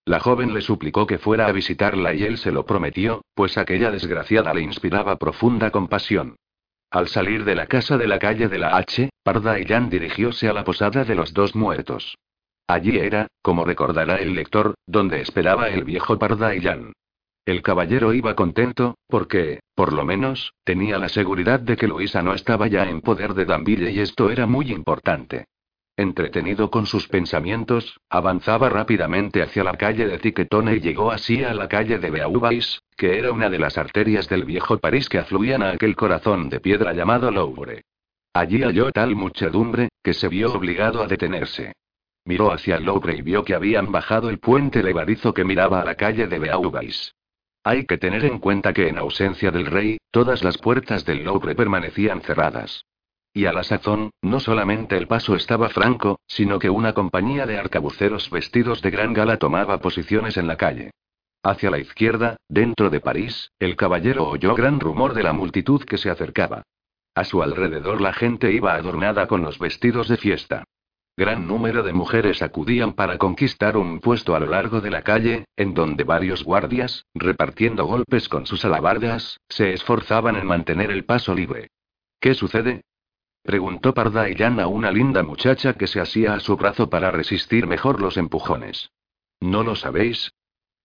[0.07, 3.91] La joven le suplicó que fuera a visitarla y él se lo prometió, pues aquella
[3.91, 6.37] desgraciada le inspiraba profunda compasión.
[6.93, 10.63] Al salir de la casa de la calle de la H, Parda dirigióse a la
[10.63, 12.17] posada de los dos muertos.
[12.69, 16.53] Allí era, como recordará el lector, donde esperaba el viejo Parda.
[17.45, 22.33] El caballero iba contento, porque, por lo menos, tenía la seguridad de que Luisa no
[22.33, 25.47] estaba ya en poder de Danville y esto era muy importante.
[25.99, 31.55] Entretenido con sus pensamientos, avanzaba rápidamente hacia la calle de Tiquetone y llegó así a
[31.55, 35.63] la calle de Beauvais, que era una de las arterias del viejo París que afluían
[35.63, 37.83] a aquel corazón de piedra llamado Louvre.
[38.35, 41.73] Allí halló tal muchedumbre, que se vio obligado a detenerse.
[42.27, 45.85] Miró hacia el Louvre y vio que habían bajado el puente levadizo que miraba a
[45.87, 47.15] la calle de Beauvais.
[47.65, 51.55] Hay que tener en cuenta que en ausencia del rey, todas las puertas del Louvre
[51.55, 52.85] permanecían cerradas.
[53.37, 57.59] Y a la sazón, no solamente el paso estaba franco, sino que una compañía de
[57.59, 60.93] arcabuceros vestidos de gran gala tomaba posiciones en la calle.
[61.43, 65.99] Hacia la izquierda, dentro de París, el caballero oyó gran rumor de la multitud que
[65.99, 66.63] se acercaba.
[67.15, 70.65] A su alrededor la gente iba adornada con los vestidos de fiesta.
[71.15, 75.45] Gran número de mujeres acudían para conquistar un puesto a lo largo de la calle,
[75.57, 81.35] en donde varios guardias, repartiendo golpes con sus alabardas, se esforzaban en mantener el paso
[81.35, 81.69] libre.
[82.19, 82.81] ¿Qué sucede?
[83.47, 88.01] Preguntó Pardaillán a una linda muchacha que se asía a su brazo para resistir mejor
[88.01, 88.91] los empujones.
[89.41, 90.33] ¿No lo sabéis?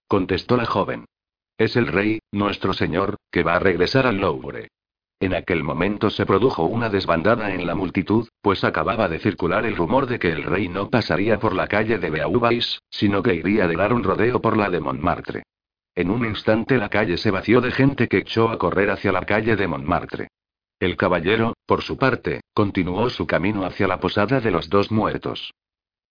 [0.08, 1.06] contestó la joven.
[1.58, 4.70] Es el rey, nuestro señor, que va a regresar al Louvre.
[5.20, 9.76] En aquel momento se produjo una desbandada en la multitud, pues acababa de circular el
[9.76, 13.68] rumor de que el rey no pasaría por la calle de Beauvais, sino que iría
[13.68, 15.44] de dar un rodeo por la de Montmartre.
[15.94, 19.22] En un instante la calle se vació de gente que echó a correr hacia la
[19.22, 20.28] calle de Montmartre.
[20.82, 25.54] El caballero, por su parte, continuó su camino hacia la posada de los dos muertos.